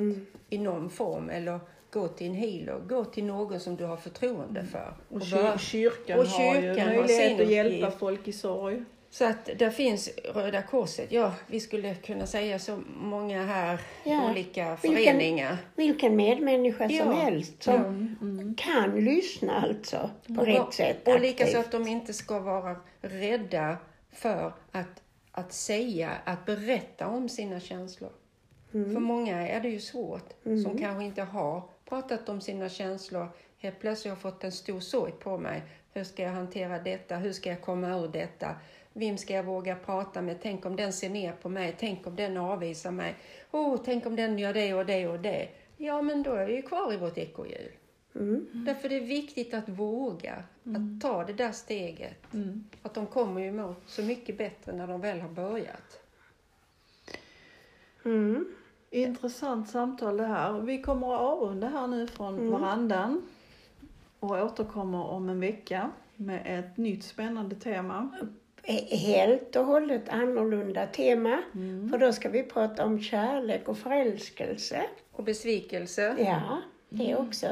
i 0.49 0.59
någon 0.59 0.91
form 0.91 1.31
eller 1.31 1.61
gå 1.91 2.09
till 2.09 2.27
en 2.27 2.35
healer, 2.35 2.81
gå 2.89 3.05
till 3.05 3.25
någon 3.25 3.61
som 3.61 3.77
du 3.77 3.85
har 3.85 3.97
förtroende 3.97 4.65
för. 4.65 4.95
Och 5.09 5.17
Och 5.17 5.23
kyr, 5.23 5.59
kyrkan, 5.59 6.19
och 6.19 6.27
har 6.27 6.55
ju 6.55 6.61
kyrkan 6.61 6.89
har 6.89 6.97
möjlighet 6.97 7.39
sin 7.39 7.47
att 7.47 7.53
hjälpa 7.53 7.91
folk 7.91 8.29
i 8.29 8.33
sorg. 8.33 8.85
Så 9.13 9.25
att 9.25 9.45
där 9.59 9.71
finns 9.71 10.11
Röda 10.35 10.63
Korset, 10.63 11.13
ja 11.13 11.35
vi 11.47 11.61
skulle 11.61 11.95
kunna 11.95 12.27
säga 12.27 12.59
så 12.59 12.83
många 12.97 13.45
här 13.47 13.81
Ja. 14.05 14.31
olika 14.31 14.79
Vilken- 14.83 14.97
föreningar. 15.05 15.59
Vilken 15.77 16.17
medmänniska 16.17 16.89
som 16.89 16.97
Ja. 16.97 17.13
helst 17.13 17.63
som 17.63 17.77
Mm. 18.21 18.55
kan 18.55 19.05
lyssna 19.05 19.61
alltså 19.69 20.11
på 20.37 20.45
rätt 20.45 20.75
sätt. 20.75 21.09
Och 21.09 21.21
likaså 21.21 21.59
att 21.59 21.73
de 21.73 21.87
inte 21.89 22.13
ska 22.13 22.39
vara 22.39 22.77
rädda 23.03 23.77
för 24.13 24.53
att, 24.73 25.03
att 25.33 25.53
säga, 25.53 26.11
att 26.25 26.47
berätta 26.47 27.07
om 27.07 27.29
sina 27.29 27.61
känslor. 27.61 28.11
Mm. 28.75 28.93
För 28.93 29.01
många 29.01 29.49
är 29.49 29.61
det 29.61 29.69
ju 29.69 29.81
svårt, 29.81 30.29
som 30.65 30.79
kanske 30.79 31.05
inte 31.05 31.23
har 31.23 31.63
pratat 31.89 32.29
om 32.29 32.41
sina 32.41 32.69
känslor. 32.69 33.29
Helt 33.59 33.81
plötsligt 33.81 34.11
har 34.11 34.17
jag 34.17 34.23
fått 34.23 34.45
en 34.45 34.53
stor 34.53 34.81
sorg 34.81 35.13
på 35.13 35.39
mig. 35.39 35.63
Hur 35.93 36.05
ska 36.05 36.23
jag 36.23 36.31
hantera 36.31 36.79
detta? 36.79 37.17
Hur 37.17 37.33
ska 37.33 37.49
jag 37.51 37.61
komma 37.61 37.89
ur 37.99 38.09
detta? 38.09 38.55
Vem 38.93 39.19
ska 39.19 39.35
jag 39.35 39.43
våga 39.43 39.77
prata 39.77 40.23
med? 40.23 40.37
Tänk 40.43 40.67
om 40.67 40.77
den 40.77 40.93
ser 40.93 41.11
ner 41.11 41.33
på 41.33 41.49
mig? 41.49 41.77
Tänk 41.79 42.07
om 42.07 42.17
den 42.17 42.37
avvisar 42.37 42.91
mig? 42.91 43.15
Oh, 43.51 43.81
tänk 43.85 44.07
om 44.07 44.17
den 44.17 44.39
gör 44.39 44.55
det 44.55 44.75
och 44.75 44.87
det 44.87 45.07
och 45.09 45.21
det? 45.21 45.49
Ja, 45.77 46.03
men 46.03 46.23
då 46.23 46.33
är 46.33 46.47
vi 46.47 46.57
ju 46.57 46.63
kvar 46.63 46.93
i 46.93 46.97
vårt 46.97 47.19
ekorrhjul. 47.19 47.73
Mm. 48.15 48.47
Därför 48.53 48.93
är 48.93 49.01
det 49.01 49.07
viktigt 49.07 49.55
att 49.55 49.69
våga, 49.69 50.43
att 50.65 51.03
ta 51.03 51.25
det 51.25 51.33
där 51.33 51.53
steget. 51.53 52.35
Mm. 52.35 52.65
Att 52.83 52.95
de 52.95 53.07
kommer 53.07 53.41
ju 53.41 53.53
må 53.53 53.75
så 53.87 54.03
mycket 54.03 54.39
bättre 54.39 54.73
när 54.73 54.87
de 54.87 55.01
väl 55.01 55.21
har 55.21 55.29
börjat. 55.29 56.01
Mm. 58.05 58.55
Intressant 58.91 59.71
samtal 59.71 60.17
det 60.17 60.27
här. 60.27 60.61
Vi 60.61 60.83
kommer 60.83 61.15
att 61.15 61.21
avrunda 61.21 61.69
här 61.69 61.87
nu 61.87 62.07
från 62.07 62.51
varandan 62.51 63.23
och 64.21 64.31
återkommer 64.31 65.05
om 65.05 65.29
en 65.29 65.41
vecka 65.41 65.91
med 66.17 66.59
ett 66.59 66.77
nytt 66.77 67.05
spännande 67.05 67.57
tema. 67.57 68.09
Helt 68.91 69.57
och 69.57 69.65
hållet 69.65 70.09
annorlunda 70.09 70.87
tema. 70.87 71.43
För 71.91 71.99
då 71.99 72.13
ska 72.13 72.29
vi 72.29 72.43
prata 72.43 72.85
om 72.85 73.01
kärlek 73.01 73.69
och 73.69 73.79
förälskelse. 73.79 74.83
Och 75.13 75.25
besvikelse, 75.25 76.15
Ja, 76.19 76.59
det 76.89 77.17
också. 77.17 77.47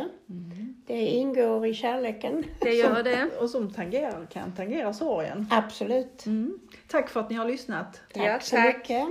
Det 0.86 1.06
ingår 1.06 1.66
i 1.66 1.74
kärleken. 1.74 2.44
det 2.60 2.72
gör 2.72 3.02
det. 3.02 3.28
Och 3.40 3.50
som 3.50 3.70
tangerar, 3.72 4.26
kan 4.32 4.52
tangera 4.52 4.92
sorgen. 4.92 5.46
Absolut. 5.50 6.26
Mm. 6.26 6.58
Tack 6.88 7.08
för 7.10 7.20
att 7.20 7.30
ni 7.30 7.36
har 7.36 7.44
lyssnat. 7.46 8.00
Tack 8.12 8.26
Ja, 8.26 8.40
så 8.40 8.56
tack. 8.56 8.76
mycket. 8.76 9.06